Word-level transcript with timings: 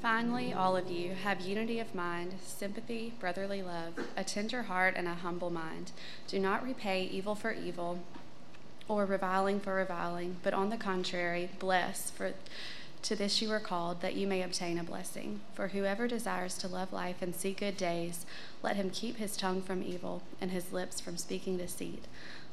Finally, 0.00 0.50
all 0.50 0.78
of 0.78 0.90
you 0.90 1.12
have 1.12 1.42
unity 1.42 1.78
of 1.78 1.94
mind, 1.94 2.34
sympathy, 2.42 3.12
brotherly 3.20 3.62
love, 3.62 3.92
a 4.16 4.24
tender 4.24 4.62
heart, 4.62 4.94
and 4.96 5.06
a 5.06 5.14
humble 5.14 5.50
mind. 5.50 5.92
Do 6.26 6.38
not 6.38 6.64
repay 6.64 7.04
evil 7.04 7.34
for 7.34 7.52
evil 7.52 7.98
or 8.88 9.04
reviling 9.04 9.60
for 9.60 9.74
reviling, 9.74 10.36
but 10.42 10.54
on 10.54 10.70
the 10.70 10.78
contrary, 10.78 11.50
bless, 11.58 12.10
for 12.10 12.32
to 13.02 13.16
this 13.16 13.40
you 13.40 13.48
were 13.48 13.60
called, 13.60 14.00
that 14.00 14.14
you 14.14 14.26
may 14.26 14.42
obtain 14.42 14.78
a 14.78 14.84
blessing. 14.84 15.40
For 15.54 15.68
whoever 15.68 16.08
desires 16.08 16.56
to 16.58 16.68
love 16.68 16.92
life 16.92 17.22
and 17.22 17.34
see 17.34 17.52
good 17.52 17.76
days, 17.76 18.24
let 18.62 18.76
him 18.76 18.90
keep 18.90 19.16
his 19.16 19.36
tongue 19.36 19.62
from 19.62 19.82
evil 19.82 20.22
and 20.40 20.50
his 20.50 20.72
lips 20.72 21.00
from 21.00 21.16
speaking 21.16 21.56
deceit. 21.56 22.04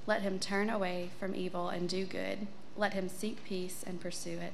Let 0.06 0.22
him 0.22 0.40
turn 0.40 0.70
away 0.70 1.10
from 1.20 1.36
evil 1.36 1.70
and 1.70 1.88
do 1.88 2.06
good. 2.06 2.48
Let 2.78 2.94
him 2.94 3.10
seek 3.10 3.44
peace 3.44 3.84
and 3.86 4.00
pursue 4.00 4.38
it. 4.38 4.54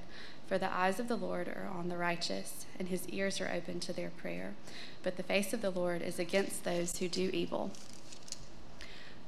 For 0.53 0.59
the 0.59 0.71
eyes 0.71 0.99
of 0.99 1.07
the 1.07 1.15
Lord 1.15 1.47
are 1.47 1.67
on 1.67 1.89
the 1.89 1.97
righteous, 1.97 2.67
and 2.77 2.87
his 2.87 3.09
ears 3.09 3.41
are 3.41 3.51
open 3.51 3.79
to 3.79 3.91
their 3.91 4.11
prayer. 4.11 4.53
But 5.01 5.17
the 5.17 5.23
face 5.23 5.51
of 5.51 5.63
the 5.63 5.71
Lord 5.71 6.03
is 6.03 6.19
against 6.19 6.63
those 6.63 6.95
who 6.99 7.07
do 7.07 7.31
evil. 7.33 7.71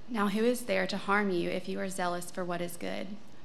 Now, 0.08 0.28
who 0.28 0.46
is 0.46 0.66
there 0.66 0.86
to 0.86 0.98
harm 0.98 1.32
you 1.32 1.50
if 1.50 1.68
you 1.68 1.80
are 1.80 1.90
zealous 1.90 2.30
for 2.30 2.46
what 2.46 2.62
is 2.62 2.78
good? 2.78 3.08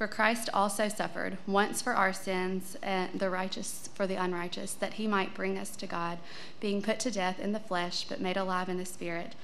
For 0.00 0.08
Christ 0.08 0.48
also 0.54 0.88
suffered 0.88 1.36
once 1.46 1.82
for 1.82 1.92
our 1.92 2.14
sins 2.14 2.74
and 2.82 3.20
the 3.20 3.28
righteous 3.28 3.90
for 3.92 4.06
the 4.06 4.14
unrighteous, 4.14 4.72
that 4.72 4.94
he 4.94 5.06
might 5.06 5.34
bring 5.34 5.58
us 5.58 5.76
to 5.76 5.86
God, 5.86 6.16
being 6.58 6.80
put 6.80 6.98
to 7.00 7.10
death 7.10 7.38
in 7.38 7.52
the 7.52 7.60
flesh, 7.60 8.06
but 8.08 8.18
made 8.18 8.38
alive 8.38 8.70
in 8.70 8.78
the 8.78 8.86
spirit, 8.86 9.34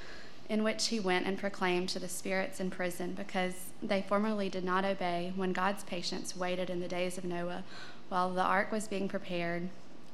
in 0.48 0.64
which 0.64 0.86
he 0.86 0.98
went 0.98 1.26
and 1.26 1.38
proclaimed 1.38 1.90
to 1.90 1.98
the 1.98 2.08
spirits 2.08 2.58
in 2.58 2.70
prison, 2.70 3.12
because 3.12 3.66
they 3.82 4.00
formerly 4.00 4.48
did 4.48 4.64
not 4.64 4.86
obey 4.86 5.34
when 5.36 5.52
God's 5.52 5.84
patience 5.84 6.34
waited 6.34 6.70
in 6.70 6.80
the 6.80 6.88
days 6.88 7.18
of 7.18 7.24
Noah, 7.26 7.62
while 8.08 8.32
the 8.32 8.40
ark 8.40 8.72
was 8.72 8.88
being 8.88 9.08
prepared 9.08 9.68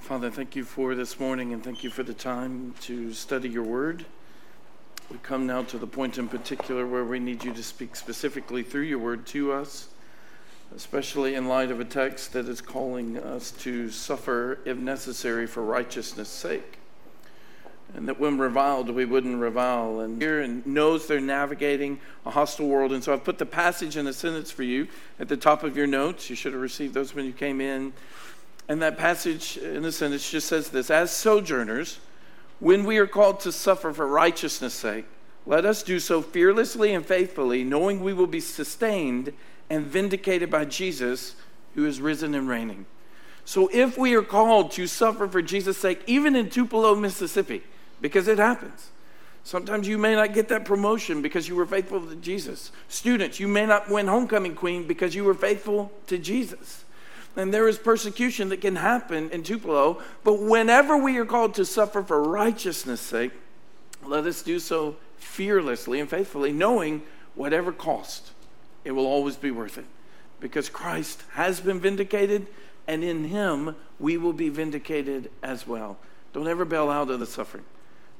Father, 0.00 0.28
thank 0.28 0.56
you 0.56 0.64
for 0.64 0.94
this 0.94 1.18
morning 1.20 1.52
and 1.52 1.62
thank 1.62 1.84
you 1.84 1.88
for 1.88 2.02
the 2.02 2.12
time 2.12 2.74
to 2.80 3.12
study 3.14 3.48
your 3.48 3.62
word. 3.62 4.04
We 5.10 5.18
come 5.18 5.46
now 5.46 5.62
to 5.62 5.78
the 5.78 5.86
point 5.86 6.18
in 6.18 6.28
particular 6.28 6.86
where 6.86 7.04
we 7.04 7.20
need 7.20 7.44
you 7.44 7.54
to 7.54 7.62
speak 7.62 7.94
specifically 7.96 8.62
through 8.62 8.82
your 8.82 8.98
word 8.98 9.24
to 9.28 9.52
us, 9.52 9.88
especially 10.74 11.36
in 11.36 11.46
light 11.46 11.70
of 11.70 11.80
a 11.80 11.84
text 11.84 12.32
that 12.32 12.48
is 12.48 12.60
calling 12.60 13.16
us 13.16 13.52
to 13.52 13.88
suffer, 13.88 14.58
if 14.64 14.76
necessary, 14.76 15.46
for 15.46 15.62
righteousness' 15.62 16.28
sake. 16.28 16.78
And 17.94 18.08
that 18.08 18.18
when 18.18 18.36
reviled, 18.36 18.90
we 18.90 19.04
wouldn't 19.04 19.40
revile. 19.40 20.00
And 20.00 20.20
here 20.20 20.42
and 20.42 20.66
knows 20.66 21.06
they're 21.06 21.20
navigating 21.20 22.00
a 22.26 22.30
hostile 22.30 22.66
world. 22.68 22.92
And 22.92 23.02
so 23.02 23.12
I've 23.12 23.24
put 23.24 23.38
the 23.38 23.46
passage 23.46 23.96
in 23.96 24.08
a 24.08 24.12
sentence 24.12 24.50
for 24.50 24.64
you 24.64 24.88
at 25.20 25.28
the 25.28 25.36
top 25.36 25.62
of 25.62 25.76
your 25.76 25.86
notes. 25.86 26.28
You 26.28 26.36
should 26.36 26.52
have 26.52 26.62
received 26.62 26.94
those 26.94 27.14
when 27.14 27.24
you 27.24 27.32
came 27.32 27.60
in. 27.60 27.92
And 28.68 28.80
that 28.80 28.96
passage 28.96 29.58
in 29.58 29.82
the 29.82 29.92
sentence 29.92 30.30
just 30.30 30.48
says 30.48 30.70
this 30.70 30.90
As 30.90 31.10
sojourners, 31.10 31.98
when 32.60 32.84
we 32.84 32.98
are 32.98 33.06
called 33.06 33.40
to 33.40 33.52
suffer 33.52 33.92
for 33.92 34.06
righteousness' 34.06 34.74
sake, 34.74 35.06
let 35.46 35.66
us 35.66 35.82
do 35.82 36.00
so 36.00 36.22
fearlessly 36.22 36.94
and 36.94 37.04
faithfully, 37.04 37.64
knowing 37.64 38.02
we 38.02 38.14
will 38.14 38.26
be 38.26 38.40
sustained 38.40 39.32
and 39.68 39.84
vindicated 39.84 40.50
by 40.50 40.64
Jesus, 40.64 41.36
who 41.74 41.84
is 41.84 42.00
risen 42.00 42.34
and 42.34 42.48
reigning. 42.48 42.86
So 43.44 43.68
if 43.72 43.98
we 43.98 44.14
are 44.14 44.22
called 44.22 44.70
to 44.72 44.86
suffer 44.86 45.28
for 45.28 45.42
Jesus' 45.42 45.76
sake, 45.76 46.00
even 46.06 46.34
in 46.34 46.48
Tupelo, 46.48 46.94
Mississippi, 46.94 47.62
because 48.00 48.28
it 48.28 48.38
happens. 48.38 48.90
Sometimes 49.42 49.86
you 49.86 49.98
may 49.98 50.14
not 50.14 50.32
get 50.32 50.48
that 50.48 50.64
promotion 50.64 51.20
because 51.20 51.46
you 51.46 51.54
were 51.54 51.66
faithful 51.66 52.00
to 52.00 52.16
Jesus. 52.16 52.72
Students, 52.88 53.38
you 53.38 53.46
may 53.46 53.66
not 53.66 53.90
win 53.90 54.06
homecoming 54.06 54.54
queen 54.54 54.86
because 54.86 55.14
you 55.14 55.24
were 55.24 55.34
faithful 55.34 55.92
to 56.06 56.16
Jesus 56.16 56.83
and 57.36 57.52
there 57.52 57.68
is 57.68 57.78
persecution 57.78 58.48
that 58.50 58.60
can 58.60 58.76
happen 58.76 59.30
in 59.30 59.42
Tupelo. 59.42 60.02
But 60.22 60.40
whenever 60.40 60.96
we 60.96 61.16
are 61.18 61.24
called 61.24 61.54
to 61.54 61.64
suffer 61.64 62.02
for 62.02 62.22
righteousness' 62.22 63.00
sake, 63.00 63.32
let 64.04 64.24
us 64.24 64.42
do 64.42 64.58
so 64.58 64.96
fearlessly 65.16 66.00
and 66.00 66.08
faithfully, 66.08 66.52
knowing 66.52 67.02
whatever 67.34 67.72
cost, 67.72 68.30
it 68.84 68.92
will 68.92 69.06
always 69.06 69.36
be 69.36 69.50
worth 69.50 69.78
it. 69.78 69.86
Because 70.40 70.68
Christ 70.68 71.22
has 71.32 71.60
been 71.60 71.80
vindicated, 71.80 72.46
and 72.86 73.02
in 73.02 73.24
him 73.24 73.76
we 73.98 74.16
will 74.16 74.32
be 74.32 74.48
vindicated 74.48 75.30
as 75.42 75.66
well. 75.66 75.96
Don't 76.32 76.48
ever 76.48 76.64
bail 76.64 76.90
out 76.90 77.10
of 77.10 77.20
the 77.20 77.26
suffering. 77.26 77.64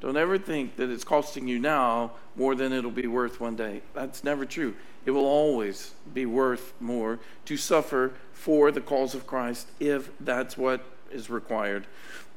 Don't 0.04 0.18
ever 0.18 0.36
think 0.36 0.76
that 0.76 0.90
it's 0.90 1.02
costing 1.02 1.48
you 1.48 1.58
now 1.58 2.12
more 2.36 2.54
than 2.54 2.74
it'll 2.74 2.90
be 2.90 3.06
worth 3.06 3.40
one 3.40 3.56
day. 3.56 3.80
That's 3.94 4.22
never 4.22 4.44
true. 4.44 4.74
It 5.06 5.12
will 5.12 5.24
always 5.24 5.94
be 6.12 6.26
worth 6.26 6.74
more 6.78 7.20
to 7.46 7.56
suffer 7.56 8.12
for 8.34 8.70
the 8.70 8.82
cause 8.82 9.14
of 9.14 9.26
Christ 9.26 9.66
if 9.80 10.10
that's 10.20 10.58
what 10.58 10.84
is 11.10 11.30
required. 11.30 11.86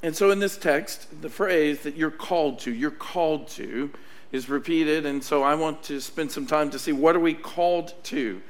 And 0.02 0.16
so 0.16 0.32
in 0.32 0.40
this 0.40 0.56
text, 0.56 1.22
the 1.22 1.30
phrase 1.30 1.82
that 1.82 1.98
you're 1.98 2.10
called 2.10 2.60
to, 2.60 2.74
you're 2.74 2.90
called 2.90 3.50
to, 3.50 3.92
is 4.32 4.48
repeated. 4.48 5.06
And 5.06 5.22
so 5.22 5.44
I 5.44 5.56
want 5.56 5.84
to 5.84 6.00
spend 6.00 6.32
some 6.32 6.46
time 6.46 6.72
to 6.72 6.80
see 6.80 6.94
what 6.94 7.18
are 7.18 7.20
we 7.20 7.34
called 7.34 7.94
to? 8.06 8.42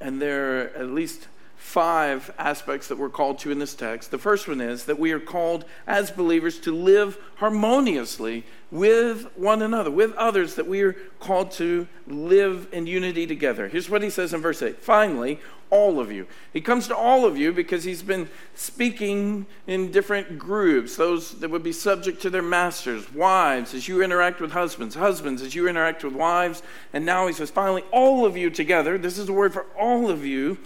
And 0.00 0.22
there 0.22 0.60
are 0.60 0.66
at 0.76 0.90
least 0.90 1.26
five 1.62 2.34
aspects 2.38 2.88
that 2.88 2.98
we're 2.98 3.08
called 3.08 3.38
to 3.38 3.50
in 3.50 3.58
this 3.58 3.74
text. 3.74 4.10
The 4.10 4.18
first 4.18 4.48
one 4.48 4.60
is 4.60 4.84
that 4.86 4.98
we 4.98 5.12
are 5.12 5.20
called 5.20 5.64
as 5.86 6.10
believers 6.10 6.58
to 6.60 6.74
live 6.74 7.16
harmoniously 7.36 8.44
with 8.72 9.24
one 9.38 9.62
another, 9.62 9.90
with 9.90 10.12
others, 10.14 10.56
that 10.56 10.66
we 10.66 10.82
are 10.82 10.94
called 11.20 11.52
to 11.52 11.86
live 12.08 12.66
in 12.72 12.86
unity 12.86 13.26
together. 13.26 13.68
Here's 13.68 13.88
what 13.88 14.02
he 14.02 14.10
says 14.10 14.34
in 14.34 14.42
verse 14.42 14.60
8 14.60 14.80
Finally, 14.80 15.38
all 15.70 16.00
of 16.00 16.10
you. 16.10 16.26
He 16.52 16.60
comes 16.60 16.88
to 16.88 16.96
all 16.96 17.24
of 17.24 17.38
you 17.38 17.52
because 17.52 17.84
he's 17.84 18.02
been 18.02 18.28
speaking 18.54 19.46
in 19.66 19.92
different 19.92 20.38
groups, 20.38 20.96
those 20.96 21.38
that 21.38 21.50
would 21.50 21.62
be 21.62 21.72
subject 21.72 22.20
to 22.22 22.30
their 22.30 22.42
masters, 22.42 23.10
wives, 23.14 23.72
as 23.72 23.88
you 23.88 24.02
interact 24.02 24.40
with 24.40 24.50
husbands, 24.50 24.96
husbands, 24.96 25.40
as 25.40 25.54
you 25.54 25.68
interact 25.68 26.02
with 26.02 26.12
wives. 26.12 26.62
And 26.92 27.06
now 27.06 27.28
he 27.28 27.32
says, 27.32 27.50
finally, 27.50 27.84
all 27.92 28.26
of 28.26 28.36
you 28.36 28.50
together. 28.50 28.98
This 28.98 29.16
is 29.16 29.28
a 29.28 29.32
word 29.32 29.54
for 29.54 29.64
all 29.78 30.10
of 30.10 30.26
you 30.26 30.58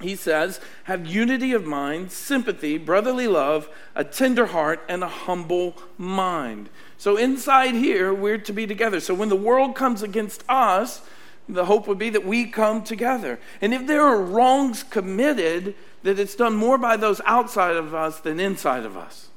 he 0.00 0.14
says, 0.14 0.60
have 0.84 1.06
unity 1.06 1.52
of 1.52 1.64
mind, 1.64 2.12
sympathy, 2.12 2.76
brotherly 2.76 3.26
love, 3.26 3.68
a 3.94 4.04
tender 4.04 4.46
heart, 4.46 4.82
and 4.88 5.02
a 5.02 5.08
humble 5.08 5.76
mind. 5.96 6.68
So 6.98 7.16
inside 7.16 7.74
here, 7.74 8.12
we're 8.12 8.38
to 8.38 8.52
be 8.52 8.66
together. 8.66 9.00
So 9.00 9.14
when 9.14 9.30
the 9.30 9.36
world 9.36 9.74
comes 9.74 10.02
against 10.02 10.44
us, 10.48 11.00
the 11.48 11.64
hope 11.64 11.86
would 11.86 11.98
be 11.98 12.10
that 12.10 12.26
we 12.26 12.46
come 12.46 12.82
together. 12.82 13.38
And 13.60 13.72
if 13.72 13.86
there 13.86 14.02
are 14.02 14.20
wrongs 14.20 14.82
committed, 14.82 15.74
that 16.02 16.18
it's 16.18 16.34
done 16.34 16.54
more 16.54 16.76
by 16.76 16.96
those 16.96 17.20
outside 17.24 17.76
of 17.76 17.94
us 17.94 18.20
than 18.20 18.38
inside 18.38 18.84
of 18.84 18.96
us. 18.96 19.28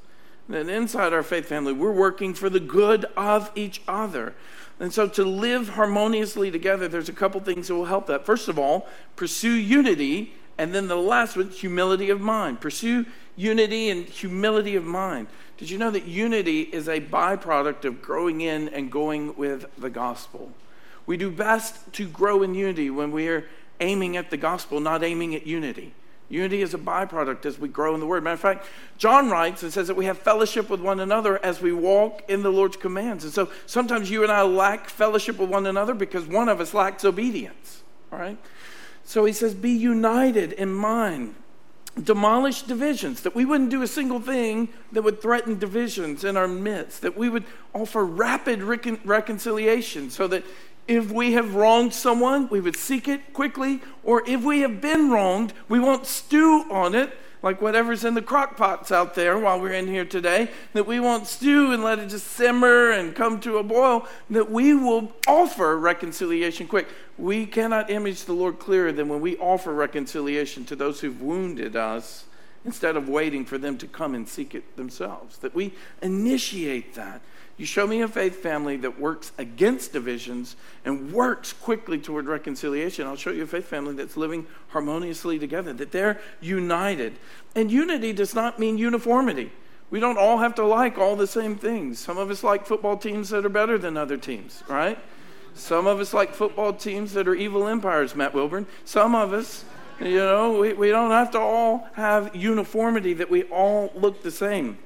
That 0.48 0.68
inside 0.68 1.12
our 1.12 1.22
faith 1.22 1.46
family, 1.46 1.72
we're 1.72 1.92
working 1.92 2.34
for 2.34 2.50
the 2.50 2.60
good 2.60 3.06
of 3.16 3.50
each 3.54 3.80
other. 3.86 4.34
And 4.80 4.92
so 4.92 5.06
to 5.08 5.24
live 5.24 5.70
harmoniously 5.70 6.50
together, 6.50 6.88
there's 6.88 7.08
a 7.08 7.14
couple 7.14 7.40
things 7.40 7.68
that 7.68 7.74
will 7.74 7.84
help 7.84 8.06
that. 8.06 8.26
First 8.26 8.48
of 8.48 8.58
all, 8.58 8.88
pursue 9.14 9.52
unity 9.52 10.34
and 10.60 10.74
then 10.74 10.88
the 10.88 10.94
last 10.94 11.38
one, 11.38 11.48
humility 11.48 12.10
of 12.10 12.20
mind. 12.20 12.60
Pursue 12.60 13.06
unity 13.34 13.88
and 13.88 14.04
humility 14.04 14.76
of 14.76 14.84
mind. 14.84 15.28
Did 15.56 15.70
you 15.70 15.78
know 15.78 15.90
that 15.90 16.04
unity 16.04 16.60
is 16.60 16.86
a 16.86 17.00
byproduct 17.00 17.86
of 17.86 18.02
growing 18.02 18.42
in 18.42 18.68
and 18.68 18.92
going 18.92 19.34
with 19.36 19.64
the 19.78 19.88
gospel? 19.88 20.52
We 21.06 21.16
do 21.16 21.30
best 21.30 21.90
to 21.94 22.06
grow 22.06 22.42
in 22.42 22.54
unity 22.54 22.90
when 22.90 23.10
we 23.10 23.28
are 23.28 23.46
aiming 23.80 24.18
at 24.18 24.28
the 24.28 24.36
gospel, 24.36 24.80
not 24.80 25.02
aiming 25.02 25.34
at 25.34 25.46
unity. 25.46 25.94
Unity 26.28 26.60
is 26.60 26.74
a 26.74 26.78
byproduct 26.78 27.46
as 27.46 27.58
we 27.58 27.70
grow 27.70 27.94
in 27.94 28.00
the 28.00 28.06
Word. 28.06 28.22
Matter 28.22 28.34
of 28.34 28.40
fact, 28.40 28.66
John 28.98 29.30
writes 29.30 29.62
and 29.62 29.72
says 29.72 29.86
that 29.86 29.96
we 29.96 30.04
have 30.04 30.18
fellowship 30.18 30.68
with 30.68 30.82
one 30.82 31.00
another 31.00 31.42
as 31.42 31.62
we 31.62 31.72
walk 31.72 32.22
in 32.28 32.42
the 32.42 32.52
Lord's 32.52 32.76
commands. 32.76 33.24
And 33.24 33.32
so 33.32 33.48
sometimes 33.64 34.10
you 34.10 34.24
and 34.24 34.30
I 34.30 34.42
lack 34.42 34.90
fellowship 34.90 35.38
with 35.38 35.48
one 35.48 35.66
another 35.66 35.94
because 35.94 36.26
one 36.26 36.50
of 36.50 36.60
us 36.60 36.74
lacks 36.74 37.02
obedience. 37.02 37.82
All 38.12 38.18
right? 38.18 38.36
So 39.10 39.24
he 39.24 39.32
says, 39.32 39.54
Be 39.54 39.72
united 39.72 40.52
in 40.52 40.72
mind 40.72 41.34
demolish 42.00 42.62
divisions, 42.62 43.22
that 43.22 43.34
we 43.34 43.44
wouldn't 43.44 43.68
do 43.68 43.82
a 43.82 43.86
single 43.86 44.20
thing 44.20 44.68
that 44.92 45.02
would 45.02 45.20
threaten 45.20 45.58
divisions 45.58 46.22
in 46.22 46.36
our 46.36 46.46
midst, 46.46 47.02
that 47.02 47.16
we 47.16 47.28
would 47.28 47.42
offer 47.74 48.04
rapid 48.04 48.62
recon- 48.62 49.00
reconciliation 49.04 50.08
so 50.10 50.28
that 50.28 50.44
if 50.86 51.10
we 51.10 51.32
have 51.32 51.56
wronged 51.56 51.92
someone, 51.92 52.48
we 52.50 52.60
would 52.60 52.76
seek 52.76 53.08
it 53.08 53.32
quickly, 53.32 53.80
or 54.04 54.22
if 54.28 54.42
we 54.42 54.60
have 54.60 54.80
been 54.80 55.10
wronged, 55.10 55.52
we 55.68 55.80
won't 55.80 56.06
stew 56.06 56.64
on 56.70 56.94
it 56.94 57.12
like 57.42 57.62
whatever's 57.62 58.04
in 58.04 58.14
the 58.14 58.22
crock 58.22 58.56
pots 58.56 58.92
out 58.92 59.14
there 59.14 59.38
while 59.38 59.60
we're 59.60 59.72
in 59.72 59.86
here 59.86 60.04
today, 60.04 60.50
that 60.72 60.86
we 60.86 61.00
won't 61.00 61.26
stew 61.26 61.72
and 61.72 61.82
let 61.82 61.98
it 61.98 62.08
just 62.08 62.26
simmer 62.26 62.90
and 62.90 63.14
come 63.14 63.40
to 63.40 63.58
a 63.58 63.62
boil, 63.62 64.06
that 64.28 64.50
we 64.50 64.74
will 64.74 65.12
offer 65.26 65.78
reconciliation 65.78 66.66
quick. 66.66 66.88
We 67.16 67.46
cannot 67.46 67.90
image 67.90 68.24
the 68.24 68.32
Lord 68.32 68.58
clearer 68.58 68.92
than 68.92 69.08
when 69.08 69.20
we 69.20 69.36
offer 69.38 69.72
reconciliation 69.72 70.64
to 70.66 70.76
those 70.76 71.00
who've 71.00 71.20
wounded 71.20 71.76
us 71.76 72.24
instead 72.64 72.96
of 72.96 73.08
waiting 73.08 73.44
for 73.44 73.56
them 73.56 73.78
to 73.78 73.86
come 73.86 74.14
and 74.14 74.28
seek 74.28 74.54
it 74.54 74.76
themselves. 74.76 75.38
That 75.38 75.54
we 75.54 75.72
initiate 76.02 76.94
that. 76.94 77.22
You 77.60 77.66
show 77.66 77.86
me 77.86 78.00
a 78.00 78.08
faith 78.08 78.36
family 78.36 78.78
that 78.78 78.98
works 78.98 79.32
against 79.36 79.92
divisions 79.92 80.56
and 80.86 81.12
works 81.12 81.52
quickly 81.52 81.98
toward 81.98 82.24
reconciliation. 82.24 83.06
I'll 83.06 83.16
show 83.16 83.32
you 83.32 83.42
a 83.42 83.46
faith 83.46 83.66
family 83.66 83.92
that's 83.92 84.16
living 84.16 84.46
harmoniously 84.68 85.38
together, 85.38 85.74
that 85.74 85.92
they're 85.92 86.18
united. 86.40 87.18
And 87.54 87.70
unity 87.70 88.14
does 88.14 88.34
not 88.34 88.58
mean 88.58 88.78
uniformity. 88.78 89.52
We 89.90 90.00
don't 90.00 90.16
all 90.16 90.38
have 90.38 90.54
to 90.54 90.64
like 90.64 90.96
all 90.96 91.16
the 91.16 91.26
same 91.26 91.54
things. 91.54 91.98
Some 91.98 92.16
of 92.16 92.30
us 92.30 92.42
like 92.42 92.64
football 92.64 92.96
teams 92.96 93.28
that 93.28 93.44
are 93.44 93.50
better 93.50 93.76
than 93.76 93.98
other 93.98 94.16
teams, 94.16 94.62
right? 94.66 94.98
Some 95.52 95.86
of 95.86 96.00
us 96.00 96.14
like 96.14 96.32
football 96.32 96.72
teams 96.72 97.12
that 97.12 97.28
are 97.28 97.34
evil 97.34 97.68
empires, 97.68 98.16
Matt 98.16 98.32
Wilburn. 98.32 98.66
Some 98.86 99.14
of 99.14 99.34
us, 99.34 99.66
you 100.00 100.16
know, 100.16 100.58
we, 100.58 100.72
we 100.72 100.88
don't 100.88 101.10
have 101.10 101.30
to 101.32 101.38
all 101.38 101.90
have 101.92 102.34
uniformity 102.34 103.12
that 103.12 103.28
we 103.28 103.42
all 103.42 103.92
look 103.94 104.22
the 104.22 104.30
same. 104.30 104.78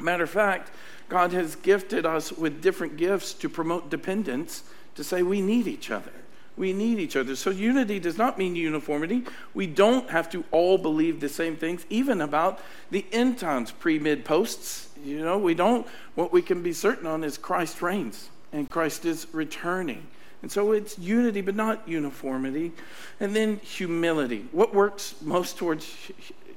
Matter 0.00 0.24
of 0.24 0.30
fact, 0.30 0.70
God 1.08 1.32
has 1.32 1.56
gifted 1.56 2.06
us 2.06 2.32
with 2.32 2.62
different 2.62 2.96
gifts 2.96 3.32
to 3.34 3.48
promote 3.48 3.90
dependence, 3.90 4.64
to 4.94 5.04
say 5.04 5.22
we 5.22 5.40
need 5.40 5.66
each 5.66 5.90
other. 5.90 6.12
We 6.56 6.72
need 6.72 7.00
each 7.00 7.16
other. 7.16 7.34
So 7.34 7.50
unity 7.50 7.98
does 7.98 8.16
not 8.16 8.38
mean 8.38 8.54
uniformity. 8.54 9.24
We 9.54 9.66
don't 9.66 10.08
have 10.10 10.30
to 10.30 10.44
all 10.52 10.78
believe 10.78 11.20
the 11.20 11.28
same 11.28 11.56
things, 11.56 11.84
even 11.90 12.20
about 12.20 12.60
the 12.90 13.04
end 13.10 13.38
times, 13.38 13.72
pre, 13.72 13.98
mid, 13.98 14.24
posts. 14.24 14.88
You 15.04 15.24
know, 15.24 15.36
we 15.36 15.54
don't, 15.54 15.86
what 16.14 16.32
we 16.32 16.42
can 16.42 16.62
be 16.62 16.72
certain 16.72 17.06
on 17.06 17.24
is 17.24 17.36
Christ 17.36 17.82
reigns 17.82 18.30
and 18.52 18.70
Christ 18.70 19.04
is 19.04 19.26
returning. 19.32 20.06
And 20.42 20.52
so 20.52 20.72
it's 20.72 20.98
unity, 20.98 21.40
but 21.40 21.56
not 21.56 21.88
uniformity. 21.88 22.72
And 23.18 23.34
then 23.34 23.56
humility. 23.58 24.46
What 24.52 24.74
works 24.74 25.16
most 25.22 25.58
towards 25.58 25.92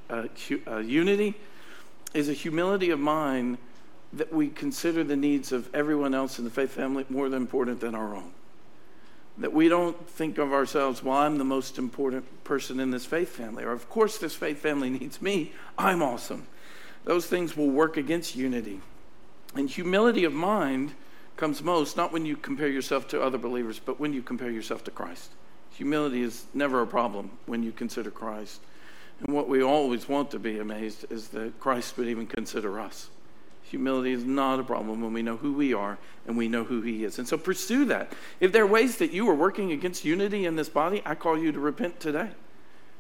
uh, 0.10 0.28
uh, 0.68 0.78
unity 0.78 1.36
is 2.14 2.30
a 2.30 2.34
humility 2.34 2.92
of 2.92 3.00
mind 3.00 3.58
that 4.14 4.34
we 4.34 4.48
consider 4.48 5.04
the 5.04 5.16
needs 5.16 5.52
of 5.52 5.70
everyone 5.74 6.14
else 6.14 6.40
in 6.40 6.46
the 6.46 6.52
faith 6.52 6.72
family 6.72 7.06
more 7.10 7.30
than 7.30 7.42
important 7.42 7.80
than 7.80 7.96
our 7.96 8.16
own. 8.16 8.32
That 9.38 9.54
we 9.54 9.70
don't 9.70 10.10
think 10.10 10.38
of 10.38 10.54
ourselves, 10.54 11.04
well, 11.04 11.18
I'm 11.18 11.38
the 11.38 11.44
most 11.44 11.78
important 11.78 12.44
person 12.44 12.80
in 12.80 12.92
this 12.92 13.06
faith 13.06 13.30
family, 13.30 13.64
or 13.64 13.72
of 13.72 13.90
course 13.90 14.18
this 14.18 14.34
faith 14.34 14.60
family 14.60 14.90
needs 14.90 15.22
me, 15.22 15.54
I'm 15.78 16.02
awesome. 16.02 16.48
Those 17.04 17.28
things 17.28 17.56
will 17.56 17.70
work 17.70 17.98
against 17.98 18.36
unity. 18.36 18.82
And 19.56 19.70
humility 19.70 20.24
of 20.24 20.34
mind 20.34 20.94
comes 21.36 21.64
most 21.64 21.96
not 21.96 22.12
when 22.12 22.26
you 22.26 22.36
compare 22.36 22.68
yourself 22.68 23.08
to 23.10 23.22
other 23.22 23.38
believers, 23.38 23.80
but 23.84 24.00
when 24.00 24.12
you 24.12 24.22
compare 24.22 24.50
yourself 24.50 24.84
to 24.86 24.92
Christ. 24.92 25.32
Humility 25.76 26.24
is 26.24 26.46
never 26.54 26.82
a 26.82 26.88
problem 26.88 27.30
when 27.46 27.62
you 27.62 27.72
consider 27.72 28.10
Christ. 28.10 28.60
And 29.20 29.36
what 29.36 29.48
we 29.48 29.62
always 29.62 30.10
want 30.10 30.32
to 30.32 30.40
be 30.40 30.60
amazed 30.60 31.06
is 31.12 31.28
that 31.30 31.60
Christ 31.60 31.98
would 31.98 32.08
even 32.08 32.26
consider 32.26 32.80
us. 32.80 33.10
Humility 33.70 34.12
is 34.12 34.24
not 34.24 34.60
a 34.60 34.64
problem 34.64 35.02
when 35.02 35.14
we 35.14 35.22
know 35.22 35.38
who 35.38 35.54
we 35.54 35.74
are 35.74 35.98
and 36.26 36.38
we 36.38 36.48
know 36.48 36.64
who 36.64 36.82
He 36.82 37.04
is. 37.04 37.20
And 37.20 37.28
so 37.28 37.38
pursue 37.38 37.86
that. 37.86 38.14
If 38.40 38.52
there 38.52 38.64
are 38.64 38.68
ways 38.68 38.98
that 38.98 39.12
you 39.12 39.30
are 39.30 39.36
working 39.36 39.72
against 39.72 40.06
unity 40.06 40.46
in 40.46 40.56
this 40.56 40.70
body, 40.70 41.02
I 41.06 41.16
call 41.16 41.38
you 41.38 41.52
to 41.52 41.60
repent 41.60 42.00
today. 42.00 42.30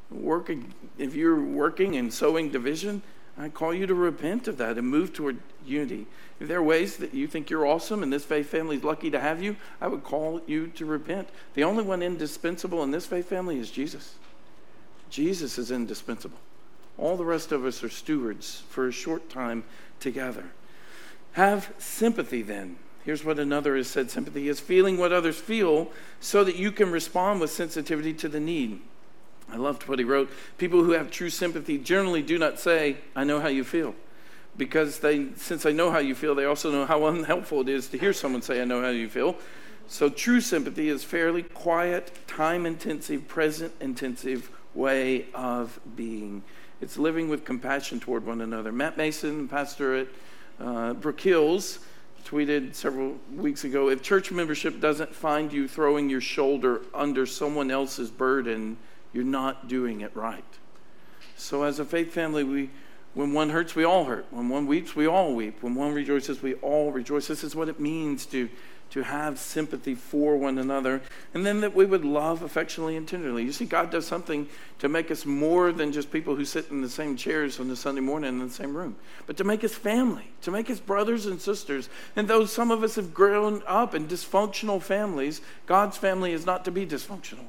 Working, 0.09 0.73
if 0.97 1.15
you're 1.15 1.41
working 1.41 1.95
and 1.95 2.13
sowing 2.13 2.49
division, 2.49 3.01
I 3.37 3.49
call 3.49 3.73
you 3.73 3.85
to 3.85 3.93
repent 3.93 4.47
of 4.47 4.57
that 4.57 4.77
and 4.77 4.87
move 4.87 5.13
toward 5.13 5.37
unity. 5.65 6.07
If 6.39 6.47
there 6.47 6.59
are 6.59 6.63
ways 6.63 6.97
that 6.97 7.13
you 7.13 7.27
think 7.27 7.49
you're 7.49 7.65
awesome 7.65 8.01
and 8.03 8.11
this 8.11 8.25
faith 8.25 8.49
family 8.49 8.77
is 8.77 8.83
lucky 8.83 9.11
to 9.11 9.19
have 9.19 9.41
you, 9.41 9.55
I 9.79 9.87
would 9.87 10.03
call 10.03 10.41
you 10.47 10.67
to 10.67 10.85
repent. 10.85 11.29
The 11.53 11.63
only 11.63 11.83
one 11.83 12.01
indispensable 12.01 12.83
in 12.83 12.91
this 12.91 13.05
faith 13.05 13.29
family 13.29 13.59
is 13.59 13.69
Jesus. 13.69 14.15
Jesus 15.09 15.57
is 15.57 15.71
indispensable. 15.71 16.37
All 16.97 17.15
the 17.15 17.25
rest 17.25 17.51
of 17.51 17.63
us 17.65 17.83
are 17.83 17.89
stewards 17.89 18.63
for 18.69 18.87
a 18.87 18.91
short 18.91 19.29
time 19.29 19.63
together. 19.99 20.45
Have 21.37 21.71
sympathy 21.77 22.41
then. 22.41 22.77
Here's 23.05 23.23
what 23.23 23.37
another 23.37 23.77
has 23.77 23.87
said 23.87 24.09
sympathy 24.09 24.47
is 24.47 24.59
feeling 24.59 24.97
what 24.97 25.13
others 25.13 25.37
feel 25.37 25.91
so 26.19 26.43
that 26.43 26.55
you 26.55 26.71
can 26.71 26.91
respond 26.91 27.39
with 27.39 27.51
sensitivity 27.51 28.11
to 28.15 28.27
the 28.27 28.39
need. 28.39 28.81
I 29.47 29.57
loved 29.57 29.87
what 29.87 29.99
he 29.99 30.03
wrote. 30.03 30.31
People 30.57 30.83
who 30.83 30.93
have 30.93 31.11
true 31.11 31.29
sympathy 31.29 31.77
generally 31.77 32.23
do 32.23 32.39
not 32.39 32.59
say, 32.59 32.97
I 33.15 33.23
know 33.23 33.39
how 33.39 33.49
you 33.49 33.63
feel. 33.63 33.93
Because 34.57 34.97
they, 34.97 35.27
since 35.35 35.61
they 35.61 35.73
know 35.73 35.91
how 35.91 35.99
you 35.99 36.15
feel, 36.15 36.33
they 36.33 36.45
also 36.45 36.71
know 36.71 36.87
how 36.87 37.05
unhelpful 37.05 37.61
it 37.61 37.69
is 37.69 37.85
to 37.89 37.99
hear 37.99 38.13
someone 38.13 38.41
say, 38.41 38.59
I 38.59 38.65
know 38.65 38.81
how 38.81 38.89
you 38.89 39.07
feel. 39.07 39.35
So 39.87 40.09
true 40.09 40.41
sympathy 40.41 40.89
is 40.89 41.03
fairly 41.03 41.43
quiet, 41.43 42.11
time 42.25 42.65
intensive, 42.65 43.27
present 43.27 43.73
intensive 43.79 44.49
way 44.73 45.27
of 45.35 45.79
being. 45.95 46.41
It's 46.81 46.97
living 46.97 47.29
with 47.29 47.45
compassion 47.45 47.99
toward 47.99 48.25
one 48.25 48.41
another. 48.41 48.71
Matt 48.71 48.97
Mason, 48.97 49.47
pastor 49.47 49.93
at 49.97 50.07
uh, 50.59 50.93
Brook 50.93 51.19
Hills, 51.19 51.79
tweeted 52.25 52.75
several 52.75 53.17
weeks 53.33 53.63
ago 53.63 53.89
if 53.89 54.01
church 54.01 54.31
membership 54.31 54.81
doesn't 54.81 55.15
find 55.15 55.53
you 55.53 55.67
throwing 55.67 56.09
your 56.09 56.19
shoulder 56.19 56.81
under 56.93 57.25
someone 57.25 57.71
else's 57.71 58.11
burden, 58.11 58.77
you're 59.13 59.23
not 59.23 59.69
doing 59.69 60.01
it 60.01 60.13
right. 60.15 60.43
So, 61.37 61.63
as 61.63 61.79
a 61.79 61.85
faith 61.85 62.11
family, 62.11 62.43
we, 62.43 62.69
when 63.13 63.31
one 63.31 63.49
hurts, 63.49 63.75
we 63.75 63.83
all 63.83 64.05
hurt. 64.05 64.25
When 64.31 64.49
one 64.49 64.67
weeps, 64.67 64.95
we 64.95 65.07
all 65.07 65.33
weep. 65.33 65.61
When 65.61 65.75
one 65.75 65.93
rejoices, 65.93 66.41
we 66.41 66.55
all 66.55 66.91
rejoice. 66.91 67.27
This 67.27 67.43
is 67.43 67.55
what 67.55 67.69
it 67.69 67.79
means 67.79 68.25
to 68.27 68.49
to 68.91 69.03
have 69.03 69.37
sympathy 69.37 69.95
for 69.95 70.37
one 70.37 70.57
another, 70.57 71.01
and 71.33 71.45
then 71.45 71.61
that 71.61 71.75
we 71.75 71.85
would 71.85 72.05
love 72.05 72.41
affectionately 72.41 72.95
and 72.95 73.07
tenderly. 73.07 73.43
You 73.43 73.51
see, 73.51 73.65
God 73.65 73.89
does 73.89 74.07
something 74.07 74.47
to 74.79 74.87
make 74.87 75.11
us 75.11 75.25
more 75.25 75.71
than 75.71 75.91
just 75.91 76.11
people 76.11 76.35
who 76.35 76.45
sit 76.45 76.69
in 76.69 76.81
the 76.81 76.89
same 76.89 77.17
chairs 77.17 77.59
on 77.59 77.67
the 77.67 77.75
Sunday 77.75 78.01
morning 78.01 78.39
in 78.39 78.47
the 78.47 78.53
same 78.53 78.75
room, 78.75 78.95
but 79.25 79.37
to 79.37 79.43
make 79.43 79.63
us 79.63 79.73
family, 79.73 80.29
to 80.41 80.51
make 80.51 80.69
us 80.69 80.79
brothers 80.79 81.25
and 81.25 81.41
sisters. 81.41 81.89
And 82.15 82.27
though 82.27 82.45
some 82.45 82.71
of 82.71 82.83
us 82.83 82.95
have 82.95 83.13
grown 83.13 83.61
up 83.67 83.93
in 83.93 84.07
dysfunctional 84.07 84.81
families, 84.81 85.41
God's 85.65 85.97
family 85.97 86.31
is 86.31 86.45
not 86.45 86.65
to 86.65 86.71
be 86.71 86.85
dysfunctional. 86.85 87.45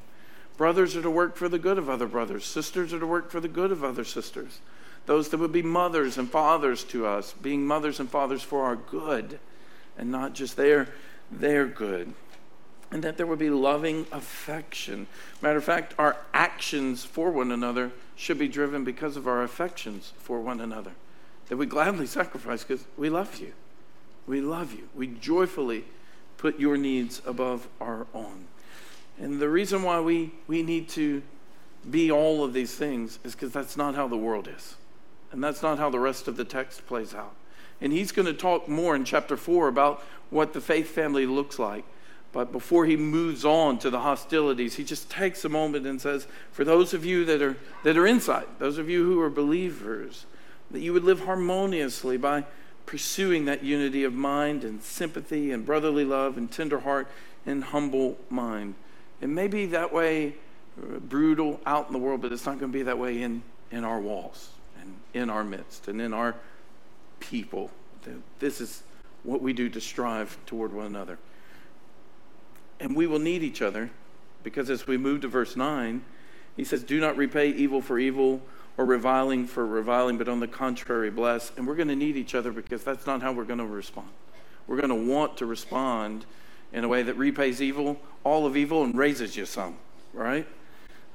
Brothers 0.57 0.97
are 0.97 1.03
to 1.03 1.11
work 1.11 1.37
for 1.37 1.49
the 1.49 1.59
good 1.59 1.79
of 1.79 1.89
other 1.89 2.09
brothers, 2.09 2.45
sisters 2.45 2.93
are 2.93 3.01
to 3.01 3.07
work 3.07 3.31
for 3.31 3.41
the 3.41 3.49
good 3.49 3.71
of 3.71 3.85
other 3.85 4.05
sisters. 4.05 4.61
Those 5.07 5.31
that 5.31 5.39
would 5.39 5.53
be 5.53 5.63
mothers 5.63 6.19
and 6.19 6.31
fathers 6.31 6.85
to 6.85 7.07
us, 7.07 7.33
being 7.41 7.67
mothers 7.67 7.99
and 7.99 8.11
fathers 8.11 8.43
for 8.43 8.65
our 8.65 8.77
good 8.77 9.39
and 9.99 10.11
not 10.11 10.35
just 10.35 10.57
there 10.57 10.89
they're 11.31 11.67
good. 11.67 12.13
And 12.91 13.05
that 13.05 13.19
there 13.19 13.27
would 13.27 13.39
be 13.39 13.51
loving 13.51 14.07
affection. 14.13 15.07
Matter 15.43 15.59
of 15.59 15.65
fact, 15.65 15.95
our 15.99 16.17
actions 16.33 17.05
for 17.05 17.31
one 17.31 17.53
another 17.53 17.93
should 18.17 18.39
be 18.39 18.49
driven 18.49 18.83
because 18.83 19.17
of 19.17 19.29
our 19.29 19.43
affections 19.43 20.13
for 20.19 20.41
one 20.41 20.61
another. 20.61 20.93
That 21.49 21.57
we 21.57 21.67
gladly 21.67 22.07
sacrifice 22.07 22.65
because 22.65 22.87
we 22.97 23.11
love 23.11 23.37
you. 23.39 23.53
We 24.27 24.41
love 24.41 24.73
you. 24.73 24.89
We 24.95 25.07
joyfully 25.07 25.85
put 26.39 26.59
your 26.59 26.77
needs 26.77 27.21
above 27.27 27.69
our 27.81 28.07
own. 28.15 28.47
And 29.19 29.41
the 29.41 29.49
reason 29.49 29.83
why 29.83 30.01
we, 30.01 30.33
we 30.47 30.63
need 30.63 30.89
to 30.91 31.23
be 31.91 32.11
all 32.11 32.45
of 32.45 32.53
these 32.53 32.75
things 32.75 33.19
is 33.25 33.35
because 33.35 33.53
that's 33.53 33.77
not 33.77 33.95
how 33.95 34.09
the 34.09 34.17
world 34.17 34.49
is. 34.49 34.77
And 35.33 35.43
that's 35.43 35.63
not 35.63 35.79
how 35.79 35.91
the 35.91 35.99
rest 35.99 36.29
of 36.29 36.37
the 36.37 36.45
text 36.45 36.87
plays 36.87 37.15
out. 37.15 37.35
And 37.81 37.93
he's 37.93 38.13
going 38.13 38.27
to 38.27 38.35
talk 38.35 38.69
more 38.69 38.97
in 38.97 39.05
chapter 39.05 39.37
4 39.37 39.69
about 39.69 40.03
what 40.31 40.53
the 40.53 40.61
faith 40.61 40.91
family 40.91 41.27
looks 41.27 41.59
like. 41.59 41.85
But 42.33 42.53
before 42.53 42.85
he 42.85 42.97
moves 42.97 43.45
on 43.45 43.79
to 43.79 43.91
the 43.91 44.01
hostilities, 44.01 44.75
he 44.75 44.85
just 44.85 45.11
takes 45.11 45.45
a 45.45 45.49
moment 45.49 45.87
and 45.87 46.01
says, 46.01 46.27
For 46.53 46.65
those 46.65 46.93
of 46.93 47.05
you 47.05 47.25
that 47.25 47.41
are, 47.41 47.57
that 47.85 47.97
are 47.97 48.07
inside, 48.07 48.47
those 48.59 48.79
of 48.79 48.91
you 48.91 49.05
who 49.05 49.21
are 49.21 49.31
believers, 49.31 50.27
that 50.71 50.81
you 50.81 50.93
would 50.93 51.05
live 51.05 51.21
harmoniously 51.21 52.19
by 52.19 52.45
pursuing 52.85 53.47
that 53.47 53.63
unity 53.65 54.05
of 54.05 54.13
mind 54.13 54.65
and 54.65 54.83
sympathy 54.83 55.53
and 55.53 55.65
brotherly 55.65 56.05
love 56.05 56.37
and 56.37 56.51
tender 56.51 56.81
heart 56.81 57.09
and 57.47 57.65
humble 57.65 58.19
mind. 58.29 58.75
It 59.21 59.29
may 59.29 59.49
be 59.49 59.67
that 59.67 59.93
way 59.93 60.35
uh, 60.81 60.99
brutal 60.99 61.61
out 61.67 61.87
in 61.87 61.93
the 61.93 61.99
world, 61.99 62.21
but 62.21 62.33
it's 62.33 62.47
not 62.47 62.59
going 62.59 62.73
to 62.73 62.79
be 62.79 62.85
that 62.85 62.99
way 62.99 63.23
in, 63.23 63.43
in 63.71 63.85
our 63.85 64.01
walls 64.01 64.51
and 64.81 64.95
in 65.15 65.31
our 65.31 65.45
midst 65.45 65.89
and 65.89 66.01
in 66.01 66.13
our 66.13 66.35
people. 67.21 67.71
This 68.39 68.61
is 68.61 68.83
what 69.23 69.43
we 69.43 69.53
do 69.53 69.69
to 69.69 69.81
strive 69.81 70.39
toward 70.47 70.73
one 70.73 70.87
another. 70.87 71.19
And 72.81 72.95
we 72.95 73.07
will 73.07 73.19
need 73.19 73.43
each 73.43 73.61
other 73.61 73.91
because 74.43 74.71
as 74.71 74.87
we 74.87 74.97
move 74.97 75.23
to 75.23 75.29
verse 75.29 75.57
9, 75.57 76.03
he 76.57 76.65
says, 76.65 76.83
Do 76.83 77.01
not 77.01 77.17
repay 77.17 77.51
evil 77.51 77.81
for 77.81 77.99
evil 77.99 78.41
or 78.77 78.85
reviling 78.85 79.47
for 79.47 79.67
reviling, 79.67 80.19
but 80.19 80.29
on 80.29 80.41
the 80.41 80.47
contrary, 80.47 81.11
bless. 81.11 81.53
And 81.57 81.67
we're 81.67 81.75
going 81.75 81.89
to 81.89 81.97
need 81.97 82.17
each 82.17 82.35
other 82.35 82.53
because 82.53 82.85
that's 82.85 83.07
not 83.07 83.23
how 83.23 83.33
we're 83.33 83.45
going 83.45 83.59
to 83.59 83.67
respond. 83.67 84.09
We're 84.67 84.77
going 84.77 84.89
to 84.89 85.13
want 85.13 85.37
to 85.39 85.47
respond 85.47 86.25
in 86.73 86.85
a 86.85 86.89
way 86.89 87.03
that 87.03 87.15
repays 87.15 87.61
evil, 87.61 87.99
all 88.25 88.47
of 88.47 88.57
evil, 88.57 88.85
and 88.85 88.97
raises 88.97 89.37
you 89.37 89.47
some, 89.47 89.77
right? 90.13 90.47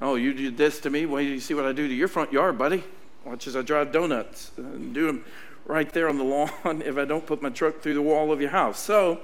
Oh, 0.00 0.16
you 0.16 0.34
did 0.34 0.56
this 0.56 0.80
to 0.80 0.90
me. 0.90 1.06
Till 1.06 1.20
you 1.20 1.40
see 1.40 1.54
what 1.54 1.64
I 1.64 1.72
do 1.72 1.88
to 1.88 1.94
your 1.94 2.08
front 2.08 2.32
yard, 2.32 2.58
buddy. 2.58 2.84
Watch 3.24 3.46
as 3.46 3.56
I 3.56 3.62
drive 3.62 3.92
donuts 3.92 4.50
and 4.58 4.92
do 4.92 5.06
them 5.06 5.24
right 5.66 5.90
there 5.92 6.08
on 6.08 6.18
the 6.18 6.24
lawn 6.24 6.50
if 6.84 6.98
I 6.98 7.04
don't 7.04 7.26
put 7.26 7.42
my 7.42 7.50
truck 7.50 7.80
through 7.80 7.94
the 7.94 8.02
wall 8.02 8.32
of 8.32 8.40
your 8.40 8.50
house. 8.50 8.78
So 8.80 9.20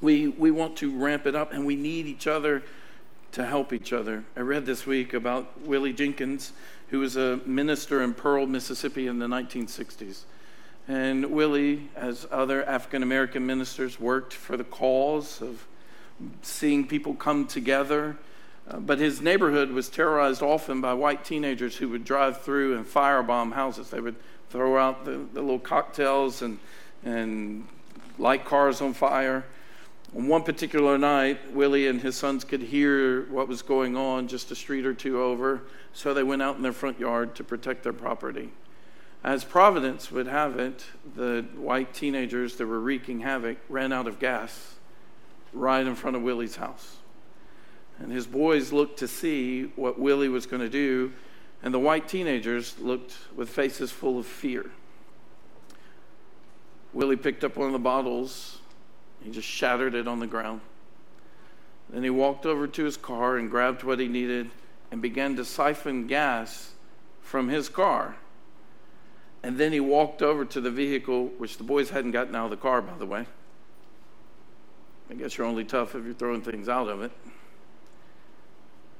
we, 0.00 0.28
we 0.28 0.50
want 0.50 0.76
to 0.78 0.90
ramp 0.90 1.26
it 1.26 1.34
up 1.34 1.52
and 1.52 1.66
we 1.66 1.76
need 1.76 2.06
each 2.06 2.26
other 2.26 2.62
to 3.32 3.44
help 3.44 3.72
each 3.72 3.92
other. 3.92 4.24
I 4.36 4.40
read 4.40 4.66
this 4.66 4.86
week 4.86 5.14
about 5.14 5.60
Willie 5.60 5.92
Jenkins, 5.92 6.52
who 6.88 6.98
was 6.98 7.16
a 7.16 7.40
minister 7.46 8.02
in 8.02 8.14
Pearl, 8.14 8.46
Mississippi 8.46 9.06
in 9.06 9.18
the 9.18 9.26
1960s. 9.26 10.22
And 10.88 11.26
Willie, 11.26 11.88
as 11.94 12.26
other 12.32 12.64
African 12.64 13.02
American 13.02 13.46
ministers, 13.46 14.00
worked 14.00 14.32
for 14.32 14.56
the 14.56 14.64
cause 14.64 15.40
of 15.40 15.66
seeing 16.42 16.86
people 16.86 17.14
come 17.14 17.46
together. 17.46 18.16
Uh, 18.68 18.78
but 18.78 18.98
his 18.98 19.20
neighborhood 19.20 19.70
was 19.70 19.88
terrorized 19.88 20.42
often 20.42 20.80
by 20.80 20.92
white 20.92 21.24
teenagers 21.24 21.76
who 21.76 21.88
would 21.90 22.04
drive 22.04 22.42
through 22.42 22.76
and 22.76 22.86
firebomb 22.86 23.52
houses. 23.52 23.90
They 23.90 24.00
would 24.00 24.16
throw 24.50 24.76
out 24.76 25.04
the, 25.04 25.12
the 25.32 25.40
little 25.40 25.58
cocktails 25.58 26.42
and, 26.42 26.58
and 27.04 27.66
light 28.18 28.44
cars 28.44 28.80
on 28.80 28.92
fire. 28.92 29.44
On 30.14 30.26
one 30.26 30.42
particular 30.42 30.98
night, 30.98 31.54
Willie 31.54 31.86
and 31.86 32.00
his 32.00 32.16
sons 32.16 32.42
could 32.44 32.62
hear 32.62 33.26
what 33.30 33.46
was 33.46 33.62
going 33.62 33.96
on 33.96 34.26
just 34.26 34.50
a 34.50 34.56
street 34.56 34.84
or 34.84 34.92
two 34.92 35.22
over, 35.22 35.62
so 35.92 36.12
they 36.12 36.24
went 36.24 36.42
out 36.42 36.56
in 36.56 36.62
their 36.62 36.72
front 36.72 36.98
yard 36.98 37.36
to 37.36 37.44
protect 37.44 37.84
their 37.84 37.92
property. 37.92 38.50
As 39.22 39.44
Providence 39.44 40.10
would 40.10 40.26
have 40.26 40.58
it, 40.58 40.84
the 41.14 41.44
white 41.54 41.94
teenagers 41.94 42.56
that 42.56 42.66
were 42.66 42.80
wreaking 42.80 43.20
havoc 43.20 43.58
ran 43.68 43.92
out 43.92 44.08
of 44.08 44.18
gas 44.18 44.74
right 45.52 45.86
in 45.86 45.94
front 45.94 46.16
of 46.16 46.22
Willie's 46.22 46.56
house. 46.56 46.96
And 47.98 48.10
his 48.10 48.26
boys 48.26 48.72
looked 48.72 48.98
to 49.00 49.08
see 49.08 49.64
what 49.76 49.98
Willie 49.98 50.28
was 50.28 50.46
going 50.46 50.62
to 50.62 50.70
do, 50.70 51.12
and 51.62 51.72
the 51.74 51.78
white 51.78 52.08
teenagers 52.08 52.78
looked 52.78 53.16
with 53.34 53.48
faces 53.48 53.90
full 53.90 54.18
of 54.18 54.26
fear. 54.26 54.70
Willie 56.92 57.16
picked 57.16 57.44
up 57.44 57.56
one 57.56 57.66
of 57.66 57.72
the 57.72 57.78
bottles, 57.78 58.58
he 59.22 59.30
just 59.30 59.48
shattered 59.48 59.94
it 59.94 60.08
on 60.08 60.18
the 60.20 60.26
ground. 60.26 60.60
Then 61.88 62.02
he 62.02 62.10
walked 62.10 62.46
over 62.46 62.66
to 62.66 62.84
his 62.84 62.96
car 62.96 63.36
and 63.36 63.50
grabbed 63.50 63.82
what 63.82 63.98
he 63.98 64.08
needed 64.08 64.50
and 64.90 65.02
began 65.02 65.36
to 65.36 65.44
siphon 65.44 66.06
gas 66.06 66.72
from 67.20 67.48
his 67.48 67.68
car 67.68 68.16
and 69.42 69.56
then 69.56 69.72
he 69.72 69.80
walked 69.80 70.22
over 70.22 70.44
to 70.44 70.60
the 70.60 70.70
vehicle, 70.70 71.26
which 71.38 71.56
the 71.56 71.64
boys 71.64 71.90
hadn't 71.90 72.10
gotten 72.10 72.34
out 72.34 72.44
of 72.44 72.50
the 72.50 72.56
car, 72.56 72.82
by 72.82 72.96
the 72.98 73.06
way. 73.06 73.26
I 75.08 75.14
guess 75.14 75.36
you're 75.36 75.46
only 75.46 75.64
tough 75.64 75.94
if 75.94 76.04
you're 76.04 76.14
throwing 76.14 76.42
things 76.42 76.68
out 76.68 76.88
of 76.88 77.02
it. 77.02 77.10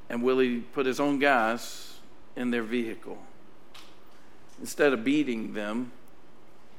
And 0.08 0.22
Willie 0.22 0.60
put 0.60 0.86
his 0.86 0.98
own 0.98 1.18
gas 1.18 1.89
in 2.36 2.50
their 2.50 2.62
vehicle. 2.62 3.18
Instead 4.60 4.92
of 4.92 5.04
beating 5.04 5.54
them, 5.54 5.92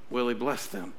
Willie 0.09 0.33
blessed 0.33 0.71
them. 0.71 0.93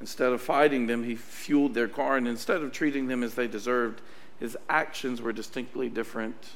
Instead 0.00 0.32
of 0.32 0.40
fighting 0.40 0.86
them, 0.86 1.04
he 1.04 1.14
fueled 1.14 1.74
their 1.74 1.88
car. 1.88 2.16
And 2.16 2.26
instead 2.26 2.62
of 2.62 2.72
treating 2.72 3.06
them 3.06 3.22
as 3.22 3.34
they 3.34 3.46
deserved, 3.46 4.00
his 4.38 4.56
actions 4.68 5.20
were 5.20 5.32
distinctly 5.32 5.88
different. 5.88 6.50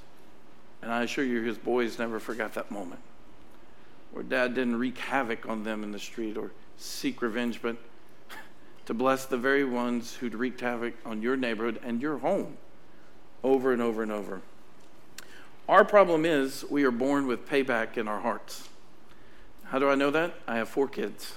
And 0.82 0.92
I 0.92 1.02
assure 1.02 1.24
you, 1.24 1.42
his 1.42 1.58
boys 1.58 1.98
never 1.98 2.18
forgot 2.18 2.54
that 2.54 2.70
moment 2.70 3.00
where 4.14 4.22
dad 4.22 4.54
didn't 4.54 4.76
wreak 4.76 4.96
havoc 4.96 5.48
on 5.48 5.64
them 5.64 5.82
in 5.82 5.90
the 5.90 5.98
street 5.98 6.36
or 6.36 6.52
seek 6.76 7.20
revenge, 7.20 7.60
but 7.60 7.76
to 8.86 8.94
bless 8.94 9.26
the 9.26 9.36
very 9.36 9.64
ones 9.64 10.14
who'd 10.14 10.36
wreaked 10.36 10.60
havoc 10.60 10.94
on 11.04 11.20
your 11.20 11.36
neighborhood 11.36 11.80
and 11.82 12.00
your 12.00 12.18
home 12.18 12.56
over 13.42 13.72
and 13.72 13.82
over 13.82 14.04
and 14.04 14.12
over. 14.12 14.40
Our 15.68 15.84
problem 15.84 16.26
is 16.26 16.64
we 16.68 16.84
are 16.84 16.90
born 16.90 17.26
with 17.26 17.48
payback 17.48 17.96
in 17.96 18.06
our 18.06 18.20
hearts. 18.20 18.68
How 19.64 19.78
do 19.78 19.88
I 19.88 19.94
know 19.94 20.10
that? 20.10 20.34
I 20.46 20.56
have 20.56 20.68
four 20.68 20.88
kids. 20.88 21.34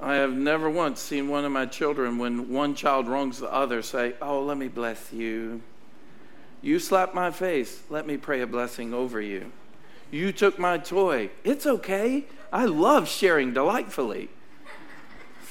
I 0.00 0.14
have 0.14 0.32
never 0.32 0.70
once 0.70 1.00
seen 1.00 1.28
one 1.28 1.44
of 1.44 1.52
my 1.52 1.66
children, 1.66 2.18
when 2.18 2.50
one 2.50 2.74
child 2.74 3.08
wrongs 3.08 3.38
the 3.38 3.52
other, 3.52 3.82
say, 3.82 4.14
Oh, 4.22 4.42
let 4.42 4.56
me 4.56 4.68
bless 4.68 5.12
you. 5.12 5.60
You 6.62 6.78
slap 6.78 7.14
my 7.14 7.30
face, 7.30 7.82
let 7.90 8.06
me 8.06 8.16
pray 8.16 8.40
a 8.40 8.46
blessing 8.46 8.94
over 8.94 9.20
you. 9.20 9.52
You 10.10 10.32
took 10.32 10.58
my 10.58 10.78
toy. 10.78 11.30
It's 11.42 11.66
okay. 11.66 12.24
I 12.50 12.64
love 12.64 13.06
sharing 13.06 13.52
delightfully. 13.52 14.30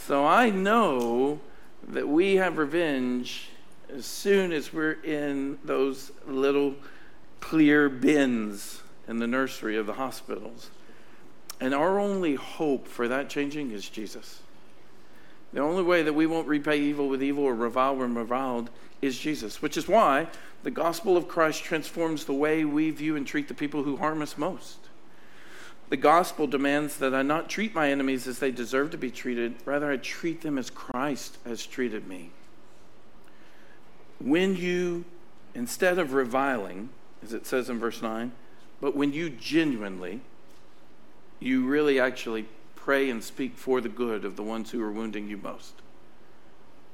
So 0.08 0.26
I 0.26 0.50
know 0.50 1.40
that 1.88 2.08
we 2.08 2.36
have 2.36 2.58
revenge 2.58 3.50
as 3.94 4.06
soon 4.06 4.52
as 4.52 4.74
we're 4.74 4.98
in 5.04 5.60
those 5.64 6.12
little 6.28 6.76
clear 7.40 7.90
bins 7.90 8.82
in 9.08 9.20
the 9.20 9.28
nursery 9.28 9.78
of 9.78 9.86
the 9.86 9.94
hospitals. 9.94 10.70
And 11.60 11.74
our 11.74 12.00
only 12.00 12.36
hope 12.36 12.88
for 12.88 13.08
that 13.08 13.30
changing 13.30 13.72
is 13.72 13.88
Jesus. 13.88 14.42
The 15.54 15.62
only 15.62 15.84
way 15.84 16.02
that 16.02 16.14
we 16.14 16.26
won't 16.26 16.48
repay 16.48 16.80
evil 16.80 17.08
with 17.08 17.22
evil 17.22 17.44
or 17.44 17.54
revile 17.54 17.96
when 17.96 18.16
reviled 18.16 18.70
is 19.02 19.20
Jesus, 19.20 19.62
which 19.62 19.78
is 19.78 19.88
why 19.88 20.28
the 20.64 20.72
gospel 20.72 21.16
of 21.16 21.28
Christ 21.28 21.64
transforms 21.64 22.26
the 22.26 22.34
way 22.34 22.66
we 22.66 22.90
view 22.90 23.16
and 23.16 23.28
treat 23.28 23.48
the 23.48 23.54
people 23.54 23.84
who 23.84 23.98
harm 23.98 24.22
us 24.22 24.38
most. 24.38 24.78
The 25.90 25.98
gospel 25.98 26.48
demands 26.48 26.98
that 26.98 27.14
I 27.14 27.22
not 27.22 27.50
treat 27.50 27.76
my 27.76 27.92
enemies 27.92 28.26
as 28.28 28.40
they 28.40 28.50
deserve 28.50 28.92
to 28.92 28.98
be 28.98 29.12
treated, 29.12 29.56
rather, 29.66 29.92
I 29.92 29.98
treat 29.98 30.42
them 30.42 30.58
as 30.58 30.70
Christ 30.72 31.38
has 31.46 31.66
treated 31.66 32.08
me. 32.08 32.32
When 34.24 34.56
you, 34.56 35.06
instead 35.54 36.00
of 36.00 36.14
reviling, 36.14 36.90
as 37.22 37.34
it 37.34 37.46
says 37.46 37.70
in 37.70 37.80
verse 37.80 38.02
9, 38.02 38.32
but 38.82 38.96
when 38.96 39.14
you 39.14 39.30
genuinely, 39.30 40.22
you 41.40 41.66
really 41.66 42.00
actually 42.00 42.48
pray 42.76 43.10
and 43.10 43.24
speak 43.24 43.58
for 43.58 43.82
the 43.82 43.90
good 43.90 44.26
of 44.26 44.36
the 44.36 44.44
ones 44.44 44.72
who 44.72 44.82
are 44.82 44.92
wounding 44.92 45.30
you 45.30 45.38
most 45.38 45.74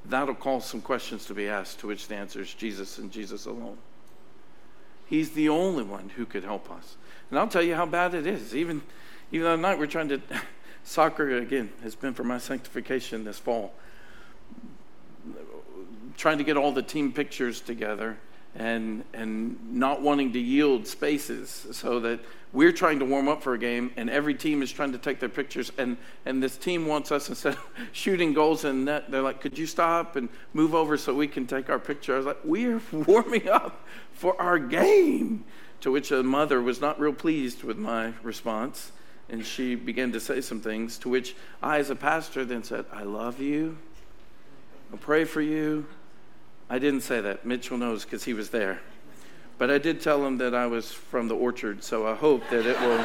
that'll 0.04 0.34
cause 0.34 0.64
some 0.64 0.80
questions 0.80 1.26
to 1.26 1.34
be 1.34 1.48
asked, 1.48 1.80
to 1.80 1.86
which 1.86 2.08
the 2.08 2.14
answer 2.14 2.40
is 2.40 2.52
Jesus 2.54 2.98
and 2.98 3.12
Jesus 3.12 3.46
alone. 3.46 3.78
He's 5.06 5.30
the 5.30 5.48
only 5.48 5.82
one 5.82 6.10
who 6.10 6.24
could 6.24 6.44
help 6.44 6.70
us. 6.70 6.96
And 7.30 7.38
I'll 7.38 7.48
tell 7.48 7.62
you 7.62 7.74
how 7.74 7.86
bad 7.86 8.14
it 8.14 8.26
is. 8.26 8.54
Even, 8.54 8.82
even 9.32 9.44
though 9.44 9.56
night 9.56 9.78
we're 9.78 9.86
trying 9.86 10.08
to, 10.08 10.20
soccer 10.84 11.36
again 11.36 11.70
has 11.82 11.94
been 11.94 12.14
for 12.14 12.24
my 12.24 12.38
sanctification 12.38 13.24
this 13.24 13.38
fall. 13.38 13.72
Trying 16.20 16.36
to 16.36 16.44
get 16.44 16.58
all 16.58 16.70
the 16.70 16.82
team 16.82 17.12
pictures 17.12 17.62
together 17.62 18.18
and 18.54 19.04
and 19.14 19.72
not 19.72 20.02
wanting 20.02 20.34
to 20.34 20.38
yield 20.38 20.86
spaces 20.86 21.66
so 21.72 21.98
that 22.00 22.20
we're 22.52 22.72
trying 22.72 22.98
to 22.98 23.06
warm 23.06 23.26
up 23.26 23.42
for 23.42 23.54
a 23.54 23.58
game 23.58 23.90
and 23.96 24.10
every 24.10 24.34
team 24.34 24.60
is 24.60 24.70
trying 24.70 24.92
to 24.92 24.98
take 24.98 25.18
their 25.18 25.30
pictures 25.30 25.72
and 25.78 25.96
and 26.26 26.42
this 26.42 26.58
team 26.58 26.86
wants 26.86 27.10
us 27.10 27.30
instead 27.30 27.54
of 27.54 27.66
shooting 27.92 28.34
goals 28.34 28.66
in 28.66 28.84
net 28.84 29.10
they're 29.10 29.22
like 29.22 29.40
could 29.40 29.56
you 29.56 29.64
stop 29.64 30.14
and 30.16 30.28
move 30.52 30.74
over 30.74 30.98
so 30.98 31.14
we 31.14 31.26
can 31.26 31.46
take 31.46 31.70
our 31.70 31.78
picture? 31.78 32.12
I 32.12 32.16
was 32.18 32.26
like 32.26 32.44
we're 32.44 32.82
warming 32.92 33.48
up 33.48 33.80
for 34.12 34.38
our 34.38 34.58
game. 34.58 35.46
To 35.80 35.90
which 35.90 36.10
a 36.10 36.22
mother 36.22 36.60
was 36.60 36.82
not 36.82 37.00
real 37.00 37.14
pleased 37.14 37.62
with 37.62 37.78
my 37.78 38.12
response 38.22 38.92
and 39.30 39.46
she 39.46 39.74
began 39.74 40.12
to 40.12 40.20
say 40.20 40.42
some 40.42 40.60
things. 40.60 40.98
To 40.98 41.08
which 41.08 41.34
i 41.62 41.78
as 41.78 41.88
a 41.88 41.96
pastor 41.96 42.44
then 42.44 42.62
said 42.62 42.84
i 42.92 43.04
love 43.04 43.40
you. 43.40 43.78
I'll 44.92 44.98
pray 44.98 45.24
for 45.24 45.40
you 45.40 45.86
I 46.72 46.78
didn't 46.78 47.00
say 47.00 47.20
that. 47.20 47.44
Mitchell 47.44 47.76
knows 47.76 48.04
because 48.04 48.22
he 48.22 48.32
was 48.32 48.50
there. 48.50 48.80
But 49.58 49.72
I 49.72 49.78
did 49.78 50.00
tell 50.00 50.24
him 50.24 50.38
that 50.38 50.54
I 50.54 50.68
was 50.68 50.92
from 50.92 51.26
the 51.26 51.34
orchard, 51.34 51.82
so 51.82 52.06
I 52.06 52.14
hope 52.14 52.48
that 52.50 52.64
it 52.64 52.80
will. 52.80 53.00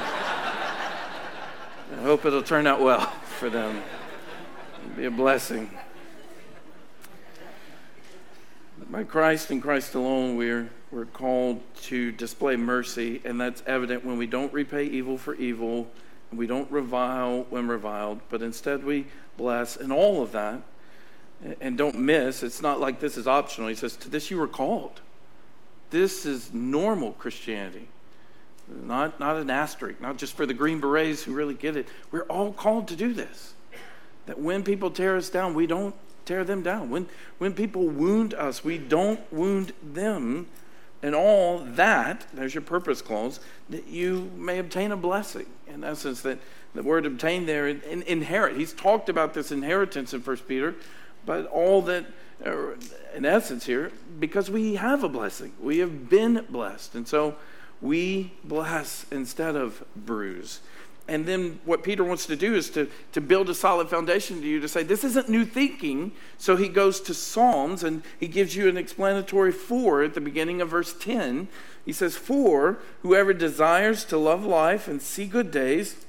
I 1.91 2.03
hope 2.03 2.25
it'll 2.25 2.43
turn 2.43 2.67
out 2.67 2.79
well 2.79 2.99
for 3.39 3.49
them. 3.49 3.81
It'll 4.83 4.97
be 4.97 5.05
a 5.05 5.11
blessing. 5.11 5.71
By 8.91 9.03
Christ 9.03 9.49
and 9.49 9.63
Christ 9.63 9.95
alone, 9.95 10.35
we're, 10.35 10.69
we're 10.91 11.05
called 11.05 11.59
to 11.85 12.11
display 12.11 12.55
mercy, 12.57 13.19
and 13.25 13.41
that's 13.41 13.63
evident 13.65 14.05
when 14.05 14.19
we 14.19 14.27
don't 14.27 14.53
repay 14.53 14.85
evil 14.85 15.17
for 15.17 15.33
evil, 15.33 15.89
and 16.29 16.37
we 16.37 16.45
don't 16.45 16.69
revile 16.71 17.47
when 17.49 17.67
reviled, 17.67 18.19
but 18.29 18.43
instead 18.43 18.83
we 18.83 19.07
bless, 19.37 19.75
and 19.75 19.91
all 19.91 20.21
of 20.21 20.31
that 20.33 20.61
and 21.61 21.77
don't 21.77 21.99
miss, 21.99 22.43
it's 22.43 22.61
not 22.61 22.79
like 22.79 22.99
this 22.99 23.17
is 23.17 23.27
optional. 23.27 23.67
He 23.67 23.75
says, 23.75 23.95
To 23.97 24.09
this 24.09 24.31
you 24.31 24.37
were 24.37 24.47
called. 24.47 25.01
This 25.91 26.25
is 26.25 26.53
normal 26.53 27.13
Christianity. 27.13 27.87
not, 28.67 29.19
not 29.19 29.37
an 29.37 29.49
asterisk, 29.49 30.01
not 30.01 30.17
just 30.17 30.33
for 30.33 30.45
the 30.45 30.53
Green 30.53 30.79
Berets 30.79 31.23
who 31.23 31.33
really 31.33 31.53
get 31.53 31.77
it. 31.77 31.87
We're 32.11 32.23
all 32.23 32.51
called 32.51 32.87
to 32.89 32.95
do 32.95 33.13
this. 33.13 33.53
That 34.25 34.39
when 34.39 34.63
people 34.63 34.89
tear 34.89 35.15
us 35.15 35.29
down, 35.29 35.53
we 35.53 35.67
don't 35.67 35.93
tear 36.25 36.43
them 36.43 36.63
down. 36.63 36.89
When, 36.89 37.07
when 37.37 37.53
people 37.53 37.87
wound 37.87 38.33
us, 38.33 38.63
we 38.63 38.77
don't 38.77 39.21
wound 39.31 39.73
them. 39.83 40.47
And 41.03 41.13
all 41.13 41.59
that, 41.59 42.25
there's 42.33 42.55
your 42.55 42.63
purpose 42.63 43.01
clause, 43.01 43.39
that 43.69 43.87
you 43.87 44.31
may 44.35 44.57
obtain 44.57 44.91
a 44.91 44.97
blessing. 44.97 45.45
In 45.67 45.83
essence, 45.83 46.21
that 46.21 46.39
the 46.73 46.81
word 46.81 47.05
obtain 47.05 47.45
there, 47.45 47.67
in, 47.67 48.01
inherit. 48.03 48.57
He's 48.57 48.73
talked 48.73 49.07
about 49.07 49.33
this 49.35 49.51
inheritance 49.51 50.13
in 50.13 50.21
First 50.21 50.47
Peter, 50.47 50.73
but 51.25 51.47
all 51.47 51.81
that, 51.83 52.05
uh, 52.45 52.75
in 53.15 53.25
essence 53.25 53.65
here, 53.65 53.91
because 54.19 54.49
we 54.49 54.75
have 54.75 55.03
a 55.03 55.09
blessing. 55.09 55.53
We 55.61 55.79
have 55.79 56.09
been 56.09 56.45
blessed. 56.49 56.95
And 56.95 57.07
so 57.07 57.35
we 57.81 58.33
bless 58.43 59.05
instead 59.11 59.55
of 59.55 59.83
bruise. 59.95 60.59
And 61.07 61.25
then 61.27 61.59
what 61.65 61.83
Peter 61.83 62.03
wants 62.03 62.25
to 62.25 62.35
do 62.35 62.55
is 62.55 62.71
to, 62.71 62.89
to 63.11 63.21
build 63.21 63.49
a 63.49 63.53
solid 63.53 63.89
foundation 63.89 64.41
to 64.41 64.47
you 64.47 64.59
to 64.59 64.67
say, 64.67 64.81
this 64.81 65.03
isn't 65.03 65.29
new 65.29 65.45
thinking. 65.45 66.11
So 66.39 66.55
he 66.55 66.67
goes 66.67 66.99
to 67.01 67.13
Psalms 67.13 67.83
and 67.83 68.01
he 68.19 68.27
gives 68.27 68.55
you 68.55 68.67
an 68.67 68.77
explanatory 68.77 69.51
for 69.51 70.01
at 70.01 70.15
the 70.15 70.21
beginning 70.21 70.61
of 70.61 70.69
verse 70.69 70.93
10. 70.93 71.47
He 71.85 71.93
says, 71.93 72.15
For 72.17 72.79
whoever 73.03 73.33
desires 73.33 74.03
to 74.05 74.17
love 74.17 74.43
life 74.45 74.87
and 74.87 74.99
see 74.99 75.27
good 75.27 75.51
days, 75.51 76.05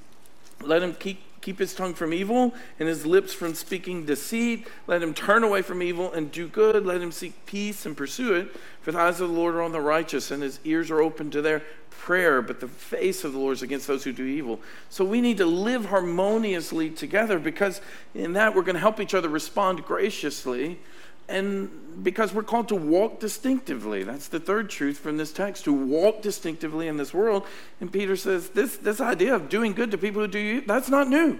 let 0.61 0.81
him 0.81 0.95
keep 0.95 1.21
keep 1.47 1.59
his 1.59 1.73
tongue 1.73 1.93
from 1.93 2.13
evil 2.13 2.53
and 2.77 2.89
his 2.89 3.05
lips 3.05 3.31
from 3.31 3.53
speaking 3.53 4.03
deceit. 4.05 4.67
Let 4.85 5.01
him 5.01 5.13
turn 5.13 5.45
away 5.45 5.61
from 5.61 5.81
evil 5.81 6.11
and 6.11 6.29
do 6.29 6.45
good. 6.45 6.85
Let 6.85 7.01
him 7.01 7.13
seek 7.13 7.45
peace 7.45 7.85
and 7.85 7.95
pursue 7.95 8.33
it. 8.33 8.53
For 8.81 8.91
the 8.91 8.99
eyes 8.99 9.21
of 9.21 9.29
the 9.29 9.33
Lord 9.33 9.55
are 9.55 9.61
on 9.61 9.71
the 9.71 9.79
righteous, 9.79 10.29
and 10.29 10.43
his 10.43 10.59
ears 10.65 10.91
are 10.91 11.01
open 11.01 11.31
to 11.31 11.41
their 11.41 11.63
prayer, 11.89 12.41
but 12.41 12.59
the 12.59 12.67
face 12.67 13.23
of 13.23 13.31
the 13.31 13.39
Lord 13.39 13.53
is 13.53 13.61
against 13.61 13.87
those 13.87 14.03
who 14.03 14.11
do 14.11 14.25
evil. 14.25 14.59
So 14.89 15.05
we 15.05 15.21
need 15.21 15.37
to 15.37 15.45
live 15.45 15.85
harmoniously 15.85 16.89
together 16.89 17.39
because 17.39 17.79
in 18.13 18.33
that 18.33 18.53
we're 18.53 18.63
going 18.63 18.75
to 18.75 18.81
help 18.81 18.99
each 18.99 19.13
other 19.13 19.29
respond 19.29 19.85
graciously 19.85 20.79
and 21.29 22.03
because 22.03 22.33
we're 22.33 22.43
called 22.43 22.67
to 22.67 22.75
walk 22.75 23.19
distinctively 23.19 24.03
that's 24.03 24.27
the 24.27 24.39
third 24.39 24.69
truth 24.69 24.97
from 24.99 25.17
this 25.17 25.33
text 25.33 25.65
to 25.65 25.73
walk 25.73 26.21
distinctively 26.21 26.87
in 26.87 26.97
this 26.97 27.13
world. 27.13 27.45
And 27.81 27.91
peter 27.91 28.15
says 28.15 28.49
this, 28.49 28.77
this 28.77 29.01
idea 29.01 29.35
of 29.35 29.49
doing 29.49 29.73
good 29.73 29.91
to 29.91 29.97
people 29.97 30.21
who 30.21 30.27
do 30.27 30.39
you 30.39 30.61
that's 30.61 30.89
not 30.89 31.07
new. 31.07 31.39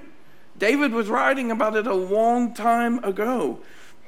David 0.57 0.91
was 0.91 1.07
writing 1.07 1.51
about 1.51 1.75
it 1.75 1.85
a 1.85 1.93
long 1.93 2.53
time 2.53 3.03
ago. 3.03 3.59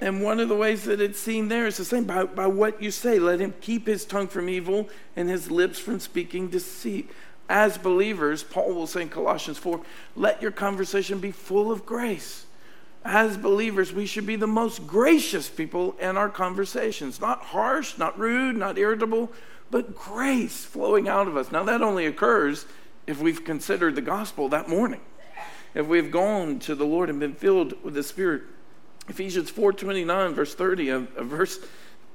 And 0.01 0.23
one 0.23 0.39
of 0.39 0.47
the 0.49 0.55
ways 0.55 0.85
that 0.85 1.01
it's 1.01 1.19
seen 1.19 1.49
there 1.49 1.67
is 1.67 1.75
the 1.75 1.83
same. 1.83 2.05
By, 2.05 2.23
by 2.23 2.47
what 2.47 2.81
you 2.81 2.89
say 2.89 3.19
let 3.19 3.39
him 3.39 3.53
keep 3.61 3.85
his 3.85 4.05
tongue 4.05 4.27
from 4.27 4.49
evil 4.49 4.89
and 5.15 5.29
his 5.29 5.51
lips 5.51 5.77
from 5.77 5.99
speaking 5.99 6.49
deceit. 6.49 7.09
As 7.47 7.77
believers 7.77 8.43
paul 8.43 8.73
will 8.73 8.87
say 8.87 9.03
in 9.03 9.09
colossians 9.09 9.57
4 9.57 9.81
let 10.15 10.41
your 10.41 10.51
conversation 10.51 11.19
be 11.19 11.31
full 11.31 11.71
of 11.71 11.85
grace 11.85 12.45
as 13.03 13.37
believers, 13.37 13.93
we 13.93 14.05
should 14.05 14.25
be 14.25 14.35
the 14.35 14.47
most 14.47 14.85
gracious 14.85 15.47
people 15.49 15.95
in 15.99 16.17
our 16.17 16.29
conversations. 16.29 17.21
Not 17.21 17.41
harsh, 17.41 17.97
not 17.97 18.19
rude, 18.19 18.57
not 18.57 18.77
irritable, 18.77 19.31
but 19.71 19.95
grace 19.95 20.65
flowing 20.65 21.07
out 21.07 21.27
of 21.27 21.37
us. 21.37 21.51
Now, 21.51 21.63
that 21.63 21.81
only 21.81 22.05
occurs 22.05 22.65
if 23.07 23.21
we've 23.21 23.43
considered 23.43 23.95
the 23.95 24.01
gospel 24.01 24.49
that 24.49 24.67
morning. 24.67 25.01
If 25.73 25.87
we've 25.87 26.11
gone 26.11 26.59
to 26.59 26.75
the 26.75 26.85
Lord 26.85 27.09
and 27.09 27.19
been 27.19 27.35
filled 27.35 27.73
with 27.83 27.93
the 27.93 28.03
Spirit. 28.03 28.43
Ephesians 29.07 29.51
4.29, 29.51 30.33
verse 30.33 30.53
30, 30.53 30.89
a, 30.89 30.95
a 30.95 31.23
verse 31.23 31.59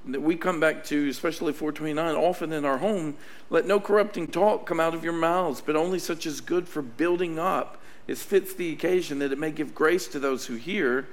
that 0.07 0.21
we 0.21 0.37
come 0.37 0.61
back 0.61 0.85
to, 0.85 1.09
especially 1.09 1.53
429, 1.53 2.15
often 2.15 2.53
in 2.53 2.65
our 2.65 2.79
home, 2.79 3.17
let 3.49 3.67
no 3.67 3.81
corrupting 3.81 4.29
talk 4.29 4.67
come 4.67 4.81
out 4.81 4.95
of 4.95 5.03
your 5.03 5.15
mouths, 5.15 5.63
but 5.65 5.77
only 5.77 5.99
such 5.99 6.27
as 6.27 6.41
good 6.41 6.69
for 6.69 6.83
building 6.83 7.39
up 7.39 7.81
it 8.07 8.19
fits 8.19 8.55
the 8.55 8.73
occasion 8.73 9.19
that 9.21 9.33
it 9.33 9.39
may 9.39 9.51
give 9.51 9.75
grace 9.75 10.07
to 10.09 10.19
those 10.19 10.47
who 10.47 10.55
hear. 10.55 11.09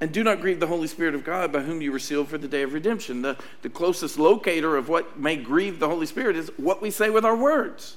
And 0.00 0.12
do 0.12 0.24
not 0.24 0.40
grieve 0.40 0.60
the 0.60 0.66
Holy 0.66 0.88
Spirit 0.88 1.14
of 1.14 1.24
God 1.24 1.52
by 1.52 1.60
whom 1.60 1.80
you 1.80 1.92
were 1.92 1.98
sealed 1.98 2.28
for 2.28 2.36
the 2.36 2.48
day 2.48 2.62
of 2.62 2.72
redemption. 2.72 3.22
The, 3.22 3.36
the 3.62 3.70
closest 3.70 4.18
locator 4.18 4.76
of 4.76 4.88
what 4.88 5.18
may 5.18 5.36
grieve 5.36 5.78
the 5.78 5.88
Holy 5.88 6.06
Spirit 6.06 6.36
is 6.36 6.50
what 6.56 6.82
we 6.82 6.90
say 6.90 7.10
with 7.10 7.24
our 7.24 7.36
words. 7.36 7.96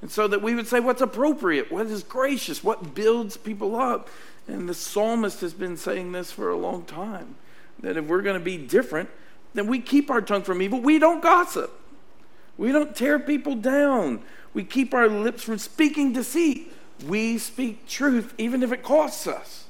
And 0.00 0.10
so 0.10 0.26
that 0.28 0.42
we 0.42 0.54
would 0.54 0.66
say 0.66 0.80
what's 0.80 1.02
appropriate, 1.02 1.70
what 1.70 1.86
is 1.86 2.02
gracious, 2.02 2.64
what 2.64 2.94
builds 2.94 3.36
people 3.36 3.76
up. 3.76 4.08
And 4.48 4.68
the 4.68 4.74
psalmist 4.74 5.40
has 5.40 5.52
been 5.52 5.76
saying 5.76 6.12
this 6.12 6.32
for 6.32 6.50
a 6.50 6.56
long 6.56 6.84
time 6.84 7.36
that 7.80 7.96
if 7.96 8.06
we're 8.06 8.22
going 8.22 8.38
to 8.38 8.44
be 8.44 8.56
different, 8.56 9.10
then 9.54 9.66
we 9.66 9.80
keep 9.80 10.10
our 10.10 10.20
tongue 10.20 10.42
from 10.42 10.62
evil. 10.62 10.80
We 10.80 10.98
don't 10.98 11.22
gossip, 11.22 11.72
we 12.56 12.72
don't 12.72 12.94
tear 12.94 13.18
people 13.18 13.54
down, 13.54 14.22
we 14.54 14.64
keep 14.64 14.94
our 14.94 15.08
lips 15.08 15.42
from 15.42 15.58
speaking 15.58 16.12
deceit 16.12 16.72
we 17.06 17.38
speak 17.38 17.86
truth 17.86 18.34
even 18.38 18.62
if 18.62 18.72
it 18.72 18.82
costs 18.82 19.26
us. 19.26 19.64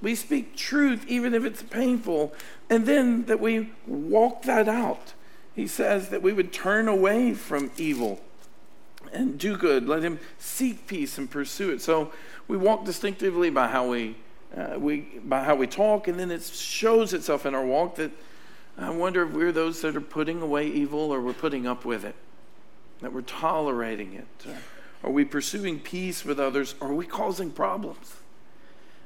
We 0.00 0.14
speak 0.14 0.56
truth 0.56 1.04
even 1.08 1.34
if 1.34 1.44
it's 1.44 1.62
painful. 1.62 2.34
And 2.68 2.86
then 2.86 3.24
that 3.26 3.40
we 3.40 3.70
walk 3.86 4.42
that 4.42 4.68
out. 4.68 5.14
He 5.54 5.66
says 5.66 6.08
that 6.08 6.22
we 6.22 6.32
would 6.32 6.52
turn 6.52 6.88
away 6.88 7.32
from 7.34 7.70
evil 7.76 8.20
and 9.12 9.38
do 9.38 9.56
good. 9.56 9.88
Let 9.88 10.02
him 10.02 10.18
seek 10.38 10.86
peace 10.86 11.16
and 11.18 11.30
pursue 11.30 11.70
it. 11.70 11.80
So 11.80 12.12
we 12.48 12.56
walk 12.56 12.84
distinctively 12.84 13.50
by 13.50 13.68
how 13.68 13.88
we, 13.88 14.16
uh, 14.56 14.78
we 14.78 15.00
by 15.24 15.44
how 15.44 15.54
we 15.54 15.66
talk, 15.66 16.08
and 16.08 16.18
then 16.18 16.30
it 16.30 16.42
shows 16.42 17.12
itself 17.14 17.46
in 17.46 17.54
our 17.54 17.64
walk 17.64 17.96
that 17.96 18.10
I 18.76 18.90
wonder 18.90 19.22
if 19.22 19.32
we're 19.32 19.52
those 19.52 19.80
that 19.82 19.94
are 19.94 20.00
putting 20.00 20.42
away 20.42 20.66
evil 20.66 21.12
or 21.12 21.20
we're 21.20 21.32
putting 21.32 21.66
up 21.66 21.84
with 21.84 22.04
it, 22.04 22.16
that 23.00 23.12
we're 23.12 23.22
tolerating 23.22 24.14
it. 24.14 24.46
Are 25.04 25.10
we 25.10 25.26
pursuing 25.26 25.80
peace 25.80 26.24
with 26.24 26.40
others? 26.40 26.74
Are 26.80 26.94
we 26.94 27.04
causing 27.04 27.50
problems? 27.50 28.14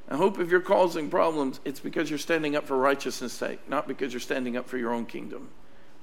I 0.09 0.17
hope 0.17 0.39
if 0.39 0.49
you're 0.49 0.61
causing 0.61 1.11
problems, 1.11 1.61
it's 1.65 1.81
because 1.81 2.09
you're 2.09 2.21
standing 2.21 2.55
up 2.55 2.65
for 2.65 2.79
righteousness' 2.79 3.33
sake, 3.33 3.69
not 3.69 3.89
because 3.89 4.13
you're 4.13 4.21
standing 4.21 4.57
up 4.57 4.69
for 4.69 4.79
your 4.79 4.95
own 4.95 5.05
kingdom, 5.05 5.49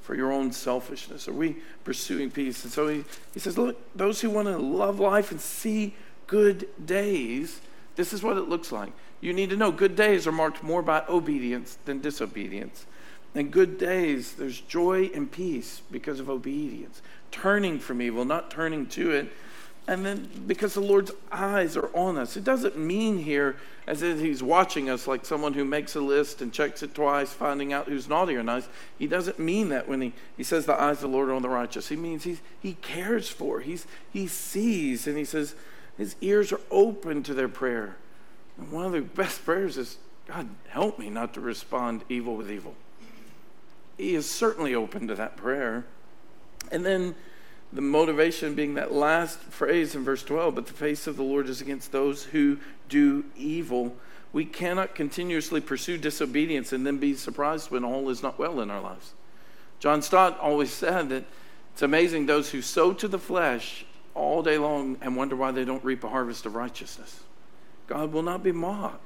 for 0.02 0.14
your 0.14 0.34
own 0.34 0.52
selfishness. 0.52 1.30
Are 1.30 1.34
we 1.34 1.56
pursuing 1.86 2.30
peace? 2.30 2.64
And 2.66 2.74
so 2.74 2.90
he, 2.90 3.06
he 3.34 3.40
says, 3.40 3.58
Look, 3.58 3.80
those 3.96 4.20
who 4.20 4.30
want 4.30 4.50
to 4.50 4.58
love 4.58 5.00
life 5.00 5.32
and 5.32 5.40
see 5.40 5.96
good 6.28 6.68
days, 6.86 7.62
this 7.96 8.12
is 8.12 8.22
what 8.22 8.38
it 8.38 8.50
looks 8.50 8.74
like. 8.74 8.92
You 9.22 9.32
need 9.32 9.50
to 9.52 9.56
know 9.56 9.72
good 9.72 9.96
days 9.96 10.28
are 10.28 10.32
marked 10.34 10.62
more 10.62 10.82
by 10.82 11.04
obedience 11.08 11.78
than 11.86 12.02
disobedience. 12.02 12.86
And 13.34 13.50
good 13.50 13.78
days, 13.78 14.34
there's 14.34 14.60
joy 14.60 15.10
and 15.16 15.32
peace 15.32 15.82
because 15.90 16.20
of 16.20 16.30
obedience, 16.30 17.02
turning 17.32 17.80
from 17.80 18.02
evil, 18.02 18.26
not 18.26 18.52
turning 18.52 18.88
to 18.88 19.12
it. 19.12 19.32
And 19.88 20.04
then 20.04 20.30
because 20.48 20.74
the 20.74 20.82
Lord's 20.82 21.12
eyes 21.32 21.78
are 21.78 21.96
on 21.96 22.18
us. 22.18 22.36
It 22.36 22.44
doesn't 22.44 22.76
mean 22.76 23.20
here 23.20 23.58
as 23.86 24.02
if 24.02 24.20
he's 24.20 24.42
watching 24.42 24.90
us 24.90 25.06
like 25.06 25.26
someone 25.26 25.54
who 25.54 25.64
makes 25.64 25.96
a 25.96 26.02
list 26.02 26.42
and 26.42 26.52
checks 26.52 26.82
it 26.82 26.96
twice, 26.96 27.32
finding 27.32 27.72
out 27.72 27.88
who's 27.88 28.10
naughty 28.10 28.36
or 28.36 28.42
nice. 28.42 28.68
He 28.98 29.06
doesn't 29.06 29.38
mean 29.38 29.70
that 29.70 29.88
when 29.88 30.02
he, 30.02 30.14
he 30.36 30.44
says 30.44 30.66
the 30.66 30.80
eyes 30.80 30.98
of 30.98 31.02
the 31.02 31.08
Lord 31.10 31.30
are 31.30 31.34
on 31.34 31.44
the 31.44 31.50
righteous. 31.50 31.90
He 31.90 31.96
means 31.96 32.24
he's, 32.24 32.42
he 32.60 32.74
cares 32.82 33.30
for, 33.30 33.60
he's, 33.60 33.86
he 34.12 34.26
sees, 34.26 35.06
and 35.06 35.18
he 35.18 35.26
says 35.26 35.54
his 35.98 36.16
ears 36.20 36.52
are 36.52 36.62
open 36.72 37.22
to 37.24 37.36
their 37.36 37.48
prayer. 37.48 37.96
And 38.58 38.72
one 38.72 38.86
of 38.86 38.92
the 38.92 39.02
best 39.02 39.46
prayers 39.46 39.78
is, 39.78 39.98
God, 40.28 40.50
help 40.70 40.98
me 40.98 41.12
not 41.12 41.36
to 41.36 41.42
respond 41.42 42.04
evil 42.10 42.36
with 42.36 42.50
evil. 42.50 42.74
He 43.98 44.16
is 44.16 44.28
certainly 44.28 44.74
open 44.74 45.08
to 45.08 45.16
that 45.16 45.38
prayer. 45.38 45.86
And 46.72 46.84
then 46.84 47.14
the 47.76 47.82
motivation 47.82 48.56
being 48.56 48.76
that 48.76 48.94
last 48.94 49.38
phrase 49.38 49.96
in 49.96 50.04
verse 50.04 50.24
12, 50.24 50.56
but 50.56 50.66
the 50.66 50.74
face 50.74 51.08
of 51.08 51.18
the 51.18 51.24
Lord 51.24 51.50
is 51.50 51.60
against 51.60 51.92
those 51.92 52.24
who 52.24 52.58
do 52.88 53.26
evil. 53.36 53.98
We 54.32 54.46
cannot 54.46 54.96
continuously 54.96 55.60
pursue 55.60 55.98
disobedience 55.98 56.72
and 56.72 56.88
then 56.88 57.00
be 57.00 57.16
surprised 57.16 57.72
when 57.72 57.84
all 57.84 58.10
is 58.10 58.24
not 58.24 58.40
well 58.40 58.62
in 58.62 58.72
our 58.72 58.80
lives. 58.80 59.14
John 59.80 60.02
Stott 60.02 60.40
always 60.40 60.72
said 60.72 61.10
that 61.10 61.26
it's 61.74 61.82
amazing 61.82 62.26
those 62.26 62.50
who 62.52 62.62
sow 62.62 62.94
to 62.94 63.10
the 63.10 63.20
flesh 63.20 63.86
all 64.14 64.42
day 64.42 64.58
long 64.58 64.98
and 65.02 65.18
wonder 65.18 65.36
why 65.36 65.52
they 65.52 65.66
don't 65.66 65.84
reap 65.84 66.06
a 66.06 66.10
harvest 66.10 66.46
of 66.46 66.56
righteousness. 66.56 67.24
God 67.88 68.14
will 68.14 68.24
not 68.24 68.42
be 68.42 68.54
mocked. 68.54 69.04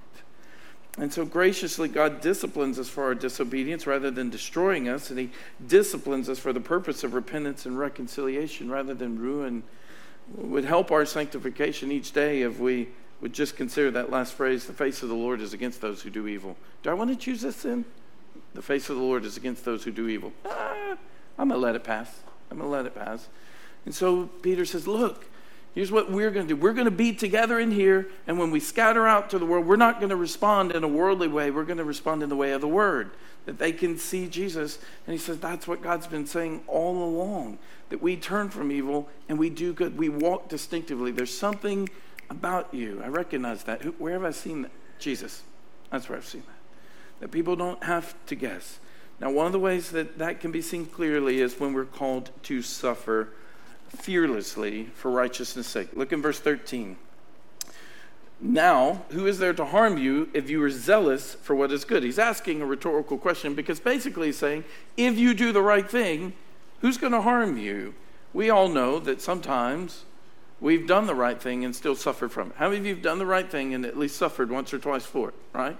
And 1.00 1.14
so 1.14 1.26
graciously, 1.26 1.88
God 1.88 2.20
disciplines 2.20 2.78
us 2.78 2.90
for 2.90 3.06
our 3.06 3.16
disobedience 3.16 3.88
rather 3.88 4.12
than 4.12 4.30
destroying 4.30 4.90
us, 4.90 5.10
and 5.10 5.18
He 5.18 5.30
disciplines 5.66 6.28
us 6.28 6.40
for 6.40 6.52
the 6.52 6.60
purpose 6.60 7.06
of 7.06 7.14
repentance 7.14 7.66
and 7.66 7.80
reconciliation 7.80 8.70
rather 8.70 8.94
than 8.94 9.18
ruin. 9.18 9.64
Would 10.36 10.66
help 10.66 10.92
our 10.92 11.06
sanctification 11.06 11.92
each 11.92 12.12
day 12.12 12.42
if 12.42 12.60
we 12.60 12.90
would 13.22 13.34
just 13.34 13.56
consider 13.56 13.92
that 13.92 14.12
last 14.12 14.34
phrase 14.34 14.66
the 14.66 14.74
face 14.74 15.02
of 15.02 15.10
the 15.10 15.16
Lord 15.16 15.42
is 15.42 15.54
against 15.54 15.80
those 15.80 16.02
who 16.02 16.10
do 16.10 16.28
evil. 16.28 16.58
Do 16.84 16.90
I 16.90 16.94
want 16.94 17.10
to 17.10 17.16
choose 17.16 17.42
this 17.42 17.56
sin? 17.56 17.86
The 18.54 18.62
face 18.62 18.90
of 18.90 18.98
the 18.98 19.02
Lord 19.02 19.26
is 19.26 19.38
against 19.38 19.64
those 19.64 19.84
who 19.84 19.92
do 19.92 20.08
evil. 20.10 20.34
Ah, 20.46 20.98
I'm 21.38 21.48
going 21.48 21.60
to 21.60 21.66
let 21.66 21.76
it 21.76 21.84
pass. 21.84 22.22
I'm 22.52 22.58
going 22.58 22.70
to 22.70 22.76
let 22.76 22.86
it 22.86 22.96
pass. 22.96 23.28
And 23.86 23.96
so 23.96 24.28
Peter 24.42 24.66
says, 24.66 24.86
Look, 24.86 25.26
Here's 25.75 25.91
what 25.91 26.12
we're 26.12 26.32
going 26.32 26.47
to 26.47 26.55
do 26.55 26.60
we're 26.60 26.73
going 26.73 26.86
to 26.86 26.91
be 26.91 27.13
together 27.13 27.60
in 27.60 27.71
here, 27.71 28.08
and 28.27 28.39
when 28.39 28.51
we 28.51 28.60
scatter 28.60 29.08
out 29.08 29.29
to 29.29 29.39
the 29.39 29.45
world, 29.45 29.65
we're 29.65 29.75
not 29.75 29.99
going 29.99 30.10
to 30.10 30.15
respond 30.15 30.71
in 30.71 30.84
a 30.84 30.88
worldly 30.88 31.27
way. 31.27 31.51
We're 31.51 31.63
going 31.63 31.77
to 31.77 31.84
respond 31.84 32.23
in 32.23 32.29
the 32.29 32.36
way 32.36 32.51
of 32.51 32.62
the 32.62 32.67
Word. 32.67 33.12
that 33.45 33.60
they 33.60 33.71
can 33.71 33.97
see 33.97 34.27
Jesus. 34.27 34.79
And 35.05 35.13
he 35.13 35.19
says 35.19 35.39
that's 35.39 35.67
what 35.67 35.82
God's 35.82 36.08
been 36.08 36.25
saying 36.25 36.63
all 36.67 37.03
along 37.03 37.60
that 37.89 38.01
we 38.01 38.15
turn 38.15 38.49
from 38.49 38.71
evil 38.71 39.10
and 39.27 39.38
we 39.38 39.49
do 39.49 39.73
good. 39.73 39.97
We 39.97 40.10
walk 40.10 40.49
distinctively. 40.49 41.12
There's 41.12 41.36
something 41.36 41.89
about 42.29 42.73
you. 42.73 43.01
I 43.03 43.08
recognize 43.08 43.63
that. 43.63 43.99
Where 43.99 44.13
have 44.13 44.23
I 44.23 44.32
seen 44.32 44.63
that? 44.63 44.71
Jesus. 44.99 45.43
That's 45.91 46.08
where 46.08 46.17
I've 46.17 46.25
seen 46.25 46.43
that. 46.45 47.21
That 47.21 47.32
people 47.32 47.55
don't 47.55 47.84
have 47.84 48.13
to 48.27 48.36
guess. 48.36 48.79
Now, 49.19 49.32
one 49.32 49.45
of 49.45 49.51
the 49.51 49.60
ways 49.60 49.91
that 49.91 50.17
that 50.19 50.39
can 50.39 50.51
be 50.51 50.62
seen 50.62 50.86
clearly 50.86 51.41
is 51.41 51.60
when 51.60 51.73
we're 51.73 51.86
called 51.86 52.29
to 52.43 52.62
suffer 52.62 53.29
fearlessly 53.89 54.86
for 54.93 55.12
righteousness' 55.12 55.67
sake. 55.67 55.89
Look 55.93 56.13
in 56.13 56.21
verse 56.21 56.39
13. 56.39 56.97
Now, 58.41 59.04
who 59.10 59.28
is 59.28 59.39
there 59.39 59.54
to 59.54 59.65
harm 59.65 59.97
you 59.97 60.30
if 60.34 60.49
you 60.49 60.63
are 60.63 60.69
zealous 60.69 61.36
for 61.36 61.56
what 61.56 61.71
is 61.71 61.84
good? 61.84 62.04
He's 62.04 62.19
asking 62.19 62.62
a 62.62 62.65
rhetorical 62.65 63.17
question 63.17 63.54
because 63.54 63.80
basically 63.82 64.28
he's 64.28 64.38
saying, 64.38 64.63
if 64.95 65.17
you 65.17 65.34
do 65.34 65.52
the 65.52 65.62
right 65.62 65.89
thing, 65.89 66.34
who's 66.80 66.97
going 66.97 67.12
to 67.12 67.21
harm 67.21 67.58
you? 67.58 67.95
We 68.34 68.49
all 68.49 68.69
know 68.69 68.99
that 68.99 69.21
sometimes 69.21 70.06
we've 70.62 70.88
done 70.88 71.06
the 71.06 71.15
right 71.15 71.41
thing 71.41 71.65
and 71.65 71.75
still 71.75 71.95
suffered 71.95 72.32
from 72.32 72.52
it. 72.52 72.56
How 72.58 72.67
many 72.67 72.80
of 72.80 72.86
you 72.86 72.93
have 72.93 73.04
done 73.04 73.19
the 73.19 73.25
right 73.25 73.49
thing 73.49 73.73
and 73.73 73.86
at 73.86 73.97
least 73.97 74.15
suffered 74.15 74.49
once 74.49 74.73
or 74.73 74.80
twice 74.80 75.06
for 75.06 75.30
it, 75.30 75.36
right? 75.52 75.78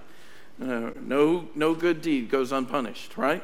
Uh, 0.60 0.90
no, 1.00 1.48
no 1.54 1.74
good 1.74 2.02
deed 2.02 2.28
goes 2.28 2.52
unpunished, 2.52 3.16
right? 3.16 3.42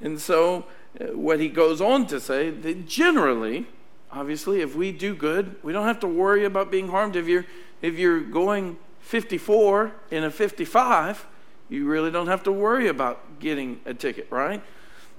And 0.00 0.18
so, 0.18 0.64
uh, 0.98 1.06
what 1.16 1.40
he 1.40 1.48
goes 1.48 1.82
on 1.82 2.06
to 2.06 2.18
say 2.18 2.48
that 2.50 2.86
generally, 2.86 3.66
obviously, 4.14 4.60
if 4.60 4.74
we 4.74 4.92
do 4.92 5.14
good, 5.14 5.56
we 5.62 5.72
don't 5.72 5.86
have 5.86 6.00
to 6.00 6.08
worry 6.08 6.44
about 6.44 6.70
being 6.70 6.88
harmed. 6.88 7.16
If 7.16 7.26
you're 7.26 7.46
if 7.82 7.98
you're 7.98 8.20
going 8.20 8.78
54 9.00 9.92
in 10.10 10.24
a 10.24 10.30
55, 10.30 11.26
you 11.68 11.86
really 11.86 12.10
don't 12.10 12.28
have 12.28 12.42
to 12.44 12.52
worry 12.52 12.88
about 12.88 13.38
getting 13.40 13.80
a 13.84 13.92
ticket, 13.92 14.26
right? 14.30 14.62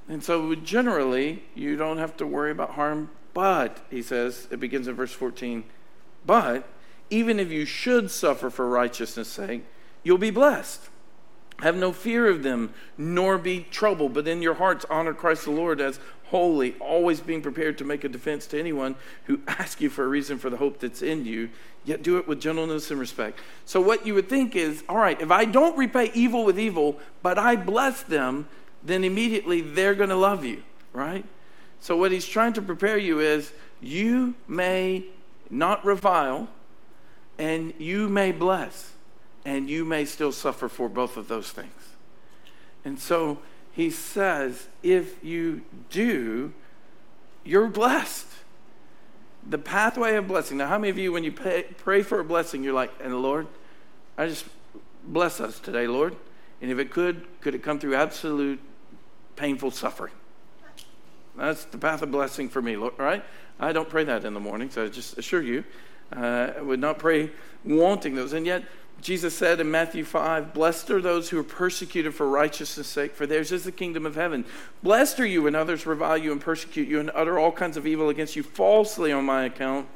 And 0.08 0.24
so 0.24 0.56
generally, 0.56 1.44
you 1.54 1.76
don't 1.76 1.98
have 1.98 2.18
to 2.18 2.26
worry 2.26 2.52
about 2.52 2.72
harm. 2.72 3.12
But, 3.36 3.86
he 3.92 4.02
says, 4.02 4.48
it 4.50 4.60
begins 4.60 4.88
in 4.88 4.96
verse 4.96 5.12
14, 5.12 5.66
but 6.26 6.68
even 7.10 7.40
if 7.40 7.52
you 7.52 7.66
should 7.66 8.10
suffer 8.10 8.50
for 8.50 8.68
righteousness' 8.68 9.28
sake, 9.28 9.66
you'll 10.04 10.18
be 10.18 10.32
blessed. 10.32 10.90
Have 11.60 11.76
no 11.76 11.94
fear 11.94 12.28
of 12.28 12.44
them, 12.44 12.74
nor 12.98 13.38
be 13.38 13.66
troubled, 13.72 14.14
but 14.14 14.28
in 14.28 14.42
your 14.42 14.56
hearts 14.56 14.86
honor 14.90 15.14
Christ 15.14 15.46
the 15.46 15.52
Lord 15.52 15.80
as 15.80 16.00
holy, 16.26 16.76
always 16.80 17.22
being 17.22 17.42
prepared 17.42 17.78
to 17.78 17.86
make 17.86 18.04
a 18.04 18.10
defense 18.10 18.46
to 18.48 18.60
anyone 18.60 18.96
who 19.26 19.40
asks 19.48 19.82
you 19.82 19.90
for 19.90 20.04
a 20.04 20.08
reason 20.08 20.38
for 20.38 20.50
the 20.50 20.58
hope 20.58 20.80
that's 20.80 21.02
in 21.02 21.26
you, 21.26 21.50
yet 21.86 22.04
do 22.04 22.18
it 22.18 22.28
with 22.28 22.42
gentleness 22.42 22.92
and 22.92 23.00
respect. 23.00 23.40
So, 23.64 23.80
what 23.80 24.06
you 24.06 24.14
would 24.16 24.28
think 24.28 24.56
is 24.56 24.84
all 24.90 24.98
right, 24.98 25.20
if 25.22 25.32
I 25.32 25.46
don't 25.46 25.78
repay 25.78 26.12
evil 26.14 26.44
with 26.44 26.60
evil, 26.60 27.00
but 27.22 27.38
I 27.38 27.56
bless 27.56 28.04
them, 28.04 28.48
then 28.84 29.04
immediately 29.04 29.62
they're 29.62 29.96
going 29.96 30.10
to 30.10 30.16
love 30.16 30.44
you, 30.44 30.64
right? 30.94 31.26
So, 31.80 31.96
what 31.96 32.12
he's 32.12 32.28
trying 32.28 32.54
to 32.54 32.62
prepare 32.62 32.98
you 32.98 33.20
is 33.22 33.54
you 33.80 34.36
may 34.48 35.06
not 35.50 35.86
revile 35.86 36.50
and 37.38 37.74
you 37.78 38.10
may 38.10 38.32
bless 38.32 38.95
and 39.46 39.70
you 39.70 39.86
may 39.86 40.04
still 40.04 40.32
suffer 40.32 40.68
for 40.68 40.90
both 40.90 41.16
of 41.16 41.28
those 41.28 41.52
things. 41.52 41.70
And 42.84 43.00
so 43.00 43.40
he 43.72 43.90
says, 43.90 44.68
if 44.84 45.24
you 45.24 45.62
do, 45.90 46.54
you're 47.44 47.68
blessed. 47.68 48.28
The 49.48 49.60
pathway 49.60 50.16
of 50.16 50.28
blessing. 50.28 50.58
Now, 50.58 50.68
how 50.68 50.80
many 50.80 50.90
of 50.90 50.98
you, 50.98 51.12
when 51.12 51.24
you 51.24 51.32
pay, 51.32 51.64
pray 51.78 52.02
for 52.02 52.20
a 52.20 52.24
blessing, 52.24 52.64
you're 52.64 52.74
like, 52.74 52.92
and 53.02 53.22
Lord, 53.22 53.48
I 54.18 54.28
just 54.28 54.46
bless 55.04 55.40
us 55.40 55.60
today, 55.60 55.88
Lord. 55.88 56.16
And 56.62 56.72
if 56.72 56.80
it 56.80 56.90
could, 56.90 57.28
could 57.42 57.54
it 57.54 57.62
come 57.62 57.80
through 57.80 57.96
absolute 57.96 58.60
painful 59.36 59.72
suffering? 59.72 60.14
That's 61.36 61.66
the 61.66 61.78
path 61.78 62.02
of 62.02 62.12
blessing 62.12 62.50
for 62.50 62.62
me, 62.62 62.78
Lord, 62.78 62.94
right? 62.98 63.24
I 63.60 63.74
don't 63.74 63.90
pray 63.90 64.04
that 64.06 64.26
in 64.26 64.34
the 64.34 64.40
morning, 64.40 64.70
so 64.70 64.86
I 64.86 64.88
just 64.88 65.18
assure 65.18 65.42
you, 65.42 65.64
uh, 66.16 66.54
I 66.58 66.62
would 66.62 66.80
not 66.80 66.98
pray 66.98 67.30
wanting 67.64 68.16
those. 68.16 68.34
And 68.34 68.46
yet, 68.46 68.64
Jesus 69.02 69.38
said 69.38 69.60
in 69.60 69.70
Matthew 69.70 70.04
5, 70.04 70.54
Blessed 70.54 70.90
are 70.90 71.02
those 71.02 71.30
who 71.30 71.40
are 71.40 71.44
persecuted 71.44 72.16
for 72.16 72.28
righteousness' 72.28 72.88
sake, 72.88 73.14
for 73.14 73.28
theirs 73.28 73.52
is 73.52 73.64
the 73.64 73.72
kingdom 73.72 74.06
of 74.06 74.16
heaven. 74.16 74.46
Blessed 74.82 75.20
are 75.20 75.26
you 75.26 75.44
when 75.44 75.54
others 75.54 75.86
revile 75.86 76.18
you 76.18 76.32
and 76.32 76.42
persecute 76.42 76.88
you 76.88 77.00
and 77.00 77.12
utter 77.14 77.38
all 77.38 77.52
kinds 77.52 77.78
of 77.78 77.86
evil 77.86 78.10
against 78.10 78.36
you 78.36 78.42
falsely 78.42 79.12
on 79.12 79.26
my 79.26 79.44
account. 79.46 79.88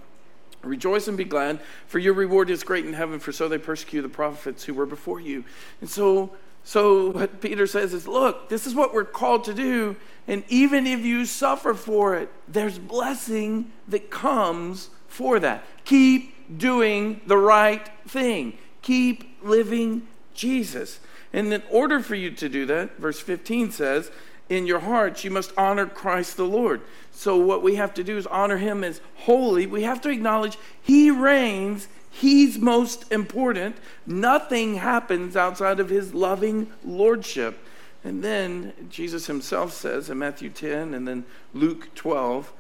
Rejoice 0.61 1.07
and 1.07 1.17
be 1.17 1.23
glad, 1.23 1.59
for 1.87 1.99
your 1.99 2.13
reward 2.13 2.49
is 2.49 2.63
great 2.63 2.85
in 2.85 2.93
heaven, 2.93 3.19
for 3.19 3.31
so 3.31 3.47
they 3.47 3.57
persecute 3.57 4.01
the 4.01 4.09
prophets 4.09 4.65
who 4.65 4.73
were 4.73 4.85
before 4.85 5.19
you. 5.19 5.43
And 5.79 5.89
so, 5.89 6.35
so 6.63 7.11
what 7.11 7.41
Peter 7.41 7.65
says 7.65 7.93
is, 7.93 8.07
look, 8.07 8.49
this 8.49 8.67
is 8.67 8.75
what 8.75 8.93
we're 8.93 9.05
called 9.05 9.45
to 9.45 9.53
do, 9.53 9.95
and 10.27 10.43
even 10.49 10.85
if 10.85 10.99
you 10.99 11.25
suffer 11.25 11.73
for 11.73 12.15
it, 12.15 12.29
there's 12.47 12.77
blessing 12.77 13.71
that 13.87 14.11
comes 14.11 14.89
for 15.07 15.39
that. 15.39 15.63
Keep 15.85 16.57
doing 16.59 17.21
the 17.25 17.37
right 17.37 17.89
thing 18.07 18.57
keep 18.81 19.37
living 19.43 20.07
Jesus. 20.33 20.99
And 21.33 21.53
in 21.53 21.63
order 21.69 21.99
for 21.99 22.15
you 22.15 22.31
to 22.31 22.49
do 22.49 22.65
that, 22.67 22.97
verse 22.97 23.19
15 23.19 23.71
says, 23.71 24.11
in 24.49 24.65
your 24.65 24.79
hearts 24.79 25.23
you 25.23 25.31
must 25.31 25.53
honor 25.57 25.85
Christ 25.85 26.35
the 26.37 26.45
Lord. 26.45 26.81
So, 27.11 27.37
what 27.37 27.61
we 27.61 27.75
have 27.75 27.93
to 27.95 28.03
do 28.03 28.17
is 28.17 28.25
honor 28.27 28.57
him 28.57 28.83
as 28.83 29.01
holy. 29.15 29.67
We 29.67 29.83
have 29.83 30.01
to 30.01 30.09
acknowledge 30.09 30.57
he 30.81 31.11
reigns, 31.11 31.87
he's 32.09 32.57
most 32.57 33.11
important. 33.11 33.77
Nothing 34.05 34.75
happens 34.75 35.35
outside 35.35 35.79
of 35.79 35.89
his 35.89 36.13
loving 36.13 36.71
lordship. 36.83 37.59
And 38.03 38.23
then 38.23 38.73
Jesus 38.89 39.27
himself 39.27 39.73
says 39.73 40.09
in 40.09 40.17
Matthew 40.17 40.49
10 40.49 40.93
and 40.93 41.07
then 41.07 41.25
Luke 41.53 41.93
12 41.95 42.53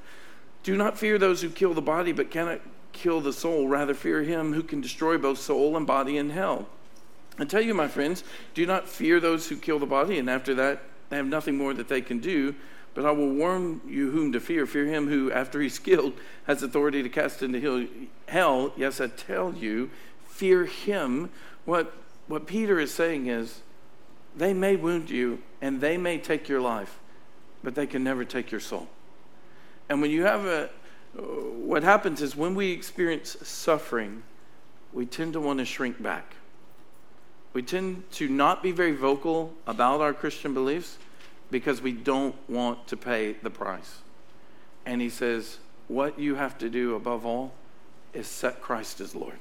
do 0.63 0.75
not 0.75 0.97
fear 0.97 1.17
those 1.17 1.41
who 1.41 1.49
kill 1.49 1.73
the 1.73 1.81
body 1.81 2.11
but 2.11 2.29
cannot 2.29 2.59
kill 2.93 3.21
the 3.21 3.33
soul, 3.33 3.67
rather 3.67 3.93
fear 3.93 4.23
him 4.23 4.53
who 4.53 4.63
can 4.63 4.81
destroy 4.81 5.17
both 5.17 5.39
soul 5.39 5.75
and 5.77 5.85
body 5.85 6.17
in 6.17 6.29
hell. 6.29 6.67
I 7.37 7.45
tell 7.45 7.61
you, 7.61 7.73
my 7.73 7.87
friends, 7.87 8.23
do 8.53 8.65
not 8.65 8.87
fear 8.87 9.19
those 9.19 9.47
who 9.47 9.55
kill 9.55 9.79
the 9.79 9.85
body, 9.85 10.19
and 10.19 10.29
after 10.29 10.53
that, 10.55 10.83
they 11.09 11.17
have 11.17 11.25
nothing 11.25 11.57
more 11.57 11.73
that 11.73 11.87
they 11.87 12.01
can 12.01 12.19
do. 12.19 12.55
But 12.93 13.05
I 13.05 13.11
will 13.11 13.29
warn 13.29 13.81
you 13.87 14.11
whom 14.11 14.31
to 14.33 14.39
fear. 14.39 14.65
Fear 14.65 14.87
him 14.87 15.07
who, 15.07 15.31
after 15.31 15.61
he's 15.61 15.79
killed, 15.79 16.13
has 16.47 16.63
authority 16.63 17.03
to 17.03 17.09
cast 17.09 17.41
into 17.41 17.87
hell. 18.27 18.73
Yes, 18.75 18.99
I 18.99 19.07
tell 19.07 19.53
you, 19.53 19.89
fear 20.27 20.65
him. 20.65 21.29
What, 21.65 21.93
what 22.27 22.45
Peter 22.45 22.79
is 22.79 22.93
saying 22.93 23.27
is, 23.27 23.61
they 24.35 24.53
may 24.53 24.75
wound 24.75 25.09
you 25.09 25.39
and 25.61 25.81
they 25.81 25.97
may 25.97 26.17
take 26.17 26.47
your 26.47 26.61
life, 26.61 26.99
but 27.63 27.75
they 27.75 27.87
can 27.87 28.03
never 28.03 28.23
take 28.25 28.51
your 28.51 28.61
soul. 28.61 28.87
And 29.89 30.01
when 30.01 30.11
you 30.11 30.23
have 30.23 30.45
a, 30.45 30.69
what 31.13 31.83
happens 31.83 32.21
is 32.21 32.35
when 32.35 32.55
we 32.55 32.71
experience 32.71 33.37
suffering, 33.43 34.23
we 34.93 35.05
tend 35.05 35.33
to 35.33 35.39
want 35.39 35.59
to 35.59 35.65
shrink 35.65 36.01
back. 36.01 36.35
We 37.53 37.63
tend 37.63 38.09
to 38.13 38.27
not 38.27 38.61
be 38.61 38.71
very 38.71 38.91
vocal 38.91 39.53
about 39.65 40.01
our 40.01 40.13
Christian 40.13 40.53
beliefs 40.53 40.97
because 41.51 41.81
we 41.81 41.91
don't 41.91 42.35
want 42.47 42.87
to 42.87 42.97
pay 42.97 43.33
the 43.33 43.49
price. 43.49 43.99
And 44.85 45.01
he 45.01 45.09
says, 45.09 45.57
What 45.87 46.19
you 46.19 46.35
have 46.35 46.57
to 46.59 46.69
do 46.69 46.95
above 46.95 47.25
all 47.25 47.53
is 48.13 48.27
set 48.27 48.61
Christ 48.61 49.01
as 49.01 49.15
Lord. 49.15 49.39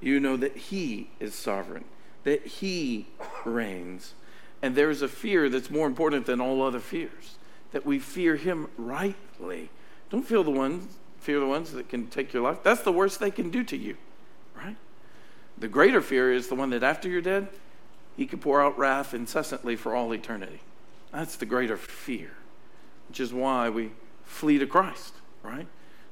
You 0.00 0.20
know 0.20 0.36
that 0.36 0.56
he 0.56 1.10
is 1.20 1.34
sovereign, 1.34 1.84
that 2.24 2.46
he 2.46 3.06
reigns. 3.44 4.14
And 4.60 4.74
there's 4.74 5.02
a 5.02 5.08
fear 5.08 5.48
that's 5.48 5.70
more 5.70 5.86
important 5.86 6.26
than 6.26 6.40
all 6.40 6.62
other 6.62 6.80
fears, 6.80 7.36
that 7.72 7.84
we 7.84 7.98
fear 7.98 8.36
him 8.36 8.68
rightly 8.76 9.70
don't 10.12 10.22
feel 10.22 10.44
the 10.44 10.50
ones, 10.50 10.98
fear 11.20 11.40
the 11.40 11.46
ones 11.46 11.72
that 11.72 11.88
can 11.88 12.06
take 12.06 12.34
your 12.34 12.42
life. 12.42 12.58
That's 12.62 12.82
the 12.82 12.92
worst 12.92 13.18
they 13.18 13.30
can 13.30 13.50
do 13.50 13.64
to 13.64 13.76
you, 13.76 13.96
right? 14.54 14.76
The 15.56 15.68
greater 15.68 16.02
fear 16.02 16.30
is 16.30 16.48
the 16.48 16.54
one 16.54 16.68
that 16.70 16.82
after 16.82 17.08
you're 17.08 17.22
dead, 17.22 17.48
he 18.14 18.26
can 18.26 18.38
pour 18.38 18.62
out 18.62 18.78
wrath 18.78 19.14
incessantly 19.14 19.74
for 19.74 19.94
all 19.94 20.12
eternity. 20.12 20.60
That's 21.12 21.36
the 21.36 21.46
greater 21.46 21.78
fear, 21.78 22.32
which 23.08 23.20
is 23.20 23.32
why 23.32 23.70
we 23.70 23.92
flee 24.24 24.58
to 24.58 24.66
Christ, 24.66 25.14
right? 25.42 25.66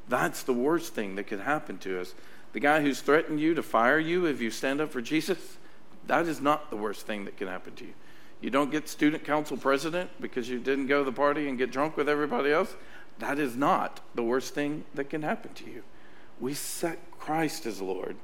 That's 0.08 0.42
the 0.44 0.54
worst 0.54 0.94
thing 0.94 1.16
that 1.16 1.24
could 1.24 1.40
happen 1.40 1.76
to 1.78 2.00
us. 2.00 2.14
The 2.54 2.60
guy 2.60 2.80
who's 2.80 3.02
threatened 3.02 3.38
you 3.38 3.52
to 3.52 3.62
fire 3.62 3.98
you 3.98 4.24
if 4.24 4.40
you 4.40 4.50
stand 4.50 4.80
up 4.80 4.90
for 4.90 5.02
Jesus, 5.02 5.58
that 6.06 6.26
is 6.26 6.40
not 6.40 6.70
the 6.70 6.76
worst 6.76 7.06
thing 7.06 7.26
that 7.26 7.36
can 7.36 7.48
happen 7.48 7.74
to 7.74 7.84
you. 7.84 7.92
You 8.40 8.48
don't 8.48 8.70
get 8.70 8.88
student 8.88 9.24
council 9.24 9.58
president 9.58 10.10
because 10.20 10.48
you 10.48 10.58
didn't 10.58 10.86
go 10.86 11.00
to 11.00 11.04
the 11.04 11.14
party 11.14 11.48
and 11.48 11.58
get 11.58 11.70
drunk 11.70 11.98
with 11.98 12.08
everybody 12.08 12.50
else. 12.50 12.74
That 13.20 13.38
is 13.38 13.56
not 13.56 14.00
the 14.14 14.22
worst 14.22 14.54
thing 14.54 14.84
that 14.94 15.10
can 15.10 15.22
happen 15.22 15.54
to 15.54 15.70
you. 15.70 15.82
We 16.40 16.54
set 16.54 16.98
Christ 17.18 17.66
as 17.66 17.80
Lord. 17.80 18.16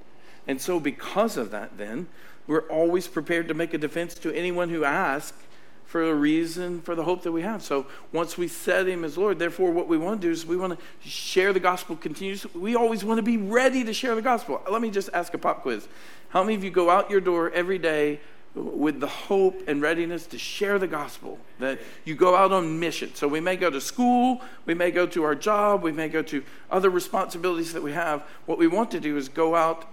And 0.47 0.61
so, 0.61 0.81
because 0.81 1.37
of 1.37 1.51
that, 1.51 1.77
then, 1.77 2.09
we're 2.47 2.69
always 2.69 3.09
prepared 3.09 3.49
to 3.49 3.55
make 3.55 3.75
a 3.75 3.79
defense 3.79 4.15
to 4.15 4.35
anyone 4.35 4.71
who 4.71 4.85
asks 4.85 5.43
for 5.85 6.03
a 6.03 6.15
reason 6.15 6.81
for 6.83 6.95
the 6.95 7.05
hope 7.05 7.23
that 7.23 7.33
we 7.33 7.43
have. 7.43 7.63
So, 7.63 7.87
once 8.13 8.39
we 8.39 8.49
set 8.49 8.89
Him 8.89 9.05
as 9.05 9.19
Lord, 9.19 9.39
therefore, 9.39 9.71
what 9.71 9.89
we 9.89 9.99
want 9.99 10.21
to 10.21 10.27
do 10.27 10.33
is 10.33 10.47
we 10.47 10.57
want 10.57 10.79
to 10.79 11.09
share 11.09 11.53
the 11.53 11.61
gospel 11.61 11.97
continuously. 11.97 12.51
We 12.55 12.75
always 12.75 13.05
want 13.05 13.19
to 13.19 13.23
be 13.23 13.37
ready 13.37 13.85
to 13.85 13.93
share 13.93 14.15
the 14.15 14.23
gospel. 14.23 14.63
Let 14.71 14.81
me 14.81 14.91
just 14.91 15.11
ask 15.13 15.35
a 15.35 15.39
pop 15.39 15.63
quiz. 15.63 15.89
How 16.31 16.43
many 16.43 16.55
of 16.55 16.65
you 16.65 16.71
go 16.71 16.91
out 16.91 17.11
your 17.11 17.21
door 17.21 17.51
every 17.51 17.79
day 17.79 18.21
with 18.57 19.01
the 19.01 19.07
hope 19.07 19.63
and 19.69 19.83
readiness 19.83 20.27
to 20.27 20.39
share 20.39 20.79
the 20.79 20.87
gospel, 20.87 21.39
that 21.59 21.79
you 22.07 22.15
go 22.15 22.35
out 22.35 22.53
on 22.53 22.81
mission. 22.81 23.15
So 23.15 23.29
we 23.29 23.39
may 23.39 23.55
go 23.57 23.69
to 23.69 23.81
school, 23.83 24.41
we 24.65 24.73
may 24.73 24.91
go 24.91 25.07
to 25.07 25.25
our 25.25 25.35
job, 25.35 25.83
we 25.83 25.93
may 25.93 26.09
go 26.09 26.23
to 26.23 26.43
other 26.71 26.89
responsibilities 26.89 27.75
that 27.75 27.83
we 27.83 27.93
have. 27.93 28.23
What 28.47 28.59
we 28.59 28.67
want 28.67 28.91
to 28.93 29.01
do 29.01 29.19
is 29.19 29.29
go 29.29 29.55
out 29.55 29.87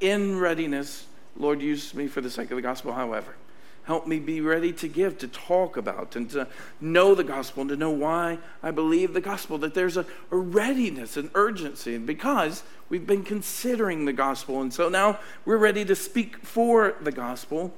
in 0.00 0.38
readiness. 0.38 1.06
Lord, 1.36 1.62
use 1.62 1.94
me 1.94 2.06
for 2.06 2.20
the 2.20 2.30
sake 2.30 2.50
of 2.50 2.56
the 2.56 2.62
gospel, 2.62 2.92
however. 2.92 3.36
Help 3.84 4.06
me 4.06 4.18
be 4.18 4.40
ready 4.40 4.72
to 4.72 4.88
give, 4.88 5.18
to 5.18 5.28
talk 5.28 5.76
about, 5.76 6.14
and 6.14 6.28
to 6.30 6.46
know 6.80 7.14
the 7.14 7.24
gospel, 7.24 7.62
and 7.62 7.70
to 7.70 7.76
know 7.76 7.90
why 7.90 8.38
I 8.62 8.70
believe 8.70 9.14
the 9.14 9.20
gospel, 9.20 9.58
that 9.58 9.74
there's 9.74 9.96
a, 9.96 10.06
a 10.30 10.36
readiness, 10.36 11.16
an 11.16 11.30
urgency, 11.34 11.96
because 11.98 12.62
we've 12.88 13.06
been 13.06 13.24
considering 13.24 14.04
the 14.04 14.12
gospel. 14.12 14.60
And 14.60 14.72
so 14.72 14.88
now 14.88 15.18
we're 15.44 15.58
ready 15.58 15.84
to 15.86 15.94
speak 15.94 16.38
for 16.38 16.96
the 17.00 17.12
gospel. 17.12 17.74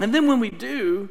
And 0.00 0.14
then 0.14 0.26
when 0.26 0.40
we 0.40 0.50
do, 0.50 1.08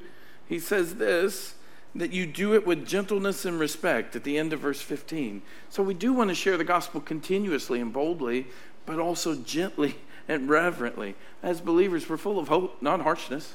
he 0.47 0.59
says 0.59 0.95
this 0.95 1.55
that 1.95 2.13
you 2.13 2.25
do 2.25 2.53
it 2.53 2.67
with 2.67 2.87
gentleness 2.87 3.45
and 3.45 3.59
respect 3.59 4.15
at 4.15 4.23
the 4.23 4.37
end 4.37 4.53
of 4.53 4.59
verse 4.59 4.81
15. 4.81 5.41
So 5.69 5.81
we 5.81 5.95
do 5.95 6.13
want 6.13 6.29
to 6.29 6.35
share 6.35 6.55
the 6.55 6.63
gospel 6.63 7.01
continuously 7.01 7.81
and 7.81 7.91
boldly, 7.91 8.47
but 8.85 8.99
also 8.99 9.35
gently 9.35 9.95
and 10.27 10.49
reverently. 10.49 11.15
As 11.41 11.61
believers, 11.61 12.07
we're 12.07 12.17
full 12.17 12.39
of 12.39 12.47
hope, 12.47 12.81
not 12.81 13.01
harshness. 13.01 13.53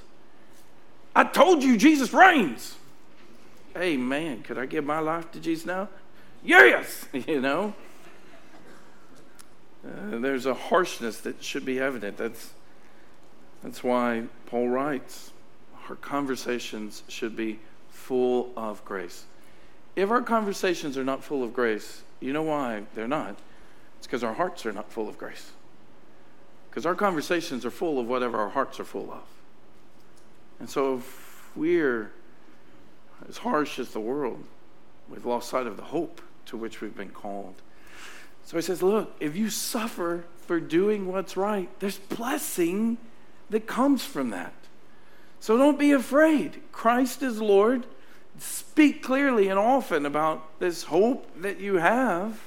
I 1.14 1.24
told 1.24 1.62
you 1.62 1.76
Jesus 1.76 2.12
reigns. 2.12 2.74
Hey, 3.72 3.96
man, 3.96 4.42
could 4.42 4.58
I 4.58 4.66
give 4.66 4.84
my 4.84 4.98
life 4.98 5.30
to 5.32 5.40
Jesus 5.40 5.66
now? 5.66 5.88
Yes, 6.44 7.06
you 7.12 7.40
know. 7.40 7.74
Uh, 9.84 10.18
there's 10.18 10.46
a 10.46 10.54
harshness 10.54 11.20
that 11.20 11.42
should 11.42 11.64
be 11.64 11.78
evident. 11.78 12.16
That's, 12.16 12.50
that's 13.64 13.82
why 13.82 14.24
Paul 14.46 14.68
writes 14.68 15.32
our 15.88 15.96
conversations 15.96 17.02
should 17.08 17.34
be 17.34 17.58
full 17.88 18.52
of 18.56 18.84
grace. 18.84 19.24
If 19.96 20.10
our 20.10 20.22
conversations 20.22 20.98
are 20.98 21.04
not 21.04 21.24
full 21.24 21.42
of 21.42 21.54
grace, 21.54 22.02
you 22.20 22.32
know 22.32 22.42
why 22.42 22.82
they're 22.94 23.08
not? 23.08 23.36
It's 23.98 24.06
because 24.06 24.22
our 24.22 24.34
hearts 24.34 24.66
are 24.66 24.72
not 24.72 24.92
full 24.92 25.08
of 25.08 25.16
grace. 25.16 25.50
Because 26.68 26.84
our 26.84 26.94
conversations 26.94 27.64
are 27.64 27.70
full 27.70 27.98
of 27.98 28.06
whatever 28.06 28.38
our 28.38 28.50
hearts 28.50 28.78
are 28.80 28.84
full 28.84 29.10
of. 29.10 29.22
And 30.60 30.68
so 30.68 30.96
if 30.96 31.56
we're 31.56 32.12
as 33.28 33.38
harsh 33.38 33.78
as 33.78 33.90
the 33.90 34.00
world, 34.00 34.44
we've 35.08 35.24
lost 35.24 35.48
sight 35.48 35.66
of 35.66 35.76
the 35.76 35.84
hope 35.84 36.20
to 36.46 36.56
which 36.56 36.80
we've 36.80 36.96
been 36.96 37.10
called. 37.10 37.54
So 38.44 38.58
he 38.58 38.62
says, 38.62 38.82
Look, 38.82 39.14
if 39.20 39.36
you 39.36 39.48
suffer 39.48 40.24
for 40.46 40.60
doing 40.60 41.06
what's 41.06 41.36
right, 41.36 41.68
there's 41.80 41.98
blessing 41.98 42.98
that 43.54 43.68
comes 43.68 44.04
from 44.04 44.30
that. 44.30 44.52
So 45.38 45.56
don't 45.56 45.78
be 45.78 45.92
afraid. 45.92 46.60
Christ 46.72 47.22
is 47.22 47.40
Lord. 47.40 47.86
Speak 48.36 49.00
clearly 49.00 49.46
and 49.46 49.60
often 49.60 50.04
about 50.04 50.58
this 50.58 50.82
hope 50.82 51.30
that 51.40 51.60
you 51.60 51.76
have, 51.76 52.40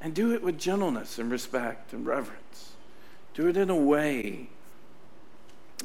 and 0.00 0.12
do 0.12 0.34
it 0.34 0.42
with 0.42 0.58
gentleness 0.58 1.16
and 1.16 1.30
respect 1.30 1.92
and 1.92 2.04
reverence. 2.04 2.72
Do 3.34 3.46
it 3.46 3.56
in 3.56 3.70
a 3.70 3.76
way, 3.76 4.48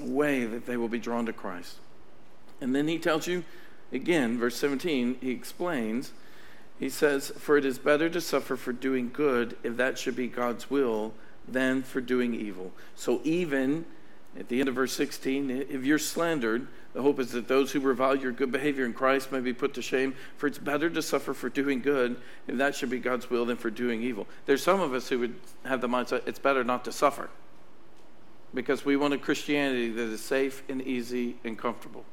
a 0.01 0.05
way 0.05 0.45
that 0.45 0.65
they 0.65 0.75
will 0.75 0.87
be 0.87 0.97
drawn 0.97 1.27
to 1.27 1.33
Christ. 1.33 1.75
And 2.59 2.75
then 2.75 2.87
he 2.87 2.97
tells 2.97 3.27
you, 3.27 3.43
again, 3.91 4.39
verse 4.39 4.55
17, 4.55 5.17
he 5.21 5.29
explains 5.29 6.13
he 6.79 6.89
says, 6.89 7.31
For 7.37 7.57
it 7.57 7.65
is 7.65 7.77
better 7.77 8.09
to 8.09 8.19
suffer 8.19 8.55
for 8.55 8.73
doing 8.73 9.11
good, 9.13 9.55
if 9.61 9.77
that 9.77 9.99
should 9.99 10.15
be 10.15 10.27
God's 10.27 10.67
will, 10.67 11.13
than 11.47 11.83
for 11.83 12.01
doing 12.01 12.33
evil. 12.33 12.71
So, 12.95 13.21
even 13.23 13.85
at 14.37 14.49
the 14.49 14.59
end 14.59 14.69
of 14.69 14.75
verse 14.75 14.93
16, 14.93 15.49
if 15.69 15.83
you're 15.83 15.97
slandered, 15.99 16.67
the 16.93 17.01
hope 17.01 17.19
is 17.19 17.31
that 17.31 17.47
those 17.47 17.71
who 17.71 17.79
revile 17.79 18.15
your 18.15 18.31
good 18.31 18.51
behavior 18.51 18.85
in 18.85 18.93
Christ 18.93 19.31
may 19.31 19.39
be 19.39 19.53
put 19.53 19.73
to 19.75 19.81
shame. 19.81 20.15
For 20.37 20.47
it's 20.47 20.57
better 20.57 20.89
to 20.89 21.01
suffer 21.01 21.33
for 21.33 21.49
doing 21.49 21.81
good, 21.81 22.17
if 22.47 22.57
that 22.57 22.75
should 22.75 22.89
be 22.89 22.99
God's 22.99 23.29
will, 23.29 23.45
than 23.45 23.57
for 23.57 23.69
doing 23.69 24.01
evil. 24.01 24.27
There's 24.45 24.63
some 24.63 24.79
of 24.79 24.93
us 24.93 25.09
who 25.09 25.19
would 25.19 25.35
have 25.65 25.81
the 25.81 25.87
mindset 25.87 26.27
it's 26.27 26.39
better 26.39 26.63
not 26.63 26.85
to 26.85 26.91
suffer 26.91 27.29
because 28.53 28.85
we 28.85 28.95
want 28.95 29.13
a 29.13 29.17
Christianity 29.17 29.89
that 29.89 30.09
is 30.09 30.21
safe 30.21 30.63
and 30.69 30.81
easy 30.81 31.37
and 31.43 31.57
comfortable. 31.57 32.05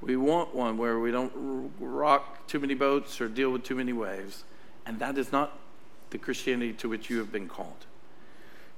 We 0.00 0.16
want 0.16 0.54
one 0.54 0.78
where 0.78 0.98
we 0.98 1.10
don't 1.10 1.72
rock 1.78 2.46
too 2.46 2.60
many 2.60 2.74
boats 2.74 3.20
or 3.20 3.28
deal 3.28 3.50
with 3.50 3.62
too 3.62 3.76
many 3.76 3.92
waves. 3.92 4.44
And 4.84 4.98
that 4.98 5.16
is 5.16 5.32
not 5.32 5.58
the 6.10 6.18
Christianity 6.18 6.72
to 6.74 6.88
which 6.88 7.08
you 7.08 7.18
have 7.18 7.32
been 7.32 7.48
called. 7.48 7.86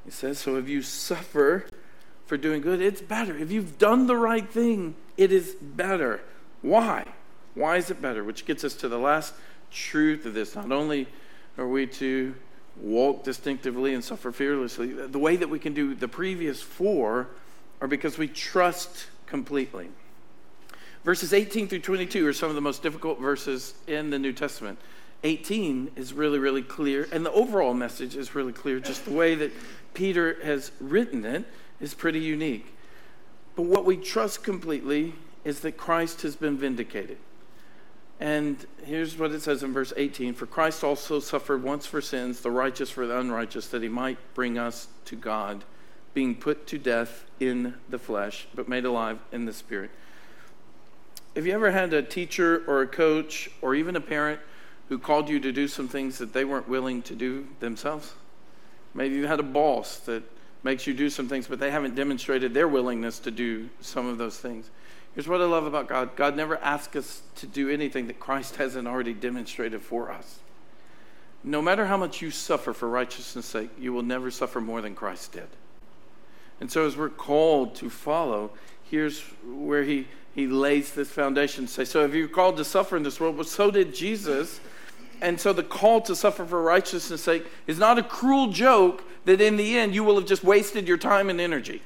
He 0.04 0.10
says, 0.10 0.38
So 0.38 0.56
if 0.56 0.68
you 0.68 0.82
suffer 0.82 1.66
for 2.26 2.36
doing 2.36 2.62
good, 2.62 2.80
it's 2.80 3.00
better. 3.00 3.36
If 3.36 3.50
you've 3.50 3.78
done 3.78 4.06
the 4.06 4.16
right 4.16 4.48
thing, 4.48 4.94
it 5.16 5.32
is 5.32 5.54
better. 5.60 6.20
Why? 6.62 7.04
Why 7.54 7.76
is 7.76 7.90
it 7.90 8.00
better? 8.00 8.24
Which 8.24 8.46
gets 8.46 8.64
us 8.64 8.74
to 8.76 8.88
the 8.88 8.98
last 8.98 9.34
truth 9.70 10.24
of 10.26 10.34
this. 10.34 10.54
Not 10.54 10.72
only 10.72 11.06
are 11.58 11.68
we 11.68 11.86
to 11.86 12.34
walk 12.80 13.24
distinctively 13.24 13.94
and 13.94 14.02
suffer 14.02 14.32
fearlessly, 14.32 14.92
the 14.92 15.18
way 15.18 15.36
that 15.36 15.48
we 15.48 15.58
can 15.58 15.74
do 15.74 15.94
the 15.94 16.08
previous 16.08 16.60
four 16.60 17.28
are 17.80 17.88
because 17.88 18.18
we 18.18 18.28
trust 18.28 19.06
completely. 19.26 19.88
Verses 21.04 21.34
18 21.34 21.68
through 21.68 21.80
22 21.80 22.26
are 22.26 22.32
some 22.32 22.48
of 22.48 22.54
the 22.54 22.60
most 22.60 22.82
difficult 22.82 23.20
verses 23.20 23.74
in 23.86 24.10
the 24.10 24.18
New 24.18 24.32
Testament. 24.32 24.78
18 25.22 25.92
is 25.96 26.12
really, 26.12 26.38
really 26.38 26.62
clear, 26.62 27.08
and 27.12 27.24
the 27.24 27.32
overall 27.32 27.74
message 27.74 28.16
is 28.16 28.34
really 28.34 28.52
clear. 28.52 28.80
Just 28.80 29.04
the 29.04 29.12
way 29.12 29.34
that 29.34 29.52
Peter 29.92 30.38
has 30.42 30.70
written 30.80 31.24
it 31.24 31.44
is 31.80 31.94
pretty 31.94 32.20
unique. 32.20 32.74
But 33.56 33.62
what 33.62 33.84
we 33.84 33.96
trust 33.96 34.42
completely 34.42 35.14
is 35.44 35.60
that 35.60 35.76
Christ 35.76 36.22
has 36.22 36.36
been 36.36 36.56
vindicated. 36.56 37.18
And 38.20 38.64
here's 38.84 39.18
what 39.18 39.32
it 39.32 39.42
says 39.42 39.62
in 39.62 39.72
verse 39.72 39.92
18 39.96 40.34
For 40.34 40.46
Christ 40.46 40.84
also 40.84 41.20
suffered 41.20 41.62
once 41.62 41.86
for 41.86 42.00
sins, 42.00 42.40
the 42.40 42.50
righteous 42.50 42.90
for 42.90 43.06
the 43.06 43.18
unrighteous, 43.18 43.68
that 43.68 43.82
he 43.82 43.88
might 43.88 44.18
bring 44.34 44.58
us 44.58 44.88
to 45.06 45.16
God, 45.16 45.64
being 46.14 46.34
put 46.34 46.66
to 46.68 46.78
death 46.78 47.24
in 47.40 47.74
the 47.88 47.98
flesh, 47.98 48.46
but 48.54 48.68
made 48.68 48.84
alive 48.84 49.18
in 49.32 49.44
the 49.44 49.52
spirit 49.52 49.90
have 51.34 51.46
you 51.46 51.52
ever 51.52 51.72
had 51.72 51.92
a 51.92 52.02
teacher 52.02 52.62
or 52.68 52.82
a 52.82 52.86
coach 52.86 53.50
or 53.60 53.74
even 53.74 53.96
a 53.96 54.00
parent 54.00 54.40
who 54.88 54.98
called 54.98 55.28
you 55.28 55.40
to 55.40 55.50
do 55.50 55.66
some 55.66 55.88
things 55.88 56.18
that 56.18 56.32
they 56.32 56.44
weren't 56.44 56.68
willing 56.68 57.02
to 57.02 57.14
do 57.14 57.48
themselves? 57.58 58.14
Maybe 58.94 59.16
you 59.16 59.26
had 59.26 59.40
a 59.40 59.44
boss 59.44 59.98
that 60.00 60.22
makes 60.64 60.86
you 60.86 60.94
do 60.94 61.08
some 61.08 61.28
things, 61.28 61.46
but 61.46 61.60
they 61.60 61.70
haven't 61.70 61.94
demonstrated 61.94 62.52
their 62.52 62.66
willingness 62.66 63.20
to 63.20 63.30
do 63.30 63.68
some 63.80 64.06
of 64.06 64.18
those 64.18 64.38
things. 64.38 64.70
Here's 65.14 65.28
what 65.28 65.40
I 65.40 65.44
love 65.44 65.66
about 65.66 65.86
God 65.86 66.16
God 66.16 66.36
never 66.36 66.56
asks 66.58 66.96
us 66.96 67.22
to 67.36 67.46
do 67.46 67.70
anything 67.70 68.08
that 68.08 68.18
Christ 68.18 68.56
hasn't 68.56 68.88
already 68.88 69.14
demonstrated 69.14 69.82
for 69.82 70.10
us. 70.10 70.40
No 71.44 71.62
matter 71.62 71.86
how 71.86 71.98
much 71.98 72.22
you 72.22 72.30
suffer 72.30 72.72
for 72.72 72.88
righteousness' 72.88 73.46
sake, 73.46 73.70
you 73.78 73.92
will 73.92 74.02
never 74.02 74.30
suffer 74.30 74.60
more 74.60 74.80
than 74.80 74.94
Christ 74.94 75.32
did. 75.32 75.48
And 76.60 76.72
so, 76.72 76.86
as 76.86 76.96
we're 76.96 77.10
called 77.10 77.74
to 77.76 77.90
follow, 77.90 78.50
here's 78.82 79.20
where 79.44 79.84
He 79.84 80.08
he 80.34 80.48
lays 80.48 80.92
this 80.92 81.08
foundation. 81.08 81.68
Say, 81.68 81.84
so 81.84 82.04
if 82.04 82.12
you're 82.12 82.26
called 82.26 82.56
to 82.56 82.64
suffer 82.64 82.96
in 82.96 83.04
this 83.04 83.20
world, 83.20 83.36
well, 83.36 83.44
so 83.44 83.70
did 83.70 83.94
Jesus. 83.94 84.60
And 85.24 85.40
so 85.40 85.54
the 85.54 85.62
call 85.62 86.02
to 86.02 86.14
suffer 86.14 86.44
for 86.44 86.60
righteousness' 86.60 87.22
sake 87.22 87.46
is 87.66 87.78
not 87.78 87.98
a 87.98 88.02
cruel 88.02 88.48
joke 88.48 89.02
that 89.24 89.40
in 89.40 89.56
the 89.56 89.78
end 89.78 89.94
you 89.94 90.04
will 90.04 90.16
have 90.16 90.26
just 90.26 90.44
wasted 90.44 90.86
your 90.86 90.98
time 90.98 91.30
and 91.30 91.40
energy. 91.40 91.80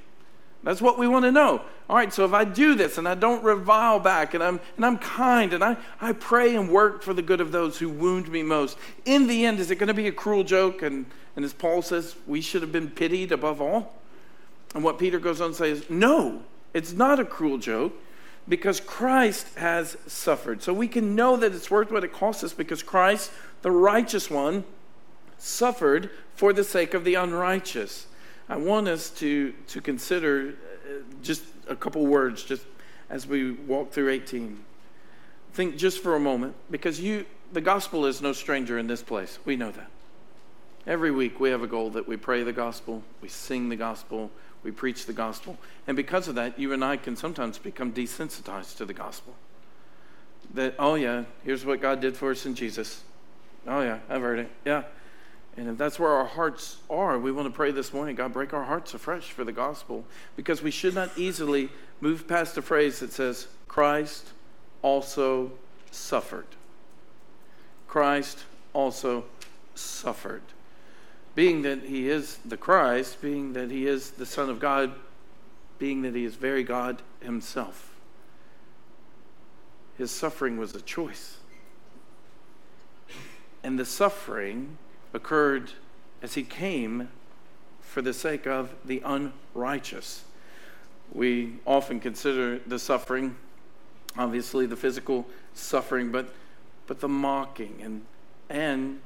That's 0.64 0.82
what 0.82 0.98
we 0.98 1.06
want 1.06 1.24
to 1.24 1.30
know. 1.30 1.62
All 1.88 1.94
right, 1.94 2.12
so 2.12 2.24
if 2.24 2.32
I 2.32 2.42
do 2.42 2.74
this 2.74 2.98
and 2.98 3.06
I 3.06 3.14
don't 3.14 3.44
revile 3.44 4.00
back 4.00 4.34
and 4.34 4.42
I'm, 4.42 4.58
and 4.74 4.84
I'm 4.84 4.98
kind 4.98 5.52
and 5.52 5.62
I, 5.62 5.76
I 6.00 6.14
pray 6.14 6.56
and 6.56 6.68
work 6.68 7.04
for 7.04 7.14
the 7.14 7.22
good 7.22 7.40
of 7.40 7.52
those 7.52 7.78
who 7.78 7.88
wound 7.88 8.28
me 8.28 8.42
most, 8.42 8.76
in 9.04 9.28
the 9.28 9.46
end, 9.46 9.60
is 9.60 9.70
it 9.70 9.76
going 9.76 9.86
to 9.86 9.94
be 9.94 10.08
a 10.08 10.12
cruel 10.12 10.42
joke? 10.42 10.82
And, 10.82 11.06
and 11.36 11.44
as 11.44 11.52
Paul 11.52 11.80
says, 11.80 12.16
we 12.26 12.40
should 12.40 12.62
have 12.62 12.72
been 12.72 12.90
pitied 12.90 13.30
above 13.30 13.60
all? 13.60 13.94
And 14.74 14.82
what 14.82 14.98
Peter 14.98 15.20
goes 15.20 15.40
on 15.40 15.50
to 15.50 15.54
say 15.54 15.70
is, 15.70 15.88
no, 15.88 16.42
it's 16.74 16.92
not 16.92 17.20
a 17.20 17.24
cruel 17.24 17.58
joke 17.58 17.92
because 18.48 18.80
Christ 18.80 19.46
has 19.56 19.96
suffered. 20.06 20.62
So 20.62 20.72
we 20.72 20.88
can 20.88 21.14
know 21.14 21.36
that 21.36 21.54
it's 21.54 21.70
worth 21.70 21.90
what 21.90 22.04
it 22.04 22.12
costs 22.12 22.42
us 22.42 22.52
because 22.52 22.82
Christ, 22.82 23.30
the 23.62 23.70
righteous 23.70 24.30
one, 24.30 24.64
suffered 25.36 26.10
for 26.34 26.52
the 26.52 26.64
sake 26.64 26.94
of 26.94 27.04
the 27.04 27.14
unrighteous. 27.14 28.06
I 28.48 28.56
want 28.56 28.88
us 28.88 29.10
to, 29.10 29.52
to 29.68 29.80
consider 29.80 30.54
uh, 30.54 31.02
just 31.22 31.44
a 31.68 31.76
couple 31.76 32.06
words 32.06 32.42
just 32.42 32.64
as 33.10 33.26
we 33.26 33.52
walk 33.52 33.92
through 33.92 34.10
18. 34.10 34.58
Think 35.52 35.76
just 35.76 36.02
for 36.02 36.14
a 36.14 36.20
moment 36.20 36.54
because 36.70 37.00
you 37.00 37.26
the 37.52 37.60
gospel 37.60 38.04
is 38.04 38.20
no 38.20 38.32
stranger 38.32 38.78
in 38.78 38.86
this 38.86 39.02
place. 39.02 39.38
We 39.44 39.56
know 39.56 39.70
that. 39.70 39.90
Every 40.86 41.10
week 41.10 41.40
we 41.40 41.50
have 41.50 41.62
a 41.62 41.66
goal 41.66 41.90
that 41.90 42.06
we 42.06 42.16
pray 42.16 42.42
the 42.42 42.52
gospel, 42.52 43.02
we 43.20 43.28
sing 43.28 43.68
the 43.68 43.76
gospel, 43.76 44.30
we 44.68 44.72
preach 44.72 45.06
the 45.06 45.14
gospel. 45.14 45.56
And 45.86 45.96
because 45.96 46.28
of 46.28 46.34
that, 46.34 46.58
you 46.58 46.74
and 46.74 46.84
I 46.84 46.98
can 46.98 47.16
sometimes 47.16 47.56
become 47.56 47.90
desensitized 47.90 48.76
to 48.76 48.84
the 48.84 48.92
gospel. 48.92 49.34
That, 50.52 50.74
oh, 50.78 50.94
yeah, 50.94 51.24
here's 51.42 51.64
what 51.64 51.80
God 51.80 52.00
did 52.00 52.18
for 52.18 52.32
us 52.32 52.44
in 52.44 52.54
Jesus. 52.54 53.02
Oh, 53.66 53.80
yeah, 53.80 54.00
I've 54.10 54.20
heard 54.20 54.40
it. 54.40 54.50
Yeah. 54.66 54.82
And 55.56 55.70
if 55.70 55.78
that's 55.78 55.98
where 55.98 56.10
our 56.10 56.26
hearts 56.26 56.76
are, 56.90 57.18
we 57.18 57.32
want 57.32 57.48
to 57.48 57.54
pray 57.54 57.70
this 57.70 57.94
morning 57.94 58.14
God, 58.14 58.34
break 58.34 58.52
our 58.52 58.64
hearts 58.64 58.92
afresh 58.92 59.32
for 59.32 59.42
the 59.42 59.52
gospel 59.52 60.04
because 60.36 60.62
we 60.62 60.70
should 60.70 60.94
not 60.94 61.16
easily 61.16 61.70
move 62.02 62.28
past 62.28 62.58
a 62.58 62.62
phrase 62.62 63.00
that 63.00 63.10
says, 63.10 63.46
Christ 63.68 64.28
also 64.82 65.50
suffered. 65.90 66.46
Christ 67.86 68.44
also 68.74 69.24
suffered. 69.74 70.42
Being 71.38 71.62
that 71.62 71.84
he 71.84 72.08
is 72.08 72.38
the 72.44 72.56
Christ, 72.56 73.22
being 73.22 73.52
that 73.52 73.70
he 73.70 73.86
is 73.86 74.10
the 74.10 74.26
Son 74.26 74.50
of 74.50 74.58
God, 74.58 74.90
being 75.78 76.02
that 76.02 76.16
he 76.16 76.24
is 76.24 76.34
very 76.34 76.64
God 76.64 77.00
himself, 77.20 77.94
his 79.96 80.10
suffering 80.10 80.56
was 80.56 80.74
a 80.74 80.80
choice. 80.80 81.36
And 83.62 83.78
the 83.78 83.84
suffering 83.84 84.78
occurred 85.14 85.70
as 86.22 86.34
he 86.34 86.42
came 86.42 87.08
for 87.82 88.02
the 88.02 88.12
sake 88.12 88.48
of 88.48 88.74
the 88.84 89.00
unrighteous. 89.04 90.24
We 91.12 91.58
often 91.64 92.00
consider 92.00 92.58
the 92.66 92.80
suffering, 92.80 93.36
obviously 94.16 94.66
the 94.66 94.74
physical 94.74 95.24
suffering, 95.54 96.10
but, 96.10 96.34
but 96.88 96.98
the 96.98 97.06
mocking 97.06 97.78
and, 97.80 98.06
and 98.50 98.98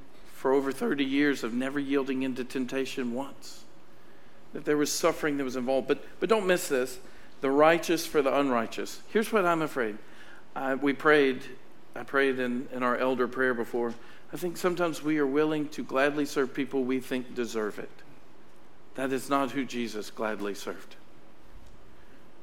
for 0.43 0.53
over 0.53 0.73
30 0.73 1.05
years 1.05 1.45
of 1.45 1.55
never 1.55 1.79
yielding 1.79 2.25
into 2.25 2.43
temptation 2.43 3.15
once. 3.15 3.63
That 4.55 4.65
there 4.65 4.77
was 4.77 4.91
suffering 4.91 5.37
that 5.37 5.45
was 5.45 5.55
involved. 5.55 5.87
But, 5.87 6.05
but 6.19 6.29
don't 6.29 6.49
miss 6.49 6.67
this 6.67 6.99
the 7.43 7.51
righteous 7.51 8.07
for 8.07 8.23
the 8.23 8.37
unrighteous. 8.37 9.03
Here's 9.13 9.33
what 9.33 9.45
I'm 9.45 9.63
afraid. 9.63 9.99
I, 10.57 10.75
we 10.75 10.95
prayed, 10.95 11.45
I 11.95 12.03
prayed 12.03 12.41
in, 12.41 12.67
in 12.73 12.83
our 12.83 12.97
elder 12.97 13.29
prayer 13.29 13.55
before. 13.55 13.95
I 14.33 14.37
think 14.37 14.57
sometimes 14.57 15.01
we 15.01 15.19
are 15.19 15.27
willing 15.27 15.69
to 15.69 15.85
gladly 15.85 16.27
serve 16.27 16.53
people 16.53 16.83
we 16.83 16.99
think 16.99 17.37
deserve 17.37 17.79
it. 17.79 17.91
That 18.97 19.13
is 19.13 19.31
not 19.31 19.53
who 19.53 19.65
Jesus 19.65 20.11
gladly 20.11 20.55
served. 20.55 20.97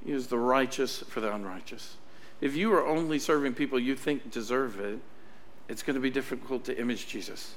He 0.06 0.14
is 0.14 0.28
the 0.28 0.38
righteous 0.38 1.00
for 1.00 1.20
the 1.20 1.36
unrighteous. 1.36 1.98
If 2.40 2.56
you 2.56 2.72
are 2.72 2.88
only 2.88 3.20
serving 3.20 3.56
people 3.56 3.78
you 3.78 3.98
think 3.98 4.32
deserve 4.32 4.80
it, 4.80 5.00
it's 5.68 5.84
going 5.84 5.96
to 5.96 6.02
be 6.02 6.10
difficult 6.10 6.64
to 6.64 6.80
image 6.80 7.06
Jesus 7.06 7.56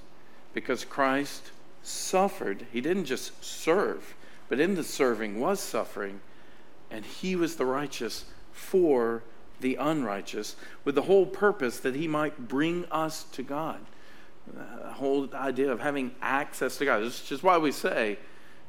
because 0.55 0.85
Christ 0.85 1.51
suffered. 1.83 2.67
He 2.73 2.81
didn't 2.81 3.07
just 3.07 3.45
serve, 3.45 4.15
but 4.49 4.61
in 4.61 4.75
the 4.75 4.85
serving 4.85 5.41
was 5.41 5.61
suffering, 5.61 6.21
and 6.91 7.05
he 7.05 7.37
was 7.37 7.57
the 7.57 7.67
righteous 7.67 8.25
for 8.53 9.23
the 9.61 9.77
unrighteous 9.77 10.57
with 10.85 10.95
the 10.95 11.03
whole 11.03 11.27
purpose 11.27 11.79
that 11.81 11.95
he 11.95 12.09
might 12.09 12.49
bring 12.49 12.85
us 12.91 13.25
to 13.25 13.43
God 13.43 13.79
uh, 14.49 14.87
the 14.87 14.93
whole 14.93 15.29
idea 15.35 15.71
of 15.71 15.81
having 15.81 16.15
access 16.21 16.77
to 16.79 16.85
God. 16.85 17.01
This 17.03 17.31
is 17.31 17.43
why 17.43 17.59
we 17.59 17.73
say 17.73 18.19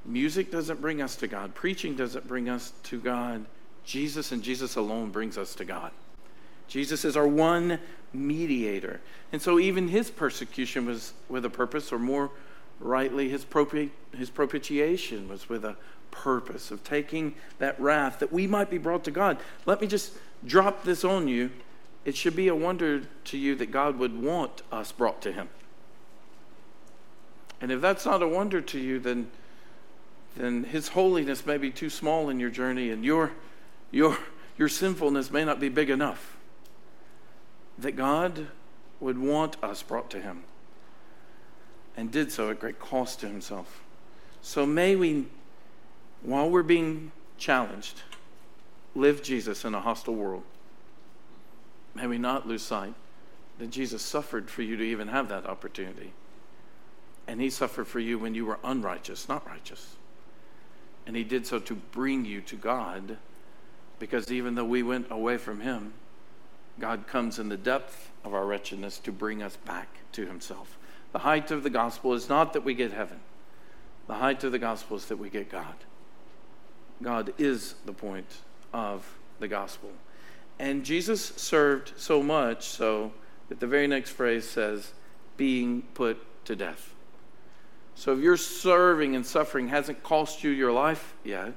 music 0.06 0.52
doesn't 0.52 0.82
bring 0.82 1.02
us 1.02 1.16
to 1.18 1.28
God, 1.28 1.56
preaching 1.56 1.96
doesn't 1.96 2.28
bring 2.28 2.50
us 2.50 2.74
to 2.84 3.00
God. 3.00 3.46
Jesus 3.84 4.32
and 4.32 4.44
Jesus 4.44 4.76
alone 4.76 5.10
brings 5.10 5.38
us 5.38 5.56
to 5.56 5.66
God. 5.66 5.92
Jesus 6.68 7.06
is 7.06 7.16
our 7.18 7.28
one 7.28 7.80
mediator. 8.14 9.02
And 9.32 9.42
so 9.42 9.60
even 9.60 9.88
his 9.88 10.10
persecution 10.10 10.86
was 10.86 11.14
with 11.30 11.46
a 11.46 11.50
purpose, 11.50 11.92
or 11.92 12.00
more 12.00 12.32
rightly, 12.80 13.30
his, 13.30 13.46
propi- 13.46 13.92
his 14.16 14.30
propitiation 14.30 15.28
was 15.28 15.50
with 15.50 15.66
a 15.66 15.76
purpose 16.12 16.70
of 16.70 16.84
taking 16.84 17.34
that 17.58 17.80
wrath 17.80 18.20
that 18.20 18.32
we 18.32 18.46
might 18.46 18.70
be 18.70 18.78
brought 18.78 19.04
to 19.06 19.12
God. 19.12 19.38
Let 19.66 19.82
me 19.82 19.88
just 19.88 20.14
drop 20.46 20.84
this 20.84 21.04
on 21.04 21.28
you. 21.28 21.50
It 22.06 22.16
should 22.16 22.36
be 22.36 22.50
a 22.50 22.56
wonder 22.56 23.04
to 23.26 23.38
you 23.38 23.56
that 23.56 23.72
God 23.72 23.98
would 23.98 24.22
want 24.22 24.62
us 24.72 24.92
brought 24.92 25.22
to 25.24 25.32
him. 25.32 25.50
And 27.64 27.72
if 27.72 27.80
that's 27.80 28.06
not 28.06 28.22
a 28.22 28.28
wonder 28.28 28.60
to 28.60 28.78
you, 28.78 29.00
then, 29.00 29.32
then 30.36 30.66
His 30.66 30.90
holiness 30.90 31.46
may 31.46 31.58
be 31.58 31.72
too 31.72 31.90
small 31.90 32.28
in 32.28 32.38
your 32.38 32.50
journey, 32.50 32.90
and 32.90 33.06
your, 33.06 33.32
your, 33.90 34.18
your 34.58 34.68
sinfulness 34.68 35.32
may 35.32 35.46
not 35.46 35.62
be 35.62 35.70
big 35.70 35.90
enough. 35.90 36.36
That 37.78 37.96
God 37.96 38.48
would 39.00 39.18
want 39.18 39.62
us 39.64 39.84
brought 39.84 40.10
to 40.12 40.22
Him, 40.22 40.44
and 41.98 42.12
did 42.12 42.32
so 42.32 42.50
at 42.50 42.60
great 42.60 42.80
cost 42.80 43.20
to 43.22 43.28
Himself. 43.28 43.82
So 44.42 44.66
may 44.66 44.96
we, 44.96 45.26
while 46.22 46.50
we're 46.50 46.64
being 46.64 47.12
challenged, 47.38 48.02
live 48.96 49.24
Jesus 49.24 49.66
in 49.66 49.74
a 49.74 49.80
hostile 49.80 50.16
world. 50.16 50.44
May 51.96 52.08
we 52.08 52.18
not 52.18 52.48
lose 52.48 52.64
sight 52.64 52.94
that 53.60 53.70
Jesus 53.70 54.02
suffered 54.02 54.50
for 54.50 54.62
you 54.62 54.78
to 54.78 54.84
even 54.84 55.08
have 55.08 55.30
that 55.30 55.46
opportunity. 55.46 56.14
And 57.28 57.40
he 57.40 57.50
suffered 57.50 57.88
for 57.88 58.00
you 58.00 58.20
when 58.20 58.36
you 58.36 58.46
were 58.46 58.60
unrighteous, 58.64 59.30
not 59.30 59.46
righteous. 59.48 59.96
And 61.06 61.16
he 61.16 61.24
did 61.24 61.46
so 61.46 61.60
to 61.60 61.76
bring 61.76 62.26
you 62.26 62.42
to 62.42 62.56
God 62.56 63.18
because 64.00 64.32
even 64.32 64.56
though 64.56 64.66
we 64.66 64.84
went 64.84 65.12
away 65.12 65.38
from 65.38 65.62
him, 65.62 65.94
God 66.80 67.08
comes 67.08 67.40
in 67.40 67.50
the 67.50 67.58
depth 67.58 68.12
of 68.24 68.34
our 68.34 68.46
wretchedness 68.46 68.98
to 69.00 69.12
bring 69.12 69.44
us 69.44 69.58
back 69.58 69.88
to 70.14 70.26
himself. 70.26 70.78
The 71.12 71.20
height 71.20 71.52
of 71.52 71.64
the 71.64 71.70
gospel 71.70 72.14
is 72.14 72.30
not 72.30 72.54
that 72.54 72.64
we 72.64 72.74
get 72.74 72.92
heaven, 72.92 73.20
the 74.08 74.16
height 74.16 74.44
of 74.44 74.52
the 74.52 74.60
gospel 74.60 74.98
is 74.98 75.06
that 75.06 75.18
we 75.18 75.30
get 75.30 75.50
God. 75.50 75.76
God 77.02 77.34
is 77.38 77.76
the 77.86 77.94
point 77.94 78.42
of 78.74 79.18
the 79.40 79.48
gospel. 79.48 79.92
And 80.60 80.84
Jesus 80.84 81.24
served 81.24 81.94
so 81.98 82.22
much 82.22 82.68
so 82.68 83.12
that 83.50 83.60
the 83.60 83.68
very 83.68 83.88
next 83.88 84.12
phrase 84.12 84.48
says, 84.48 84.94
being 85.38 85.82
put 85.94 86.18
to 86.46 86.56
death. 86.56 86.94
So 87.96 88.14
if 88.14 88.20
your 88.20 88.38
serving 88.38 89.16
and 89.16 89.26
suffering 89.26 89.68
hasn't 89.68 90.04
cost 90.04 90.44
you 90.44 90.52
your 90.52 90.72
life 90.72 91.14
yet, 91.24 91.54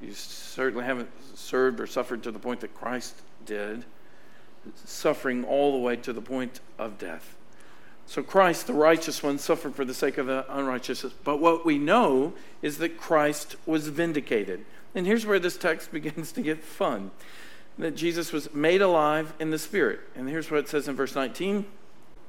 you 0.00 0.12
certainly 0.12 0.84
haven't 0.84 1.10
served 1.36 1.80
or 1.80 1.86
suffered 1.86 2.22
to 2.24 2.30
the 2.30 2.38
point 2.38 2.60
that 2.60 2.74
Christ 2.74 3.14
did, 3.46 3.84
suffering 4.84 5.44
all 5.44 5.72
the 5.72 5.78
way 5.78 5.96
to 5.96 6.12
the 6.12 6.20
point 6.20 6.60
of 6.78 6.98
death. 6.98 7.36
So 8.06 8.22
Christ, 8.22 8.66
the 8.66 8.74
righteous 8.74 9.22
one, 9.22 9.38
suffered 9.38 9.74
for 9.74 9.84
the 9.84 9.94
sake 9.94 10.18
of 10.18 10.26
the 10.26 10.44
unrighteous. 10.48 11.04
But 11.24 11.40
what 11.40 11.64
we 11.64 11.78
know 11.78 12.34
is 12.60 12.78
that 12.78 12.98
Christ 12.98 13.56
was 13.64 13.88
vindicated. 13.88 14.64
And 14.94 15.06
here's 15.06 15.24
where 15.24 15.38
this 15.38 15.56
text 15.56 15.92
begins 15.92 16.32
to 16.32 16.42
get 16.42 16.62
fun 16.62 17.10
that 17.78 17.96
Jesus 17.96 18.32
was 18.32 18.52
made 18.52 18.82
alive 18.82 19.32
in 19.40 19.50
the 19.50 19.58
Spirit. 19.58 20.00
And 20.14 20.28
here's 20.28 20.50
what 20.50 20.60
it 20.60 20.68
says 20.68 20.88
in 20.88 20.94
verse 20.94 21.14
19 21.14 21.64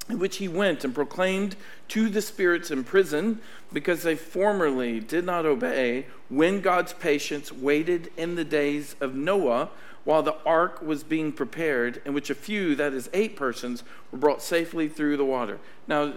in 0.10 0.19
which 0.19 0.38
he 0.38 0.48
went 0.48 0.84
and 0.84 0.93
proclaimed 0.93 1.56
to 1.88 2.10
the 2.10 2.22
spirits 2.22 2.72
in 2.72 2.84
prison 2.84 3.39
because 3.72 4.04
they 4.04 4.15
formerly 4.15 5.00
did 5.00 5.26
not 5.26 5.46
obey 5.46 6.06
when 6.30 6.60
God's 6.60 6.93
patience 6.93 7.52
waited 7.52 8.12
in 8.17 8.36
the 8.36 8.43
days 8.43 8.96
of 9.00 9.15
Noah 9.15 9.69
while 10.04 10.22
the 10.22 10.36
ark 10.46 10.82
was 10.82 11.04
being 11.04 11.32
prepared, 11.32 12.02
in 12.06 12.13
which 12.13 12.30
a 12.30 12.36
few, 12.36 12.76
that 12.76 12.94
is, 12.94 13.10
eight 13.13 13.36
persons, 13.36 13.84
were 14.12 14.18
brought 14.18 14.42
safely 14.42 14.89
through 14.89 15.18
the 15.18 15.26
water. 15.26 15.60
Now, 15.88 16.04
uh, 16.04 16.13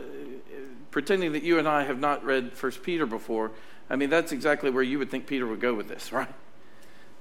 pretending 0.91 1.33
that 1.33 1.43
you 1.43 1.59
and 1.59 1.69
I 1.69 1.85
have 1.85 1.99
not 1.99 2.25
read 2.25 2.53
First 2.53 2.83
Peter 2.83 3.07
before, 3.07 3.53
I 3.89 3.97
mean, 3.97 4.11
that's 4.11 4.33
exactly 4.33 4.71
where 4.71 4.83
you 4.83 4.99
would 4.99 5.11
think 5.11 5.27
Peter 5.27 5.47
would 5.47 5.61
go 5.61 5.75
with 5.75 5.89
this, 5.89 6.13
right? 6.13 6.33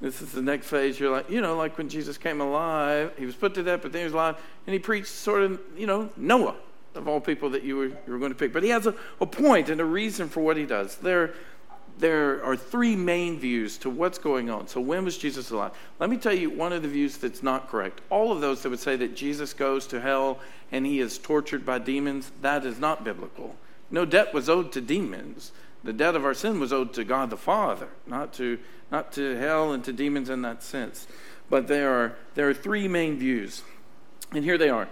This 0.01 0.21
is 0.21 0.31
the 0.31 0.41
next 0.41 0.67
phase. 0.67 0.99
You're 0.99 1.11
like, 1.11 1.29
you 1.29 1.39
know, 1.39 1.55
like 1.55 1.77
when 1.77 1.87
Jesus 1.87 2.17
came 2.17 2.41
alive, 2.41 3.13
he 3.17 3.25
was 3.25 3.35
put 3.35 3.53
to 3.55 3.63
death, 3.63 3.81
but 3.81 3.91
then 3.91 4.01
he 4.01 4.03
was 4.05 4.13
alive, 4.13 4.37
and 4.67 4.73
he 4.73 4.79
preached 4.79 5.07
sort 5.07 5.43
of, 5.43 5.59
you 5.77 5.87
know, 5.87 6.09
Noah, 6.17 6.55
of 6.95 7.07
all 7.07 7.19
people 7.19 7.49
that 7.51 7.63
you 7.63 7.77
were, 7.77 7.85
you 7.85 7.99
were 8.07 8.17
going 8.17 8.31
to 8.31 8.37
pick. 8.37 8.51
But 8.51 8.63
he 8.63 8.69
has 8.69 8.87
a, 8.87 8.95
a 9.21 9.25
point 9.25 9.69
and 9.69 9.79
a 9.79 9.85
reason 9.85 10.29
for 10.29 10.41
what 10.41 10.57
he 10.57 10.65
does. 10.65 10.95
There, 10.97 11.33
there 11.97 12.43
are 12.43 12.55
three 12.55 12.95
main 12.95 13.39
views 13.39 13.77
to 13.79 13.89
what's 13.89 14.17
going 14.17 14.49
on. 14.49 14.67
So, 14.67 14.81
when 14.81 15.05
was 15.05 15.17
Jesus 15.17 15.51
alive? 15.51 15.71
Let 15.99 16.09
me 16.09 16.17
tell 16.17 16.33
you 16.33 16.49
one 16.49 16.73
of 16.73 16.81
the 16.81 16.87
views 16.87 17.17
that's 17.17 17.43
not 17.43 17.69
correct. 17.69 18.01
All 18.09 18.31
of 18.31 18.41
those 18.41 18.61
that 18.63 18.69
would 18.69 18.79
say 18.79 18.95
that 18.97 19.15
Jesus 19.15 19.53
goes 19.53 19.87
to 19.87 20.01
hell 20.01 20.39
and 20.71 20.85
he 20.85 20.99
is 20.99 21.17
tortured 21.17 21.65
by 21.65 21.79
demons, 21.79 22.31
that 22.41 22.65
is 22.65 22.79
not 22.79 23.03
biblical. 23.03 23.55
No 23.91 24.03
debt 24.03 24.33
was 24.33 24.49
owed 24.49 24.71
to 24.73 24.81
demons. 24.81 25.51
The 25.83 25.93
debt 25.93 26.15
of 26.15 26.25
our 26.25 26.33
sin 26.33 26.59
was 26.59 26.73
owed 26.73 26.93
to 26.93 27.03
God 27.03 27.29
the 27.29 27.37
Father, 27.37 27.87
not 28.07 28.33
to 28.33 28.57
not 28.91 29.11
to 29.13 29.35
hell 29.35 29.73
and 29.73 29.83
to 29.83 29.93
demons 29.93 30.29
in 30.29 30.41
that 30.43 30.63
sense. 30.63 31.07
But 31.49 31.67
there 31.67 31.93
are, 31.93 32.15
there 32.35 32.49
are 32.49 32.53
three 32.53 32.87
main 32.87 33.17
views. 33.17 33.61
And 34.31 34.43
here 34.43 34.57
they 34.57 34.69
are. 34.69 34.87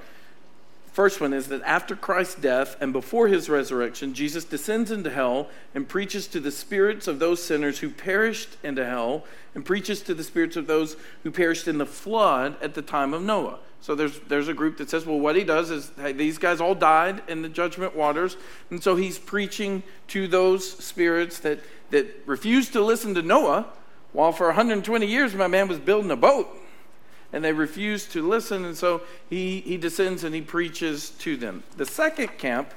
First 0.94 1.20
one 1.20 1.34
is 1.34 1.48
that 1.48 1.64
after 1.64 1.96
Christ's 1.96 2.36
death 2.36 2.78
and 2.80 2.94
before 2.94 3.28
his 3.28 3.50
resurrection, 3.50 4.14
Jesus 4.14 4.46
descends 4.46 4.92
into 4.92 5.10
hell 5.10 5.50
and 5.74 5.90
preaches 5.90 6.28
to 6.28 6.40
the 6.40 6.52
spirits 6.52 7.08
of 7.08 7.18
those 7.18 7.44
sinners 7.44 7.80
who 7.80 7.90
perished 7.90 8.58
into 8.62 8.86
hell 8.86 9.26
and 9.56 9.66
preaches 9.66 10.02
to 10.04 10.14
the 10.14 10.24
spirits 10.24 10.56
of 10.56 10.68
those 10.68 10.96
who 11.24 11.32
perished 11.32 11.68
in 11.68 11.80
the 11.80 11.86
flood 11.88 12.56
at 12.62 12.76
the 12.76 12.84
time 12.84 13.12
of 13.16 13.24
Noah. 13.24 13.58
So 13.82 13.96
there's, 13.96 14.20
there's 14.28 14.48
a 14.48 14.54
group 14.54 14.78
that 14.78 14.90
says, 14.92 15.04
well, 15.04 15.20
what 15.20 15.36
he 15.36 15.44
does 15.44 15.72
is 15.72 15.92
hey, 15.98 16.12
these 16.12 16.38
guys 16.38 16.62
all 16.62 16.76
died 16.76 17.24
in 17.28 17.42
the 17.42 17.50
judgment 17.50 17.96
waters. 17.96 18.38
And 18.70 18.82
so 18.82 18.96
he's 18.96 19.18
preaching 19.18 19.82
to 20.10 20.28
those 20.28 20.78
spirits 20.78 21.40
that, 21.40 21.60
that 21.90 22.22
refused 22.28 22.72
to 22.74 22.82
listen 22.82 23.16
to 23.16 23.24
Noah 23.24 23.66
while 24.12 24.32
for 24.32 24.46
120 24.46 25.08
years, 25.08 25.34
my 25.34 25.48
man 25.48 25.68
was 25.68 25.80
building 25.80 26.12
a 26.12 26.16
boat 26.16 26.48
and 27.34 27.44
they 27.44 27.52
refuse 27.52 28.06
to 28.06 28.26
listen. 28.26 28.64
And 28.64 28.78
so 28.78 29.02
he, 29.30 29.60
he 29.62 29.76
descends 29.76 30.24
and 30.24 30.34
he 30.34 30.42
preaches 30.42 31.10
to 31.10 31.36
them. 31.36 31.64
The 31.76 31.86
second 31.86 32.38
camp 32.38 32.72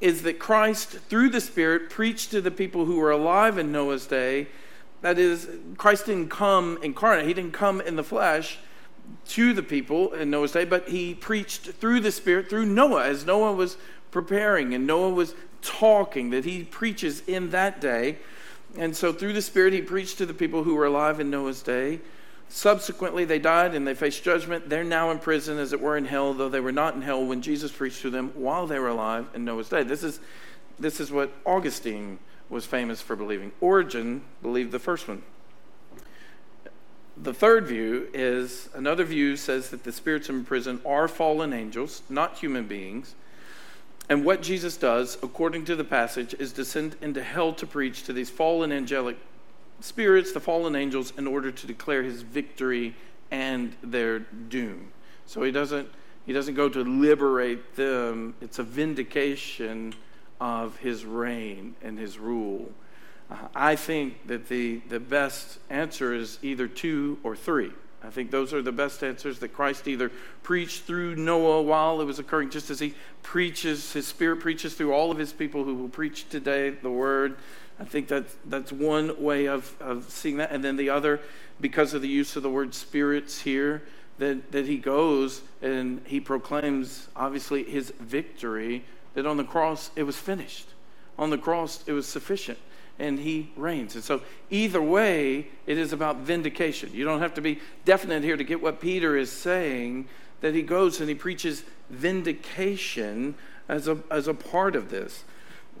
is 0.00 0.22
that 0.22 0.38
Christ, 0.38 0.90
through 0.90 1.30
the 1.30 1.40
Spirit, 1.40 1.88
preached 1.88 2.30
to 2.30 2.42
the 2.42 2.50
people 2.50 2.84
who 2.84 2.96
were 2.96 3.10
alive 3.10 3.56
in 3.56 3.72
Noah's 3.72 4.06
day. 4.06 4.48
That 5.00 5.18
is, 5.18 5.48
Christ 5.78 6.06
didn't 6.06 6.28
come 6.28 6.78
incarnate, 6.82 7.26
he 7.26 7.34
didn't 7.34 7.52
come 7.52 7.80
in 7.80 7.96
the 7.96 8.04
flesh 8.04 8.58
to 9.28 9.52
the 9.52 9.62
people 9.62 10.12
in 10.12 10.30
Noah's 10.30 10.52
day, 10.52 10.64
but 10.64 10.88
he 10.88 11.14
preached 11.14 11.70
through 11.72 12.00
the 12.00 12.12
Spirit, 12.12 12.50
through 12.50 12.66
Noah, 12.66 13.06
as 13.06 13.24
Noah 13.24 13.52
was 13.52 13.78
preparing 14.10 14.74
and 14.74 14.86
Noah 14.86 15.10
was 15.10 15.34
talking, 15.62 16.30
that 16.30 16.44
he 16.44 16.64
preaches 16.64 17.22
in 17.26 17.50
that 17.50 17.80
day. 17.80 18.18
And 18.76 18.94
so 18.94 19.12
through 19.12 19.32
the 19.32 19.42
Spirit, 19.42 19.72
he 19.72 19.80
preached 19.80 20.18
to 20.18 20.26
the 20.26 20.34
people 20.34 20.64
who 20.64 20.74
were 20.74 20.84
alive 20.84 21.20
in 21.20 21.30
Noah's 21.30 21.62
day. 21.62 22.00
Subsequently, 22.48 23.24
they 23.24 23.38
died 23.38 23.74
and 23.74 23.86
they 23.86 23.94
faced 23.94 24.22
judgment. 24.22 24.68
They're 24.68 24.84
now 24.84 25.10
in 25.10 25.18
prison, 25.18 25.58
as 25.58 25.72
it 25.72 25.80
were, 25.80 25.96
in 25.96 26.04
hell, 26.04 26.32
though 26.32 26.48
they 26.48 26.60
were 26.60 26.72
not 26.72 26.94
in 26.94 27.02
hell 27.02 27.24
when 27.24 27.42
Jesus 27.42 27.72
preached 27.72 28.02
to 28.02 28.10
them 28.10 28.30
while 28.34 28.66
they 28.66 28.78
were 28.78 28.88
alive 28.88 29.26
in 29.34 29.44
Noah's 29.44 29.68
day. 29.68 29.82
This 29.82 30.02
is, 30.02 30.20
this 30.78 31.00
is 31.00 31.10
what 31.10 31.32
Augustine 31.44 32.18
was 32.48 32.64
famous 32.64 33.02
for 33.02 33.16
believing. 33.16 33.52
Origen 33.60 34.22
believed 34.42 34.70
the 34.70 34.78
first 34.78 35.08
one. 35.08 35.22
The 37.16 37.34
third 37.34 37.66
view 37.66 38.08
is 38.12 38.68
another 38.74 39.04
view 39.04 39.36
says 39.36 39.70
that 39.70 39.84
the 39.84 39.92
spirits 39.92 40.28
in 40.28 40.44
prison 40.44 40.80
are 40.84 41.08
fallen 41.08 41.52
angels, 41.52 42.02
not 42.08 42.38
human 42.38 42.66
beings. 42.66 43.14
And 44.08 44.24
what 44.24 44.42
Jesus 44.42 44.76
does, 44.76 45.18
according 45.22 45.64
to 45.64 45.74
the 45.74 45.82
passage, 45.82 46.34
is 46.38 46.52
descend 46.52 46.94
into 47.00 47.22
hell 47.22 47.52
to 47.54 47.66
preach 47.66 48.04
to 48.04 48.12
these 48.12 48.30
fallen 48.30 48.70
angelic 48.70 49.16
spirits, 49.80 50.32
the 50.32 50.40
fallen 50.40 50.74
angels, 50.74 51.12
in 51.16 51.26
order 51.26 51.50
to 51.50 51.66
declare 51.66 52.02
his 52.02 52.22
victory 52.22 52.94
and 53.30 53.74
their 53.82 54.20
doom. 54.20 54.92
So 55.26 55.42
he 55.42 55.50
doesn't 55.50 55.88
he 56.26 56.32
doesn't 56.32 56.54
go 56.54 56.68
to 56.68 56.82
liberate 56.82 57.76
them. 57.76 58.34
It's 58.40 58.58
a 58.58 58.64
vindication 58.64 59.94
of 60.40 60.76
his 60.78 61.04
reign 61.04 61.76
and 61.82 61.98
his 61.98 62.18
rule. 62.18 62.72
Uh, 63.30 63.36
I 63.54 63.76
think 63.76 64.26
that 64.26 64.48
the, 64.48 64.80
the 64.88 64.98
best 65.00 65.58
answer 65.70 66.12
is 66.12 66.38
either 66.42 66.66
two 66.66 67.18
or 67.22 67.36
three. 67.36 67.72
I 68.02 68.10
think 68.10 68.30
those 68.30 68.52
are 68.52 68.62
the 68.62 68.72
best 68.72 69.02
answers 69.02 69.38
that 69.40 69.52
Christ 69.52 69.88
either 69.88 70.10
preached 70.42 70.82
through 70.82 71.16
Noah 71.16 71.62
while 71.62 72.00
it 72.00 72.04
was 72.04 72.18
occurring, 72.18 72.50
just 72.50 72.70
as 72.70 72.78
he 72.78 72.94
preaches, 73.22 73.92
his 73.92 74.06
spirit 74.06 74.40
preaches 74.40 74.74
through 74.74 74.92
all 74.92 75.10
of 75.10 75.18
his 75.18 75.32
people 75.32 75.64
who 75.64 75.74
will 75.74 75.88
preach 75.88 76.28
today 76.28 76.70
the 76.70 76.90
word. 76.90 77.36
I 77.78 77.84
think 77.84 78.08
that's, 78.08 78.34
that's 78.46 78.72
one 78.72 79.22
way 79.22 79.46
of, 79.46 79.74
of 79.80 80.10
seeing 80.10 80.38
that. 80.38 80.50
And 80.50 80.64
then 80.64 80.76
the 80.76 80.90
other, 80.90 81.20
because 81.60 81.94
of 81.94 82.02
the 82.02 82.08
use 82.08 82.36
of 82.36 82.42
the 82.42 82.50
word 82.50 82.74
spirits 82.74 83.42
here, 83.42 83.82
that, 84.18 84.52
that 84.52 84.66
he 84.66 84.78
goes 84.78 85.42
and 85.60 86.00
he 86.06 86.20
proclaims, 86.20 87.08
obviously, 87.14 87.64
his 87.64 87.92
victory, 88.00 88.84
that 89.14 89.26
on 89.26 89.36
the 89.36 89.44
cross 89.44 89.90
it 89.94 90.04
was 90.04 90.16
finished. 90.16 90.68
On 91.18 91.30
the 91.30 91.38
cross 91.38 91.84
it 91.86 91.92
was 91.92 92.06
sufficient 92.06 92.58
and 92.98 93.18
he 93.18 93.50
reigns. 93.56 93.94
And 93.94 94.02
so, 94.02 94.22
either 94.50 94.80
way, 94.80 95.48
it 95.66 95.76
is 95.76 95.92
about 95.92 96.18
vindication. 96.18 96.94
You 96.94 97.04
don't 97.04 97.20
have 97.20 97.34
to 97.34 97.42
be 97.42 97.60
definite 97.84 98.22
here 98.22 98.38
to 98.38 98.44
get 98.44 98.62
what 98.62 98.80
Peter 98.80 99.16
is 99.16 99.30
saying, 99.30 100.08
that 100.40 100.54
he 100.54 100.62
goes 100.62 101.00
and 101.00 101.08
he 101.08 101.14
preaches 101.14 101.64
vindication 101.90 103.34
as 103.68 103.86
a, 103.88 103.98
as 104.10 104.28
a 104.28 104.34
part 104.34 104.76
of 104.76 104.90
this 104.90 105.24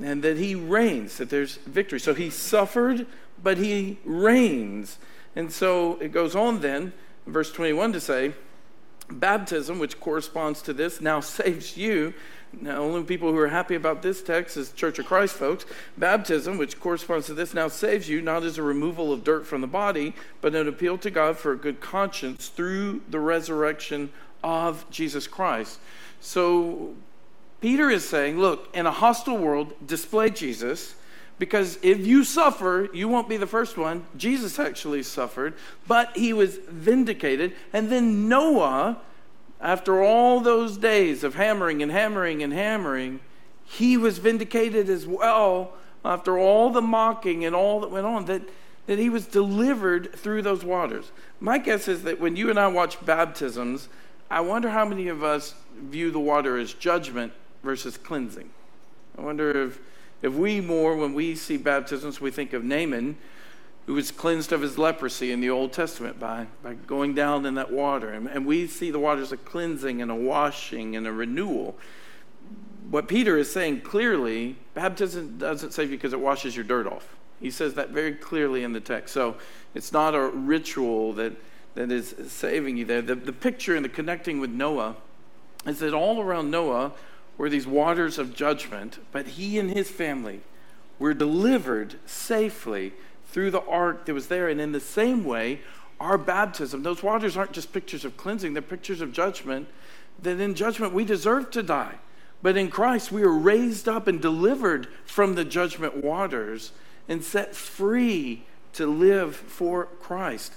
and 0.02 0.22
that 0.22 0.36
he 0.36 0.54
reigns, 0.54 1.18
that 1.18 1.30
there's 1.30 1.56
victory. 1.56 2.00
So 2.00 2.14
he 2.14 2.30
suffered, 2.30 3.06
but 3.42 3.58
he 3.58 3.98
reigns. 4.04 4.98
And 5.34 5.52
so 5.52 5.96
it 6.00 6.12
goes 6.12 6.34
on 6.34 6.60
then, 6.60 6.92
verse 7.26 7.52
21 7.52 7.92
to 7.92 8.00
say, 8.00 8.32
baptism, 9.10 9.78
which 9.78 10.00
corresponds 10.00 10.62
to 10.62 10.72
this, 10.72 11.00
now 11.00 11.20
saves 11.20 11.76
you. 11.76 12.14
Now, 12.58 12.78
only 12.78 13.02
people 13.02 13.32
who 13.32 13.38
are 13.38 13.48
happy 13.48 13.74
about 13.74 14.02
this 14.02 14.22
text 14.22 14.56
is 14.56 14.72
Church 14.72 14.98
of 14.98 15.06
Christ 15.06 15.34
folks. 15.34 15.66
Baptism, 15.98 16.58
which 16.58 16.80
corresponds 16.80 17.26
to 17.26 17.34
this, 17.34 17.52
now 17.52 17.68
saves 17.68 18.08
you, 18.08 18.22
not 18.22 18.44
as 18.44 18.56
a 18.56 18.62
removal 18.62 19.12
of 19.12 19.24
dirt 19.24 19.46
from 19.46 19.60
the 19.60 19.66
body, 19.66 20.14
but 20.40 20.54
an 20.54 20.68
appeal 20.68 20.96
to 20.98 21.10
God 21.10 21.36
for 21.36 21.52
a 21.52 21.56
good 21.56 21.80
conscience 21.80 22.48
through 22.48 23.02
the 23.10 23.20
resurrection 23.20 24.10
of 24.42 24.88
Jesus 24.90 25.26
Christ. 25.26 25.80
So 26.20 26.94
Peter 27.66 27.90
is 27.90 28.08
saying, 28.08 28.38
look, 28.38 28.68
in 28.76 28.86
a 28.86 28.92
hostile 28.92 29.38
world, 29.38 29.74
display 29.84 30.30
Jesus. 30.30 30.94
Because 31.40 31.80
if 31.82 32.06
you 32.06 32.22
suffer, 32.22 32.88
you 32.94 33.08
won't 33.08 33.28
be 33.28 33.38
the 33.38 33.46
first 33.48 33.76
one. 33.76 34.06
Jesus 34.16 34.60
actually 34.60 35.02
suffered, 35.02 35.52
but 35.84 36.16
he 36.16 36.32
was 36.32 36.58
vindicated. 36.68 37.56
And 37.72 37.90
then 37.90 38.28
Noah, 38.28 38.98
after 39.60 40.00
all 40.00 40.38
those 40.38 40.78
days 40.78 41.24
of 41.24 41.34
hammering 41.34 41.82
and 41.82 41.90
hammering 41.90 42.40
and 42.40 42.52
hammering, 42.52 43.18
he 43.64 43.96
was 43.96 44.18
vindicated 44.18 44.88
as 44.88 45.04
well 45.04 45.72
after 46.04 46.38
all 46.38 46.70
the 46.70 46.80
mocking 46.80 47.44
and 47.44 47.56
all 47.56 47.80
that 47.80 47.90
went 47.90 48.06
on, 48.06 48.26
that, 48.26 48.42
that 48.86 49.00
he 49.00 49.10
was 49.10 49.26
delivered 49.26 50.14
through 50.14 50.42
those 50.42 50.64
waters. 50.64 51.10
My 51.40 51.58
guess 51.58 51.88
is 51.88 52.04
that 52.04 52.20
when 52.20 52.36
you 52.36 52.48
and 52.48 52.60
I 52.60 52.68
watch 52.68 53.04
baptisms, 53.04 53.88
I 54.30 54.38
wonder 54.38 54.70
how 54.70 54.84
many 54.84 55.08
of 55.08 55.24
us 55.24 55.56
view 55.76 56.12
the 56.12 56.20
water 56.20 56.58
as 56.58 56.72
judgment 56.72 57.32
versus 57.66 57.98
cleansing. 57.98 58.48
I 59.18 59.22
wonder 59.22 59.64
if, 59.64 59.80
if 60.22 60.32
we 60.32 60.60
more, 60.60 60.96
when 60.96 61.12
we 61.12 61.34
see 61.34 61.56
baptisms, 61.56 62.20
we 62.20 62.30
think 62.30 62.52
of 62.52 62.64
Naaman, 62.64 63.16
who 63.86 63.94
was 63.94 64.10
cleansed 64.12 64.52
of 64.52 64.62
his 64.62 64.78
leprosy 64.78 65.32
in 65.32 65.40
the 65.40 65.50
Old 65.50 65.72
Testament 65.72 66.18
by, 66.18 66.46
by 66.62 66.74
going 66.74 67.14
down 67.14 67.44
in 67.44 67.54
that 67.54 67.72
water. 67.72 68.10
And, 68.10 68.28
and 68.28 68.46
we 68.46 68.68
see 68.68 68.90
the 68.90 69.00
waters 69.00 69.32
a 69.32 69.36
cleansing 69.36 70.00
and 70.00 70.10
a 70.10 70.14
washing 70.14 70.94
and 70.94 71.06
a 71.06 71.12
renewal. 71.12 71.76
What 72.88 73.08
Peter 73.08 73.36
is 73.36 73.52
saying 73.52 73.80
clearly, 73.80 74.56
baptism 74.74 75.38
doesn't 75.38 75.72
save 75.72 75.90
you 75.90 75.96
because 75.96 76.12
it 76.12 76.20
washes 76.20 76.54
your 76.54 76.64
dirt 76.64 76.86
off. 76.86 77.16
He 77.40 77.50
says 77.50 77.74
that 77.74 77.90
very 77.90 78.14
clearly 78.14 78.62
in 78.62 78.72
the 78.72 78.80
text. 78.80 79.12
So 79.12 79.36
it's 79.74 79.92
not 79.92 80.14
a 80.14 80.28
ritual 80.28 81.14
that, 81.14 81.32
that 81.74 81.90
is 81.90 82.14
saving 82.28 82.76
you 82.76 82.84
there. 82.84 83.02
The, 83.02 83.16
the 83.16 83.32
picture 83.32 83.74
and 83.74 83.84
the 83.84 83.88
connecting 83.88 84.38
with 84.38 84.50
Noah 84.50 84.94
is 85.66 85.80
that 85.80 85.94
all 85.94 86.20
around 86.20 86.50
Noah 86.50 86.92
were 87.38 87.50
these 87.50 87.66
waters 87.66 88.18
of 88.18 88.34
judgment, 88.34 88.98
but 89.12 89.26
he 89.26 89.58
and 89.58 89.70
his 89.70 89.90
family 89.90 90.40
were 90.98 91.14
delivered 91.14 91.96
safely 92.06 92.92
through 93.26 93.50
the 93.50 93.64
ark 93.64 94.06
that 94.06 94.14
was 94.14 94.28
there. 94.28 94.48
And 94.48 94.60
in 94.60 94.72
the 94.72 94.80
same 94.80 95.24
way, 95.24 95.60
our 96.00 96.18
baptism, 96.18 96.82
those 96.82 97.02
waters 97.02 97.36
aren't 97.36 97.52
just 97.52 97.72
pictures 97.72 98.04
of 98.04 98.16
cleansing, 98.16 98.52
they're 98.54 98.62
pictures 98.62 99.00
of 99.00 99.12
judgment. 99.12 99.68
That 100.22 100.40
in 100.40 100.54
judgment 100.54 100.94
we 100.94 101.04
deserve 101.04 101.50
to 101.52 101.62
die. 101.62 101.96
But 102.42 102.56
in 102.56 102.70
Christ, 102.70 103.12
we 103.12 103.22
are 103.22 103.32
raised 103.32 103.88
up 103.88 104.06
and 104.06 104.20
delivered 104.20 104.88
from 105.04 105.34
the 105.34 105.44
judgment 105.44 106.02
waters 106.02 106.72
and 107.08 107.24
set 107.24 107.54
free 107.54 108.44
to 108.74 108.86
live 108.86 109.34
for 109.34 109.86
Christ. 110.00 110.52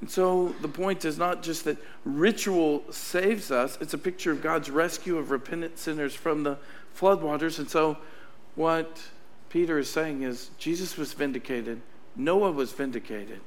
And 0.00 0.10
so 0.10 0.54
the 0.60 0.68
point 0.68 1.04
is 1.04 1.18
not 1.18 1.42
just 1.42 1.64
that 1.64 1.78
ritual 2.04 2.84
saves 2.90 3.50
us, 3.50 3.78
it's 3.80 3.94
a 3.94 3.98
picture 3.98 4.32
of 4.32 4.42
God's 4.42 4.70
rescue 4.70 5.18
of 5.18 5.30
repentant 5.30 5.78
sinners 5.78 6.14
from 6.14 6.42
the 6.42 6.58
floodwaters. 6.98 7.58
And 7.58 7.68
so 7.68 7.96
what 8.54 9.00
Peter 9.48 9.78
is 9.78 9.90
saying 9.90 10.22
is 10.22 10.50
Jesus 10.58 10.96
was 10.96 11.12
vindicated, 11.12 11.80
Noah 12.16 12.52
was 12.52 12.72
vindicated. 12.72 13.40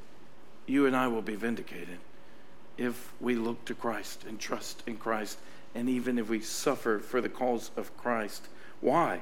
You 0.65 0.85
and 0.85 0.97
I 0.97 1.07
will 1.07 1.21
be 1.21 1.35
vindicated 1.35 1.99
if 2.77 3.13
we 3.21 3.35
look 3.35 3.63
to 3.65 3.73
Christ 3.73 4.25
and 4.27 4.37
trust 4.37 4.83
in 4.85 4.97
Christ, 4.97 5.39
and 5.73 5.87
even 5.87 6.19
if 6.19 6.29
we 6.29 6.41
suffer 6.41 6.99
for 6.99 7.21
the 7.21 7.29
cause 7.29 7.71
of 7.77 7.95
Christ. 7.97 8.47
Why? 8.81 9.21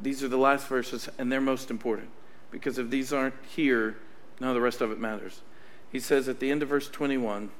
These 0.00 0.24
are 0.24 0.28
the 0.28 0.36
last 0.36 0.66
verses, 0.66 1.08
and 1.16 1.30
they're 1.30 1.40
most 1.40 1.70
important 1.70 2.10
because 2.50 2.78
if 2.78 2.90
these 2.90 3.12
aren't 3.12 3.34
here, 3.54 3.96
none 4.40 4.50
of 4.50 4.54
the 4.54 4.60
rest 4.60 4.80
of 4.80 4.90
it 4.90 4.98
matters 4.98 5.42
he 5.90 6.00
says 6.00 6.28
at 6.28 6.40
the 6.40 6.50
end 6.50 6.62
of 6.62 6.68
verse 6.68 6.88
21 6.88 7.50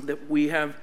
that 0.00 0.30
we 0.30 0.48
have 0.48 0.76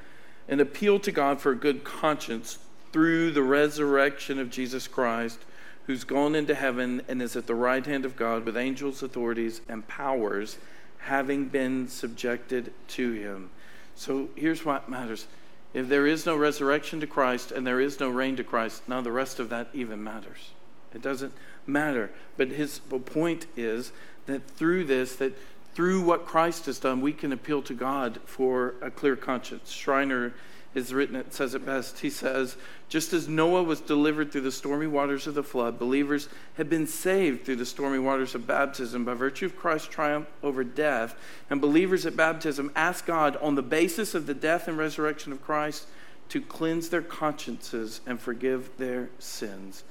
an 0.47 0.59
appeal 0.59 0.99
to 0.99 1.11
God 1.11 1.41
for 1.41 1.51
a 1.51 1.55
good 1.55 1.83
conscience 1.83 2.59
through 2.91 3.31
the 3.31 3.43
resurrection 3.43 4.39
of 4.39 4.49
Jesus 4.49 4.87
Christ, 4.87 5.39
who's 5.85 6.03
gone 6.03 6.35
into 6.35 6.55
heaven 6.55 7.01
and 7.07 7.21
is 7.21 7.35
at 7.35 7.47
the 7.47 7.55
right 7.55 7.85
hand 7.85 8.05
of 8.05 8.15
God 8.15 8.45
with 8.45 8.57
angels, 8.57 9.03
authorities, 9.03 9.61
and 9.67 9.87
powers, 9.87 10.57
having 10.99 11.47
been 11.47 11.87
subjected 11.87 12.73
to 12.89 13.11
him. 13.13 13.49
So 13.95 14.29
here's 14.35 14.63
what 14.65 14.89
matters. 14.89 15.27
If 15.73 15.89
there 15.89 16.07
is 16.07 16.25
no 16.25 16.35
resurrection 16.35 16.99
to 17.01 17.07
Christ 17.07 17.51
and 17.51 17.67
there 17.67 17.81
is 17.81 17.99
no 17.99 18.09
reign 18.09 18.35
to 18.37 18.43
Christ, 18.43 18.83
of 18.89 19.03
the 19.03 19.11
rest 19.11 19.39
of 19.39 19.49
that 19.49 19.69
even 19.73 20.03
matters. 20.03 20.51
It 20.93 21.01
doesn't 21.01 21.33
matter. 21.65 22.11
But 22.37 22.49
his 22.49 22.79
point 22.79 23.47
is 23.55 23.91
that 24.25 24.49
through 24.49 24.85
this, 24.85 25.15
that 25.17 25.37
through 25.77 26.01
what 26.01 26.25
Christ 26.25 26.65
has 26.65 26.79
done, 26.79 27.01
we 27.01 27.13
can 27.13 27.31
appeal 27.31 27.61
to 27.61 27.73
God 27.75 28.19
for 28.25 28.73
a 28.81 28.89
clear 28.89 29.15
conscience. 29.15 29.69
Schreiner 29.69 30.33
has 30.73 30.91
written 30.91 31.15
it, 31.15 31.35
says 31.35 31.53
it 31.53 31.67
best. 31.67 31.99
He 31.99 32.09
says, 32.09 32.57
just 32.89 33.13
as 33.13 33.27
Noah 33.27 33.61
was 33.61 33.79
delivered 33.79 34.31
through 34.31 34.41
the 34.41 34.51
stormy 34.51 34.87
waters 34.87 35.27
of 35.27 35.35
the 35.35 35.43
flood, 35.43 35.77
believers 35.77 36.29
have 36.55 36.67
been 36.67 36.87
saved 36.87 37.45
through 37.45 37.57
the 37.57 37.65
stormy 37.65 37.99
waters 37.99 38.33
of 38.33 38.47
baptism 38.47 39.05
by 39.05 39.13
virtue 39.13 39.45
of 39.45 39.55
Christ's 39.55 39.89
triumph 39.89 40.27
over 40.41 40.63
death. 40.63 41.15
And 41.47 41.61
believers 41.61 42.07
at 42.07 42.17
baptism 42.17 42.71
ask 42.75 43.05
God, 43.05 43.35
on 43.35 43.53
the 43.53 43.61
basis 43.61 44.15
of 44.15 44.25
the 44.25 44.33
death 44.33 44.67
and 44.67 44.79
resurrection 44.79 45.31
of 45.31 45.43
Christ, 45.43 45.85
to 46.29 46.41
cleanse 46.41 46.89
their 46.89 47.03
consciences 47.03 48.01
and 48.07 48.19
forgive 48.19 48.71
their 48.79 49.11
sins. 49.19 49.83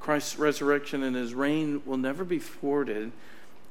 Christ's 0.00 0.38
resurrection 0.38 1.02
and 1.02 1.16
his 1.16 1.32
reign 1.32 1.80
will 1.86 1.96
never 1.96 2.24
be 2.24 2.38
thwarted. 2.38 3.12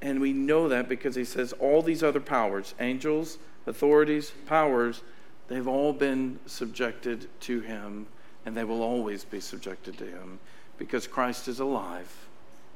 And 0.02 0.20
we 0.20 0.32
know 0.32 0.70
that 0.70 0.88
because 0.88 1.16
he 1.16 1.26
says 1.26 1.54
all 1.54 1.82
these 1.82 2.04
other 2.04 2.22
powers, 2.22 2.74
angels, 2.80 3.38
authorities, 3.68 4.32
powers, 4.45 5.02
they've 5.47 5.68
all 5.68 5.93
been 5.93 6.39
subjected 6.45 7.28
to 7.41 7.60
him 7.60 8.08
and 8.45 8.56
they 8.56 8.64
will 8.64 8.82
always 8.82 9.26
be 9.26 9.39
subjected 9.39 9.97
to 9.97 10.06
him 10.06 10.39
because 10.78 11.06
Christ 11.08 11.47
is 11.47 11.60
alive 11.60 12.10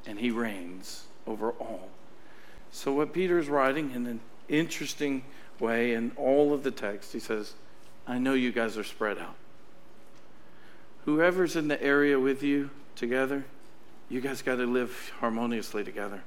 and 0.06 0.20
he 0.20 0.32
reigns 0.32 1.06
over 1.26 1.52
all. 1.52 1.90
So, 2.72 2.92
what 2.92 3.14
Peter 3.14 3.40
is 3.40 3.48
writing 3.48 3.92
in 3.92 4.08
an 4.08 4.20
interesting 4.50 5.24
way 5.60 5.94
in 5.94 6.12
all 6.18 6.54
of 6.54 6.64
the 6.64 6.72
text, 6.72 7.14
he 7.14 7.20
says, 7.20 7.54
I 8.06 8.18
know 8.18 8.34
you 8.34 8.52
guys 8.52 8.78
are 8.78 8.84
spread 8.84 9.18
out. 9.18 9.36
Whoever's 11.06 11.56
in 11.56 11.68
the 11.68 11.82
area 11.82 12.20
with 12.20 12.44
you 12.44 12.70
together, 12.96 13.46
you 14.10 14.22
guys 14.22 14.42
got 14.42 14.56
to 14.56 14.66
live 14.66 15.14
harmoniously 15.20 15.84
together. 15.84 16.24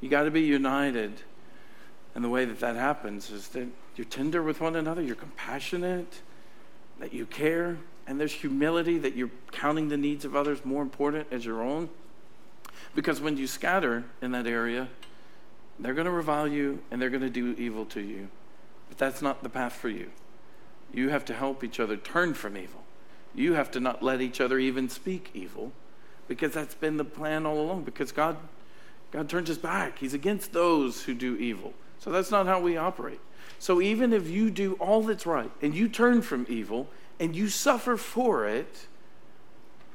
You 0.00 0.08
got 0.08 0.24
to 0.24 0.30
be 0.30 0.42
united. 0.42 1.22
And 2.14 2.24
the 2.24 2.28
way 2.28 2.44
that 2.44 2.60
that 2.60 2.76
happens 2.76 3.30
is 3.30 3.48
that 3.48 3.68
you're 3.96 4.04
tender 4.04 4.42
with 4.42 4.60
one 4.60 4.76
another, 4.76 5.02
you're 5.02 5.14
compassionate, 5.14 6.20
that 6.98 7.12
you 7.12 7.26
care, 7.26 7.78
and 8.06 8.18
there's 8.18 8.32
humility 8.32 8.98
that 8.98 9.14
you're 9.14 9.30
counting 9.52 9.88
the 9.88 9.96
needs 9.96 10.24
of 10.24 10.34
others 10.34 10.64
more 10.64 10.82
important 10.82 11.28
as 11.30 11.44
your 11.44 11.62
own. 11.62 11.88
Because 12.94 13.20
when 13.20 13.36
you 13.36 13.46
scatter 13.46 14.04
in 14.20 14.32
that 14.32 14.46
area, 14.46 14.88
they're 15.78 15.94
going 15.94 16.06
to 16.06 16.10
revile 16.10 16.48
you 16.48 16.82
and 16.90 17.00
they're 17.00 17.10
going 17.10 17.22
to 17.22 17.30
do 17.30 17.54
evil 17.56 17.84
to 17.86 18.00
you. 18.00 18.28
But 18.88 18.98
that's 18.98 19.22
not 19.22 19.42
the 19.42 19.48
path 19.48 19.74
for 19.74 19.88
you. 19.88 20.10
You 20.92 21.10
have 21.10 21.24
to 21.26 21.34
help 21.34 21.62
each 21.62 21.78
other 21.78 21.96
turn 21.96 22.34
from 22.34 22.56
evil. 22.56 22.82
You 23.34 23.54
have 23.54 23.70
to 23.72 23.80
not 23.80 24.02
let 24.02 24.20
each 24.20 24.40
other 24.40 24.58
even 24.58 24.88
speak 24.88 25.30
evil 25.34 25.72
because 26.26 26.52
that's 26.52 26.74
been 26.74 26.96
the 26.96 27.04
plan 27.04 27.46
all 27.46 27.60
along. 27.60 27.84
Because 27.84 28.10
God, 28.10 28.36
God 29.10 29.28
turns 29.28 29.48
his 29.48 29.58
back, 29.58 29.98
He's 29.98 30.14
against 30.14 30.52
those 30.52 31.02
who 31.02 31.14
do 31.14 31.36
evil. 31.36 31.74
So 31.98 32.10
that's 32.10 32.30
not 32.30 32.46
how 32.46 32.60
we 32.60 32.76
operate. 32.76 33.20
So 33.58 33.80
even 33.80 34.12
if 34.12 34.28
you 34.28 34.50
do 34.50 34.74
all 34.74 35.02
that's 35.02 35.26
right 35.26 35.50
and 35.60 35.74
you 35.74 35.88
turn 35.88 36.22
from 36.22 36.46
evil 36.48 36.88
and 37.18 37.36
you 37.36 37.48
suffer 37.48 37.96
for 37.96 38.46
it, 38.46 38.86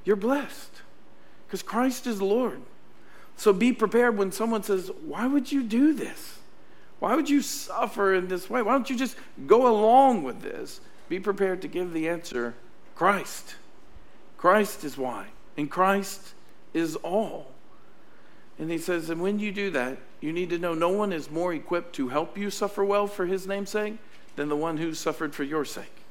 you're 0.04 0.16
blessed 0.16 0.82
because 1.48 1.64
Christ 1.64 2.06
is 2.06 2.22
Lord. 2.22 2.62
So 3.38 3.52
be 3.52 3.74
prepared 3.74 4.18
when 4.18 4.32
someone 4.32 4.64
says, 4.64 4.92
Why 5.06 5.28
would 5.28 5.52
you 5.52 5.64
do 5.64 5.94
this? 5.94 6.40
Why 7.00 7.16
would 7.16 7.30
you 7.30 7.42
suffer 7.42 8.14
in 8.14 8.28
this 8.28 8.50
way? 8.50 8.62
Why 8.62 8.74
don't 8.74 8.90
you 8.90 8.96
just 8.96 9.18
go 9.48 9.68
along 9.68 10.24
with 10.24 10.42
this? 10.42 10.80
Be 11.10 11.20
prepared 11.20 11.62
to 11.64 11.68
give 11.68 11.94
the 11.94 12.08
answer 12.08 12.56
Christ. 12.96 13.56
Christ 14.38 14.84
is 14.84 14.98
why. 14.98 15.28
And 15.58 15.70
Christ 15.70 16.34
is 16.74 16.96
all. 16.98 17.52
And 18.58 18.72
he 18.72 18.78
says, 18.78 19.10
and 19.10 19.22
when 19.22 19.40
you 19.40 19.52
do 19.52 19.70
that, 19.72 19.98
you 20.22 20.32
need 20.32 20.50
to 20.52 20.58
know 20.58 20.74
no 20.74 20.90
one 20.90 21.12
is 21.12 21.30
more 21.30 21.54
equipped 21.54 21.94
to 21.96 22.08
help 22.08 22.38
you 22.38 22.50
suffer 22.50 22.86
well 22.86 23.08
for 23.08 23.26
his 23.26 23.46
name's 23.46 23.72
sake 23.72 23.98
than 24.36 24.50
the 24.50 24.56
one 24.56 24.78
who 24.78 24.94
suffered 24.94 25.36
for 25.36 25.44
your 25.44 25.66
sake. 25.66 26.04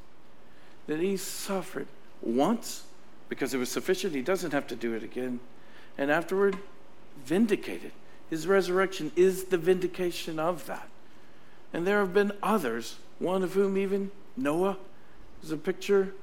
That 0.87 1.01
he 1.01 1.17
suffered 1.17 1.87
once 2.21 2.85
because 3.29 3.55
it 3.55 3.59
was 3.59 3.71
sufficient. 3.71 4.15
He 4.15 4.23
doesn't 4.23 4.53
have 4.53 4.67
to 4.67 4.77
do 4.77 4.93
it 4.93 5.03
again. 5.03 5.41
And 5.97 6.11
afterward, 6.11 6.59
vindicated. 7.25 7.93
His 8.29 8.47
resurrection 8.47 9.13
is 9.17 9.45
the 9.45 9.59
vindication 9.59 10.39
of 10.39 10.67
that. 10.67 10.89
And 11.73 11.87
there 11.87 12.01
have 12.01 12.13
been 12.13 12.33
others, 12.43 12.97
one 13.19 13.43
of 13.43 13.55
whom 13.55 13.79
even 13.79 14.11
Noah 14.37 14.77
is 15.43 15.51
a 15.51 15.57
picture 15.57 16.15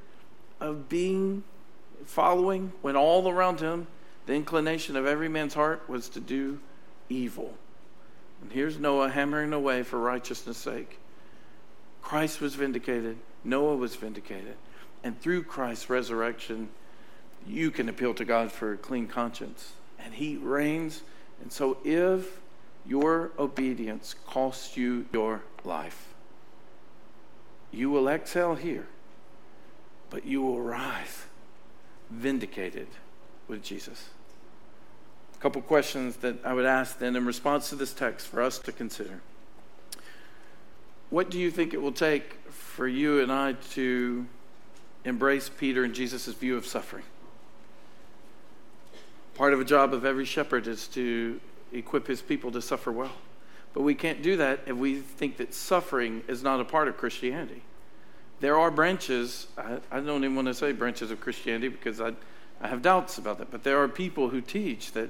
of 0.60 0.88
being 0.88 1.44
following 2.06 2.72
when 2.82 2.96
all 2.96 3.30
around 3.30 3.60
him 3.60 3.88
the 4.26 4.34
inclination 4.34 4.96
of 4.96 5.06
every 5.06 5.30
man's 5.30 5.54
heart 5.54 5.90
was 5.90 6.10
to 6.10 6.20
do 6.20 6.60
evil. 7.10 7.54
And 8.42 8.52
here's 8.52 8.80
Noah 8.80 9.10
hammering 9.10 9.54
away 9.54 9.84
for 9.84 10.00
righteousness' 10.00 10.58
sake. 10.58 11.00
Christ 12.02 12.42
was 12.42 12.56
vindicated, 12.56 13.18
Noah 13.44 13.76
was 13.76 13.96
vindicated. 13.96 14.56
And 15.04 15.20
through 15.20 15.44
Christ's 15.44 15.90
resurrection, 15.90 16.70
you 17.48 17.72
can 17.72 17.90
appeal 17.90 18.14
to 18.14 18.26
God 18.26 18.52
for 18.52 18.74
a 18.74 18.78
clean 18.78 19.08
conscience. 19.08 19.74
And 20.00 20.14
He 20.14 20.38
reigns. 20.38 21.02
And 21.42 21.52
so 21.52 21.78
if 21.84 22.40
your 22.86 23.32
obedience 23.40 24.16
costs 24.28 24.78
you 24.78 25.06
your 25.12 25.42
life, 25.64 26.14
you 27.72 27.90
will 27.90 28.08
exhale 28.08 28.56
here, 28.56 28.88
but 30.10 30.26
you 30.26 30.42
will 30.42 30.62
rise 30.62 31.26
vindicated 32.12 32.88
with 33.52 33.62
Jesus. 33.62 34.10
A 35.36 35.38
couple 35.38 35.62
questions 35.62 36.16
that 36.18 36.44
I 36.44 36.54
would 36.54 36.66
ask 36.66 36.98
then 36.98 37.16
in 37.16 37.26
response 37.26 37.70
to 37.70 37.76
this 37.76 37.94
text 37.94 38.28
for 38.28 38.42
us 38.42 38.58
to 38.60 38.72
consider. 38.72 39.22
What 41.12 41.30
do 41.30 41.38
you 41.38 41.52
think 41.52 41.74
it 41.74 41.82
will 41.82 41.92
take 41.92 42.40
for 42.50 42.88
you 42.88 43.22
and 43.22 43.32
I 43.32 43.54
to 43.72 44.26
embrace 45.04 45.50
Peter 45.50 45.84
and 45.84 45.94
Jesus' 45.94 46.28
view 46.28 46.56
of 46.56 46.66
suffering? 46.66 47.04
Part 49.36 49.54
of 49.54 49.60
a 49.60 49.66
job 49.66 49.94
of 49.94 50.06
every 50.06 50.26
shepherd 50.26 50.68
is 50.68 50.88
to 50.90 51.40
equip 51.74 52.08
his 52.08 52.22
people 52.22 52.52
to 52.52 52.62
suffer 52.62 52.92
well. 52.92 53.12
But 53.74 53.82
we 53.82 53.96
can't 53.96 54.22
do 54.22 54.38
that 54.38 54.62
if 54.66 54.76
we 54.76 55.00
think 55.00 55.38
that 55.38 55.54
suffering 55.54 56.24
is 56.28 56.44
not 56.44 56.62
a 56.62 56.66
part 56.66 56.88
of 56.88 56.98
Christianity. 56.98 57.64
There 58.40 58.58
are 58.58 58.72
branches, 58.72 59.48
I, 59.58 59.78
I 59.92 60.00
don't 60.00 60.24
even 60.24 60.36
want 60.36 60.48
to 60.48 60.54
say 60.54 60.72
branches 60.72 61.12
of 61.12 61.20
Christianity 61.20 61.68
because 61.68 62.00
I, 62.00 62.14
I 62.62 62.68
have 62.68 62.82
doubts 62.82 63.18
about 63.18 63.40
that, 63.40 63.52
but 63.52 63.64
there 63.64 63.82
are 63.82 63.88
people 63.88 64.30
who 64.30 64.40
teach 64.40 64.92
that, 64.92 65.10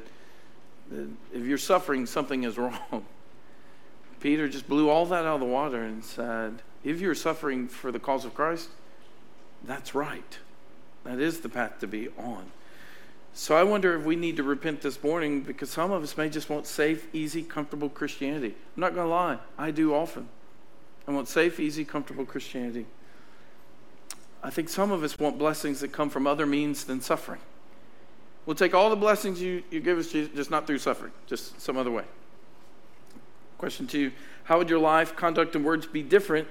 that 0.89 1.07
if 1.33 1.45
you're 1.45 1.57
suffering, 1.57 2.05
something 2.05 2.43
is 2.43 2.57
wrong. 2.57 3.05
Peter 4.19 4.47
just 4.47 4.69
blew 4.69 4.89
all 4.89 5.05
that 5.07 5.25
out 5.25 5.35
of 5.35 5.39
the 5.39 5.45
water 5.45 5.81
and 5.83 6.03
said, 6.03 6.61
if 6.83 7.01
you're 7.01 7.15
suffering 7.15 7.67
for 7.67 7.91
the 7.91 7.99
cause 7.99 8.23
of 8.23 8.33
Christ, 8.33 8.69
that's 9.63 9.93
right. 9.93 10.37
That 11.03 11.19
is 11.19 11.41
the 11.41 11.49
path 11.49 11.79
to 11.79 11.87
be 11.87 12.09
on. 12.17 12.51
So 13.33 13.55
I 13.55 13.63
wonder 13.63 13.95
if 13.95 14.03
we 14.03 14.15
need 14.15 14.37
to 14.37 14.43
repent 14.43 14.81
this 14.81 15.01
morning 15.03 15.41
because 15.41 15.69
some 15.69 15.91
of 15.91 16.03
us 16.03 16.17
may 16.17 16.29
just 16.29 16.49
want 16.49 16.67
safe, 16.67 17.07
easy, 17.13 17.43
comfortable 17.43 17.89
Christianity. 17.89 18.53
I'm 18.75 18.81
not 18.81 18.93
going 18.93 19.07
to 19.07 19.13
lie, 19.13 19.37
I 19.57 19.71
do 19.71 19.95
often. 19.95 20.27
I 21.07 21.11
want 21.11 21.27
safe, 21.27 21.59
easy, 21.59 21.85
comfortable 21.85 22.25
Christianity. 22.25 22.85
I 24.43 24.49
think 24.49 24.69
some 24.69 24.91
of 24.91 25.03
us 25.03 25.19
want 25.19 25.37
blessings 25.37 25.81
that 25.81 25.91
come 25.91 26.09
from 26.09 26.25
other 26.25 26.45
means 26.45 26.83
than 26.83 27.01
suffering. 27.01 27.39
We'll 28.45 28.55
take 28.55 28.73
all 28.73 28.89
the 28.89 28.95
blessings 28.95 29.41
you, 29.41 29.63
you 29.69 29.79
give 29.79 29.99
us, 29.99 30.11
just 30.11 30.49
not 30.49 30.65
through 30.65 30.79
suffering, 30.79 31.11
just 31.27 31.61
some 31.61 31.77
other 31.77 31.91
way. 31.91 32.05
Question 33.57 33.85
two 33.85 34.11
How 34.45 34.57
would 34.57 34.69
your 34.69 34.79
life, 34.79 35.15
conduct, 35.15 35.55
and 35.55 35.63
words 35.63 35.85
be 35.85 36.01
different 36.01 36.47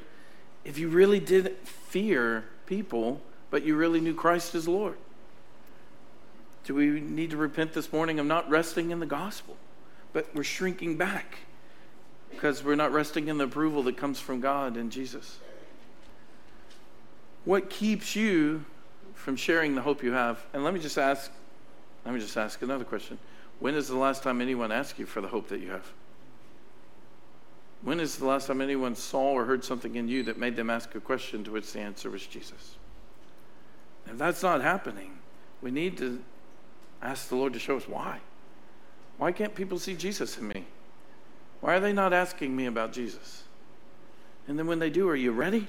if 0.64 0.78
you 0.78 0.88
really 0.88 1.18
did 1.18 1.56
fear 1.64 2.44
people, 2.66 3.20
but 3.50 3.64
you 3.64 3.74
really 3.74 4.00
knew 4.00 4.14
Christ 4.14 4.54
as 4.54 4.68
Lord? 4.68 4.96
Do 6.62 6.74
we 6.74 7.00
need 7.00 7.30
to 7.30 7.36
repent 7.36 7.72
this 7.72 7.92
morning 7.92 8.20
of 8.20 8.26
not 8.26 8.48
resting 8.48 8.92
in 8.92 9.00
the 9.00 9.06
gospel, 9.06 9.56
but 10.12 10.32
we're 10.34 10.44
shrinking 10.44 10.96
back 10.96 11.38
because 12.30 12.62
we're 12.62 12.76
not 12.76 12.92
resting 12.92 13.26
in 13.26 13.38
the 13.38 13.44
approval 13.44 13.82
that 13.84 13.96
comes 13.96 14.20
from 14.20 14.40
God 14.40 14.76
and 14.76 14.92
Jesus? 14.92 15.38
What 17.44 17.70
keeps 17.70 18.14
you 18.14 18.64
from 19.14 19.36
sharing 19.36 19.74
the 19.74 19.82
hope 19.82 20.02
you 20.02 20.12
have? 20.12 20.44
And 20.52 20.64
let 20.64 20.74
me 20.74 20.80
just 20.80 20.98
ask, 20.98 21.30
let 22.04 22.14
me 22.14 22.20
just 22.20 22.36
ask 22.36 22.60
another 22.62 22.84
question. 22.84 23.18
When 23.60 23.74
is 23.74 23.88
the 23.88 23.96
last 23.96 24.22
time 24.22 24.40
anyone 24.40 24.72
asked 24.72 24.98
you 24.98 25.06
for 25.06 25.20
the 25.20 25.28
hope 25.28 25.48
that 25.48 25.60
you 25.60 25.70
have? 25.70 25.86
When 27.82 27.98
is 27.98 28.16
the 28.16 28.26
last 28.26 28.46
time 28.46 28.60
anyone 28.60 28.94
saw 28.94 29.32
or 29.32 29.46
heard 29.46 29.64
something 29.64 29.96
in 29.96 30.08
you 30.08 30.22
that 30.24 30.38
made 30.38 30.56
them 30.56 30.68
ask 30.68 30.94
a 30.94 31.00
question 31.00 31.44
to 31.44 31.50
which 31.50 31.72
the 31.72 31.80
answer 31.80 32.10
was 32.10 32.26
Jesus? 32.26 32.76
If 34.06 34.18
that's 34.18 34.42
not 34.42 34.60
happening, 34.60 35.18
we 35.62 35.70
need 35.70 35.96
to 35.98 36.22
ask 37.02 37.28
the 37.28 37.36
Lord 37.36 37.54
to 37.54 37.58
show 37.58 37.76
us 37.76 37.88
why. 37.88 38.20
Why 39.16 39.32
can't 39.32 39.54
people 39.54 39.78
see 39.78 39.94
Jesus 39.94 40.36
in 40.38 40.48
me? 40.48 40.66
Why 41.60 41.76
are 41.76 41.80
they 41.80 41.92
not 41.92 42.12
asking 42.12 42.54
me 42.54 42.66
about 42.66 42.92
Jesus? 42.92 43.44
And 44.48 44.58
then 44.58 44.66
when 44.66 44.78
they 44.78 44.90
do, 44.90 45.08
are 45.08 45.16
you 45.16 45.32
ready? 45.32 45.66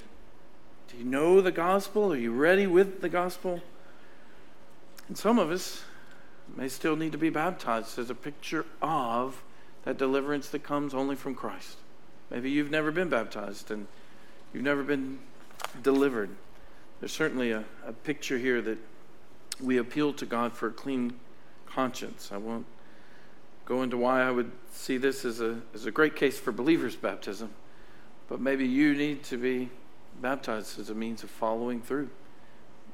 Do 0.92 0.98
you 0.98 1.06
know 1.06 1.40
the 1.40 1.54
gospel? 1.54 2.12
Are 2.12 2.18
you 2.18 2.34
ready 2.34 2.68
with 2.68 3.00
the 3.00 3.08
gospel? 3.08 3.62
And 5.08 5.18
some 5.18 5.40
of 5.40 5.50
us 5.50 5.84
may 6.58 6.68
still 6.68 6.98
need 6.98 7.14
to 7.14 7.18
be 7.18 7.30
baptized 7.30 7.98
as 7.98 8.10
a 8.10 8.16
picture 8.16 8.66
of 8.82 9.42
that 9.86 9.98
deliverance 9.98 10.50
that 10.50 10.64
comes 10.64 10.94
only 10.94 11.16
from 11.16 11.34
Christ. 11.34 11.78
Maybe 12.30 12.52
you've 12.52 12.72
never 12.72 12.92
been 12.92 13.08
baptized 13.08 13.72
and 13.72 13.88
you've 14.54 14.66
never 14.66 14.84
been 14.84 15.20
delivered. 15.82 16.30
There's 17.00 17.14
certainly 17.14 17.52
a, 17.52 17.64
a 17.86 17.94
picture 17.94 18.38
here 18.38 18.62
that 18.62 18.78
we 19.62 19.78
appeal 19.78 20.12
to 20.14 20.26
God 20.26 20.52
for 20.52 20.68
a 20.68 20.74
clean 20.74 21.14
conscience. 21.68 22.32
I 22.34 22.38
won't 22.38 22.66
go 23.64 23.82
into 23.82 23.96
why 23.96 24.24
I 24.24 24.32
would 24.32 24.52
see 24.74 24.98
this 24.98 25.24
as 25.24 25.40
a, 25.40 25.62
as 25.74 25.86
a 25.86 25.92
great 25.92 26.18
case 26.18 26.38
for 26.38 26.52
believers' 26.52 26.98
baptism, 26.98 27.52
but 28.28 28.42
maybe 28.42 28.68
you 28.68 28.94
need 28.94 29.24
to 29.24 29.38
be 29.38 29.70
baptized 30.20 30.80
as 30.80 30.90
a 30.90 30.96
means 30.96 31.24
of 31.24 31.30
following 31.30 31.82
through 31.82 32.10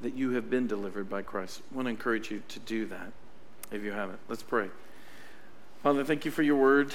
that 0.00 0.14
you 0.14 0.30
have 0.32 0.48
been 0.48 0.66
delivered 0.66 1.10
by 1.10 1.22
Christ. 1.22 1.62
I 1.72 1.76
want 1.76 1.86
to 1.86 1.90
encourage 1.90 2.30
you 2.30 2.42
to 2.48 2.58
do 2.60 2.86
that. 2.86 3.12
if 3.70 3.82
you 3.82 3.92
haven't. 3.92 4.18
Let's 4.28 4.42
pray. 4.42 4.70
Father, 5.82 6.04
thank 6.04 6.24
you 6.24 6.30
for 6.30 6.42
your 6.42 6.56
word. 6.56 6.94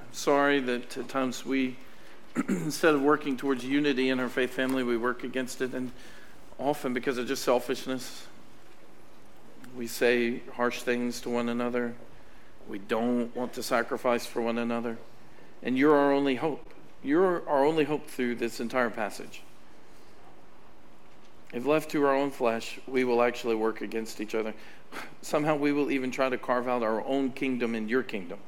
I'm 0.00 0.12
sorry 0.12 0.60
that 0.60 0.96
at 0.96 1.08
times 1.08 1.44
we, 1.44 1.76
instead 2.48 2.94
of 2.94 3.02
working 3.02 3.36
towards 3.36 3.64
unity 3.64 4.08
in 4.08 4.20
our 4.20 4.28
faith 4.28 4.50
family, 4.50 4.82
we 4.82 4.96
work 4.96 5.24
against 5.24 5.60
it. 5.60 5.74
And 5.74 5.92
often 6.58 6.94
because 6.94 7.18
of 7.18 7.26
just 7.26 7.42
selfishness, 7.42 8.26
we 9.76 9.86
say 9.86 10.40
harsh 10.54 10.82
things 10.82 11.20
to 11.22 11.30
one 11.30 11.48
another. 11.48 11.94
We 12.68 12.78
don't 12.78 13.34
want 13.36 13.52
to 13.54 13.62
sacrifice 13.62 14.24
for 14.26 14.40
one 14.40 14.58
another. 14.58 14.96
And 15.62 15.76
you're 15.76 15.96
our 15.96 16.12
only 16.12 16.36
hope. 16.36 16.72
You're 17.02 17.46
our 17.48 17.64
only 17.64 17.84
hope 17.84 18.08
through 18.08 18.36
this 18.36 18.58
entire 18.60 18.90
passage. 18.90 19.42
If 21.52 21.64
left 21.64 21.90
to 21.92 22.04
our 22.04 22.14
own 22.14 22.30
flesh, 22.30 22.80
we 22.86 23.04
will 23.04 23.22
actually 23.22 23.54
work 23.54 23.80
against 23.80 24.20
each 24.20 24.34
other. 24.34 24.52
Somehow 25.22 25.56
we 25.56 25.72
will 25.72 25.90
even 25.90 26.10
try 26.10 26.28
to 26.28 26.38
carve 26.38 26.68
out 26.68 26.82
our 26.82 27.04
own 27.04 27.30
kingdom 27.30 27.74
in 27.74 27.88
your 27.88 28.02
kingdom, 28.02 28.38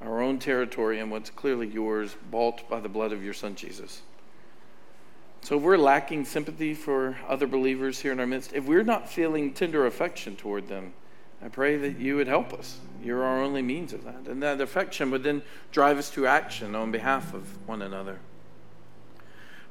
our 0.00 0.22
own 0.22 0.38
territory 0.38 1.00
and 1.00 1.10
what's 1.10 1.30
clearly 1.30 1.66
yours, 1.66 2.16
bought 2.30 2.68
by 2.68 2.80
the 2.80 2.88
blood 2.88 3.12
of 3.12 3.22
your 3.22 3.34
Son 3.34 3.54
Jesus. 3.54 4.02
So 5.42 5.56
if 5.56 5.62
we're 5.62 5.76
lacking 5.76 6.24
sympathy 6.24 6.72
for 6.72 7.18
other 7.28 7.46
believers 7.46 7.98
here 8.00 8.12
in 8.12 8.20
our 8.20 8.26
midst, 8.26 8.52
if 8.52 8.64
we're 8.64 8.84
not 8.84 9.08
feeling 9.08 9.52
tender 9.52 9.86
affection 9.86 10.36
toward 10.36 10.68
them, 10.68 10.94
I 11.44 11.48
pray 11.48 11.76
that 11.76 11.98
you 11.98 12.16
would 12.16 12.28
help 12.28 12.52
us. 12.52 12.78
You're 13.02 13.24
our 13.24 13.42
only 13.42 13.62
means 13.62 13.92
of 13.92 14.04
that. 14.04 14.28
And 14.28 14.40
that 14.44 14.60
affection 14.60 15.10
would 15.10 15.24
then 15.24 15.42
drive 15.72 15.98
us 15.98 16.08
to 16.10 16.26
action 16.26 16.76
on 16.76 16.92
behalf 16.92 17.34
of 17.34 17.66
one 17.66 17.82
another. 17.82 18.20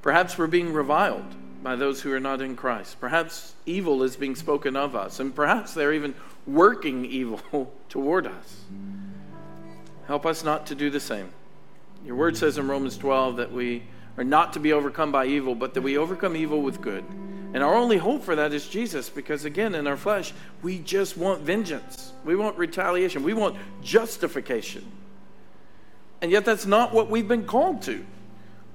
Perhaps 0.02 0.38
we're 0.38 0.48
being 0.48 0.74
reviled 0.74 1.36
by 1.64 1.76
those 1.76 2.02
who 2.02 2.12
are 2.14 2.20
not 2.20 2.42
in 2.42 2.56
Christ. 2.56 3.00
Perhaps 3.00 3.54
evil 3.66 4.04
is 4.04 4.16
being 4.16 4.36
spoken 4.36 4.76
of 4.76 4.96
us, 4.96 5.20
and 5.20 5.34
perhaps 5.34 5.74
they're 5.74 5.94
even 5.94 6.16
working 6.48 7.06
evil 7.06 7.72
toward 7.90 8.28
us. 8.28 8.62
Help 10.08 10.26
us 10.26 10.44
not 10.44 10.68
to 10.68 10.76
do 10.76 10.90
the 10.90 11.00
same. 11.00 11.30
Your 12.06 12.16
word 12.16 12.36
says 12.36 12.58
in 12.58 12.68
Romans 12.68 12.98
12 12.98 13.38
that 13.38 13.52
we 13.52 13.84
are 14.18 14.24
not 14.24 14.54
to 14.54 14.60
be 14.60 14.74
overcome 14.74 15.12
by 15.12 15.26
evil, 15.28 15.56
but 15.56 15.74
that 15.76 15.82
we 15.82 15.98
overcome 15.98 16.36
evil 16.36 16.62
with 16.62 16.82
good. 16.82 17.06
And 17.54 17.64
our 17.64 17.76
only 17.76 17.98
hope 17.98 18.24
for 18.24 18.36
that 18.36 18.54
is 18.54 18.68
Jesus, 18.68 19.10
because 19.10 19.46
again, 19.46 19.76
in 19.76 19.86
our 19.86 19.98
flesh, 19.98 20.34
we 20.62 20.80
just 20.80 21.18
want 21.18 21.42
vengeance. 21.42 22.14
We 22.24 22.36
want 22.36 22.58
retaliation. 22.58 23.24
We 23.24 23.34
want 23.34 23.58
justification. 23.82 24.86
And 26.22 26.32
yet, 26.32 26.46
that's 26.46 26.66
not 26.66 26.94
what 26.94 27.10
we've 27.10 27.28
been 27.28 27.46
called 27.46 27.82
to. 27.84 28.06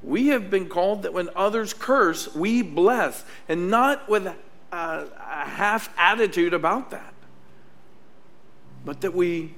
We 0.06 0.28
have 0.28 0.50
been 0.50 0.68
called 0.68 1.02
that 1.02 1.12
when 1.12 1.28
others 1.34 1.74
curse, 1.74 2.32
we 2.32 2.62
bless, 2.62 3.24
and 3.48 3.68
not 3.68 4.08
with 4.08 4.26
a, 4.26 4.36
a 4.72 5.44
half 5.44 5.92
attitude 5.98 6.54
about 6.54 6.92
that, 6.92 7.12
but 8.84 9.00
that 9.00 9.12
we 9.14 9.54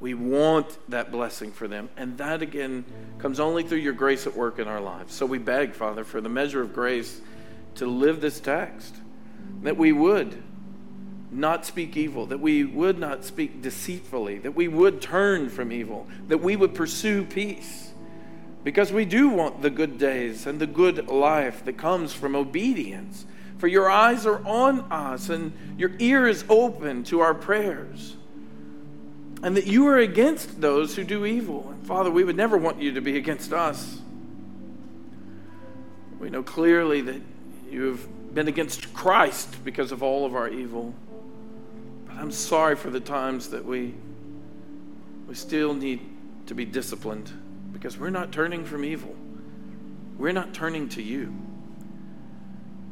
we 0.00 0.14
want 0.14 0.78
that 0.88 1.12
blessing 1.12 1.52
for 1.52 1.68
them. 1.68 1.90
And 1.98 2.16
that 2.16 2.40
again 2.40 2.86
comes 3.18 3.38
only 3.38 3.62
through 3.62 3.78
your 3.78 3.92
grace 3.92 4.26
at 4.26 4.34
work 4.34 4.58
in 4.58 4.66
our 4.66 4.80
lives. 4.80 5.14
So 5.14 5.26
we 5.26 5.36
beg, 5.36 5.74
Father, 5.74 6.04
for 6.04 6.22
the 6.22 6.30
measure 6.30 6.62
of 6.62 6.72
grace 6.72 7.20
to 7.74 7.86
live 7.86 8.22
this 8.22 8.40
text, 8.40 8.96
that 9.62 9.76
we 9.76 9.92
would 9.92 10.42
not 11.30 11.66
speak 11.66 11.98
evil, 11.98 12.24
that 12.26 12.40
we 12.40 12.64
would 12.64 12.98
not 12.98 13.26
speak 13.26 13.60
deceitfully, 13.60 14.38
that 14.38 14.56
we 14.56 14.66
would 14.66 15.02
turn 15.02 15.50
from 15.50 15.70
evil, 15.70 16.08
that 16.28 16.38
we 16.38 16.56
would 16.56 16.74
pursue 16.74 17.26
peace 17.26 17.89
because 18.62 18.92
we 18.92 19.04
do 19.04 19.28
want 19.30 19.62
the 19.62 19.70
good 19.70 19.98
days 19.98 20.46
and 20.46 20.60
the 20.60 20.66
good 20.66 21.08
life 21.08 21.64
that 21.64 21.78
comes 21.78 22.12
from 22.12 22.36
obedience. 22.36 23.24
For 23.58 23.66
your 23.66 23.90
eyes 23.90 24.26
are 24.26 24.44
on 24.46 24.80
us 24.92 25.28
and 25.30 25.52
your 25.78 25.92
ear 25.98 26.26
is 26.26 26.44
open 26.48 27.04
to 27.04 27.20
our 27.20 27.34
prayers. 27.34 28.16
And 29.42 29.56
that 29.56 29.66
you 29.66 29.86
are 29.88 29.96
against 29.96 30.60
those 30.60 30.94
who 30.94 31.04
do 31.04 31.24
evil. 31.24 31.70
And 31.70 31.86
Father, 31.86 32.10
we 32.10 32.24
would 32.24 32.36
never 32.36 32.58
want 32.58 32.82
you 32.82 32.92
to 32.92 33.00
be 33.00 33.16
against 33.16 33.54
us. 33.54 34.00
We 36.18 36.28
know 36.28 36.42
clearly 36.42 37.00
that 37.00 37.22
you 37.70 37.84
have 37.84 38.34
been 38.34 38.48
against 38.48 38.92
Christ 38.92 39.64
because 39.64 39.92
of 39.92 40.02
all 40.02 40.26
of 40.26 40.34
our 40.34 40.48
evil. 40.48 40.94
But 42.06 42.16
I'm 42.16 42.30
sorry 42.30 42.76
for 42.76 42.90
the 42.90 43.00
times 43.00 43.48
that 43.50 43.64
we, 43.64 43.94
we 45.26 45.34
still 45.34 45.72
need 45.72 46.00
to 46.46 46.54
be 46.54 46.66
disciplined 46.66 47.32
because 47.72 47.98
we're 47.98 48.10
not 48.10 48.32
turning 48.32 48.64
from 48.64 48.84
evil. 48.84 49.14
We're 50.18 50.32
not 50.32 50.52
turning 50.52 50.88
to 50.90 51.02
you. 51.02 51.34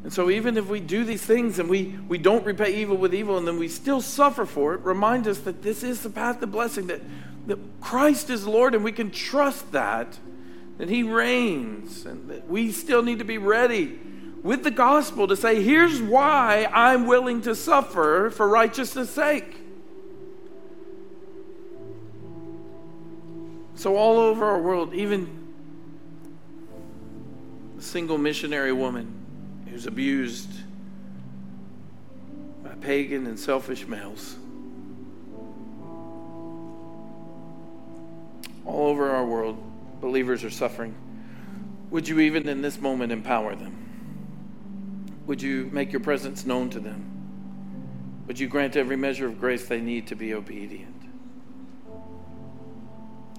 And 0.04 0.12
so, 0.12 0.30
even 0.30 0.56
if 0.56 0.68
we 0.68 0.80
do 0.80 1.04
these 1.04 1.22
things 1.22 1.58
and 1.58 1.68
we, 1.68 1.98
we 2.08 2.18
don't 2.18 2.44
repay 2.44 2.80
evil 2.80 2.96
with 2.96 3.14
evil 3.14 3.36
and 3.36 3.46
then 3.46 3.58
we 3.58 3.68
still 3.68 4.00
suffer 4.00 4.46
for 4.46 4.74
it, 4.74 4.80
remind 4.80 5.26
us 5.26 5.38
that 5.40 5.62
this 5.62 5.82
is 5.82 6.02
the 6.02 6.10
path 6.10 6.40
of 6.42 6.52
blessing, 6.52 6.86
that, 6.86 7.02
that 7.46 7.58
Christ 7.80 8.30
is 8.30 8.46
Lord 8.46 8.74
and 8.74 8.84
we 8.84 8.92
can 8.92 9.10
trust 9.10 9.72
that, 9.72 10.18
that 10.78 10.88
He 10.88 11.02
reigns, 11.02 12.06
and 12.06 12.30
that 12.30 12.48
we 12.48 12.72
still 12.72 13.02
need 13.02 13.18
to 13.18 13.24
be 13.24 13.38
ready 13.38 13.98
with 14.42 14.62
the 14.62 14.70
gospel 14.70 15.26
to 15.26 15.36
say, 15.36 15.62
here's 15.62 16.00
why 16.00 16.68
I'm 16.72 17.06
willing 17.06 17.42
to 17.42 17.54
suffer 17.54 18.30
for 18.30 18.48
righteousness' 18.48 19.10
sake. 19.10 19.57
So, 23.78 23.96
all 23.96 24.18
over 24.18 24.44
our 24.44 24.60
world, 24.60 24.92
even 24.92 25.54
a 27.78 27.80
single 27.80 28.18
missionary 28.18 28.72
woman 28.72 29.14
who's 29.70 29.86
abused 29.86 30.50
by 32.64 32.70
pagan 32.80 33.28
and 33.28 33.38
selfish 33.38 33.86
males. 33.86 34.34
All 38.66 38.88
over 38.88 39.10
our 39.10 39.24
world, 39.24 39.62
believers 40.00 40.42
are 40.42 40.50
suffering. 40.50 40.92
Would 41.90 42.08
you 42.08 42.18
even 42.18 42.48
in 42.48 42.60
this 42.60 42.80
moment 42.80 43.12
empower 43.12 43.54
them? 43.54 43.76
Would 45.26 45.40
you 45.40 45.70
make 45.72 45.92
your 45.92 46.00
presence 46.00 46.44
known 46.44 46.68
to 46.70 46.80
them? 46.80 48.24
Would 48.26 48.40
you 48.40 48.48
grant 48.48 48.74
every 48.74 48.96
measure 48.96 49.28
of 49.28 49.38
grace 49.38 49.68
they 49.68 49.80
need 49.80 50.08
to 50.08 50.16
be 50.16 50.34
obedient? 50.34 50.97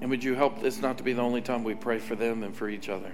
And 0.01 0.09
would 0.09 0.23
you 0.23 0.33
help 0.33 0.61
this 0.61 0.81
not 0.81 0.97
to 0.97 1.03
be 1.03 1.13
the 1.13 1.21
only 1.21 1.41
time 1.41 1.63
we 1.63 1.75
pray 1.75 1.99
for 1.99 2.15
them 2.15 2.43
and 2.43 2.55
for 2.55 2.69
each 2.69 2.89
other? 2.89 3.11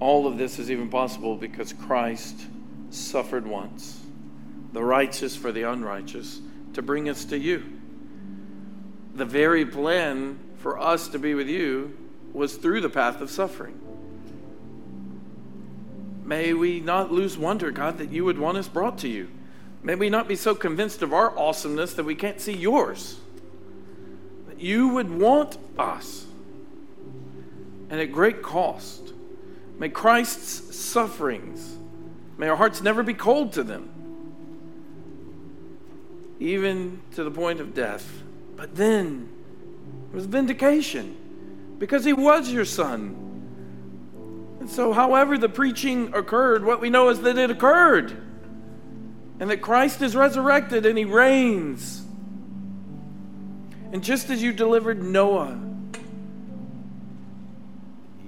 All 0.00 0.26
of 0.26 0.38
this 0.38 0.58
is 0.58 0.70
even 0.70 0.88
possible 0.88 1.36
because 1.36 1.72
Christ 1.72 2.46
suffered 2.90 3.46
once, 3.46 4.00
the 4.72 4.82
righteous 4.82 5.34
for 5.34 5.50
the 5.50 5.62
unrighteous, 5.62 6.40
to 6.74 6.82
bring 6.82 7.08
us 7.08 7.24
to 7.26 7.38
you. 7.38 7.64
The 9.14 9.24
very 9.24 9.64
plan 9.64 10.38
for 10.58 10.78
us 10.78 11.08
to 11.08 11.18
be 11.18 11.34
with 11.34 11.48
you 11.48 11.96
was 12.32 12.56
through 12.56 12.80
the 12.80 12.90
path 12.90 13.20
of 13.20 13.30
suffering. 13.30 13.80
May 16.24 16.54
we 16.54 16.80
not 16.80 17.12
lose 17.12 17.36
wonder, 17.36 17.70
God, 17.70 17.98
that 17.98 18.10
you 18.10 18.24
would 18.24 18.38
want 18.38 18.56
us 18.56 18.68
brought 18.68 18.98
to 18.98 19.08
you. 19.08 19.28
May 19.82 19.94
we 19.94 20.08
not 20.08 20.26
be 20.26 20.36
so 20.36 20.54
convinced 20.54 21.02
of 21.02 21.12
our 21.12 21.36
awesomeness 21.38 21.92
that 21.94 22.04
we 22.04 22.14
can't 22.14 22.40
see 22.40 22.54
yours 22.54 23.20
you 24.64 24.88
would 24.88 25.10
want 25.10 25.58
us, 25.78 26.24
and 27.90 28.00
at 28.00 28.10
great 28.12 28.42
cost. 28.42 29.12
May 29.78 29.90
Christ's 29.90 30.74
sufferings, 30.74 31.76
may 32.38 32.48
our 32.48 32.56
hearts 32.56 32.80
never 32.80 33.02
be 33.02 33.12
cold 33.12 33.52
to 33.54 33.62
them, 33.62 33.90
even 36.40 37.02
to 37.14 37.24
the 37.24 37.30
point 37.30 37.60
of 37.60 37.74
death. 37.74 38.22
But 38.56 38.74
then 38.74 39.28
it 40.10 40.14
was 40.14 40.24
vindication 40.24 41.14
because 41.78 42.04
he 42.04 42.14
was 42.14 42.50
your 42.50 42.64
son. 42.64 43.20
And 44.60 44.70
so, 44.70 44.94
however, 44.94 45.36
the 45.36 45.50
preaching 45.50 46.14
occurred, 46.14 46.64
what 46.64 46.80
we 46.80 46.88
know 46.88 47.10
is 47.10 47.20
that 47.20 47.36
it 47.36 47.50
occurred 47.50 48.16
and 49.40 49.50
that 49.50 49.60
Christ 49.60 50.00
is 50.00 50.16
resurrected 50.16 50.86
and 50.86 50.96
he 50.96 51.04
reigns 51.04 52.03
and 53.94 54.02
just 54.02 54.28
as 54.28 54.42
you 54.42 54.52
delivered 54.52 55.00
Noah, 55.00 55.56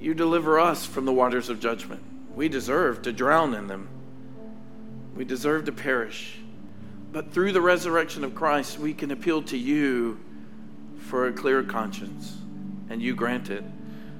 you 0.00 0.14
deliver 0.14 0.60
us 0.60 0.86
from 0.86 1.06
the 1.06 1.12
waters 1.12 1.48
of 1.48 1.58
judgment. 1.58 2.04
We 2.36 2.48
deserve 2.48 3.02
to 3.02 3.12
drown 3.12 3.52
in 3.52 3.66
them, 3.66 3.88
we 5.16 5.24
deserve 5.24 5.64
to 5.64 5.72
perish. 5.72 6.38
But 7.10 7.32
through 7.32 7.50
the 7.50 7.60
resurrection 7.60 8.22
of 8.22 8.32
Christ, 8.32 8.78
we 8.78 8.94
can 8.94 9.10
appeal 9.10 9.42
to 9.42 9.58
you 9.58 10.20
for 10.98 11.26
a 11.26 11.32
clear 11.32 11.64
conscience, 11.64 12.36
and 12.88 13.02
you 13.02 13.16
grant 13.16 13.50
it. 13.50 13.64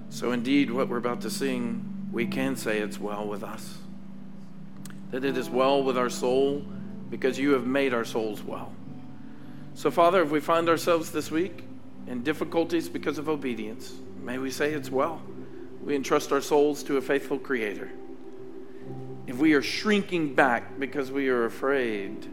So, 0.09 0.33
indeed, 0.33 0.73
what 0.73 0.89
we're 0.89 0.97
about 0.97 1.21
to 1.21 1.31
sing, 1.31 2.09
we 2.11 2.27
can 2.27 2.57
say 2.57 2.79
it's 2.79 2.99
well 2.99 3.25
with 3.25 3.45
us. 3.45 3.79
That 5.13 5.25
it 5.25 5.37
is 5.37 5.49
well 5.49 5.85
with 5.85 5.97
our 5.97 6.11
soul 6.11 6.65
because 7.09 7.39
you 7.39 7.53
have 7.53 7.69
made 7.69 7.95
our 7.95 8.05
souls 8.05 8.43
well. 8.43 8.73
So, 9.77 9.91
Father, 9.91 10.23
if 10.23 10.31
we 10.31 10.41
find 10.41 10.71
ourselves 10.71 11.11
this 11.11 11.31
week 11.31 11.63
in 12.07 12.23
difficulties 12.23 12.89
because 12.89 13.19
of 13.19 13.29
obedience, 13.29 13.93
may 14.23 14.39
we 14.39 14.51
say 14.51 14.73
it's 14.73 14.91
well. 14.91 15.21
We 15.85 15.95
entrust 15.95 16.33
our 16.33 16.41
souls 16.41 16.83
to 16.85 16.97
a 16.97 17.03
faithful 17.03 17.39
Creator. 17.39 17.91
If 19.27 19.37
we 19.37 19.53
are 19.53 19.61
shrinking 19.61 20.35
back 20.35 20.81
because 20.81 21.13
we 21.13 21.29
are 21.29 21.45
afraid, 21.45 22.27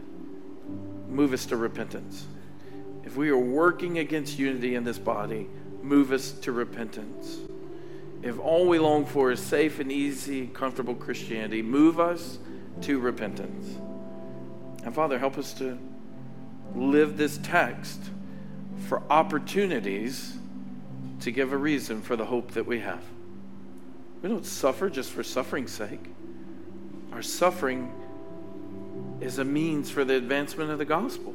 move 1.10 1.34
us 1.34 1.44
to 1.46 1.58
repentance. 1.58 2.26
If 3.04 3.14
we 3.14 3.28
are 3.28 3.36
working 3.36 3.98
against 3.98 4.38
unity 4.38 4.74
in 4.74 4.84
this 4.84 4.98
body, 4.98 5.46
move 5.82 6.12
us 6.12 6.32
to 6.32 6.50
repentance. 6.50 7.40
If 8.22 8.38
all 8.38 8.66
we 8.66 8.78
long 8.78 9.04
for 9.04 9.30
is 9.30 9.40
safe 9.40 9.80
and 9.80 9.92
easy, 9.92 10.46
comfortable 10.46 10.94
Christianity, 10.94 11.60
move 11.60 12.00
us 12.00 12.38
to 12.80 12.98
repentance. 12.98 13.76
And 14.82 14.94
Father, 14.94 15.18
help 15.18 15.36
us 15.36 15.52
to 15.54 15.78
live 16.74 17.16
this 17.16 17.38
text 17.42 18.00
for 18.88 19.02
opportunities 19.10 20.36
to 21.20 21.30
give 21.30 21.52
a 21.52 21.56
reason 21.56 22.02
for 22.02 22.16
the 22.16 22.24
hope 22.24 22.52
that 22.52 22.66
we 22.66 22.80
have. 22.80 23.02
We 24.22 24.28
don't 24.28 24.46
suffer 24.46 24.90
just 24.90 25.12
for 25.12 25.22
suffering's 25.22 25.72
sake. 25.72 26.00
Our 27.12 27.22
suffering 27.22 27.92
is 29.20 29.38
a 29.38 29.44
means 29.44 29.90
for 29.90 30.04
the 30.04 30.16
advancement 30.16 30.70
of 30.70 30.78
the 30.78 30.84
gospel. 30.84 31.34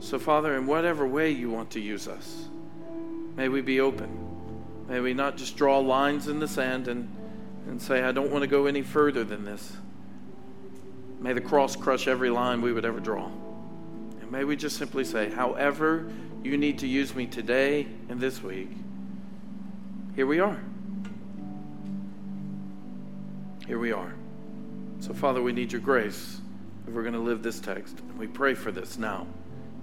So, 0.00 0.18
Father, 0.18 0.56
in 0.56 0.66
whatever 0.66 1.06
way 1.06 1.30
you 1.30 1.50
want 1.50 1.70
to 1.70 1.80
use 1.80 2.06
us, 2.06 2.48
may 3.36 3.48
we 3.48 3.60
be 3.60 3.80
open. 3.80 4.26
May 4.88 5.00
we 5.00 5.14
not 5.14 5.36
just 5.36 5.56
draw 5.56 5.78
lines 5.78 6.28
in 6.28 6.38
the 6.38 6.48
sand 6.48 6.88
and, 6.88 7.08
and 7.66 7.80
say, 7.80 8.02
I 8.02 8.12
don't 8.12 8.30
want 8.30 8.42
to 8.42 8.48
go 8.48 8.66
any 8.66 8.82
further 8.82 9.24
than 9.24 9.44
this. 9.44 9.76
May 11.20 11.32
the 11.32 11.40
cross 11.40 11.76
crush 11.76 12.08
every 12.08 12.30
line 12.30 12.60
we 12.60 12.72
would 12.72 12.84
ever 12.84 13.00
draw. 13.00 13.26
And 14.20 14.30
may 14.30 14.44
we 14.44 14.56
just 14.56 14.76
simply 14.76 15.04
say, 15.04 15.30
however 15.30 16.10
you 16.42 16.56
need 16.56 16.78
to 16.80 16.86
use 16.86 17.14
me 17.14 17.26
today 17.26 17.86
and 18.08 18.20
this 18.20 18.42
week, 18.42 18.70
here 20.14 20.26
we 20.26 20.40
are. 20.40 20.60
Here 23.66 23.78
we 23.78 23.92
are. 23.92 24.14
So, 25.00 25.12
Father, 25.12 25.42
we 25.42 25.52
need 25.52 25.72
your 25.72 25.80
grace 25.80 26.40
if 26.86 26.94
we're 26.94 27.02
going 27.02 27.14
to 27.14 27.20
live 27.20 27.42
this 27.42 27.60
text. 27.60 28.00
We 28.16 28.26
pray 28.26 28.54
for 28.54 28.70
this 28.70 28.96
now. 28.96 29.26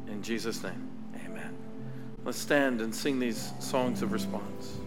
In 0.07 0.23
Jesus' 0.23 0.63
name, 0.63 0.89
amen. 1.25 1.55
Let's 2.23 2.38
stand 2.38 2.81
and 2.81 2.95
sing 2.95 3.19
these 3.19 3.51
songs 3.59 4.01
of 4.01 4.11
response. 4.11 4.77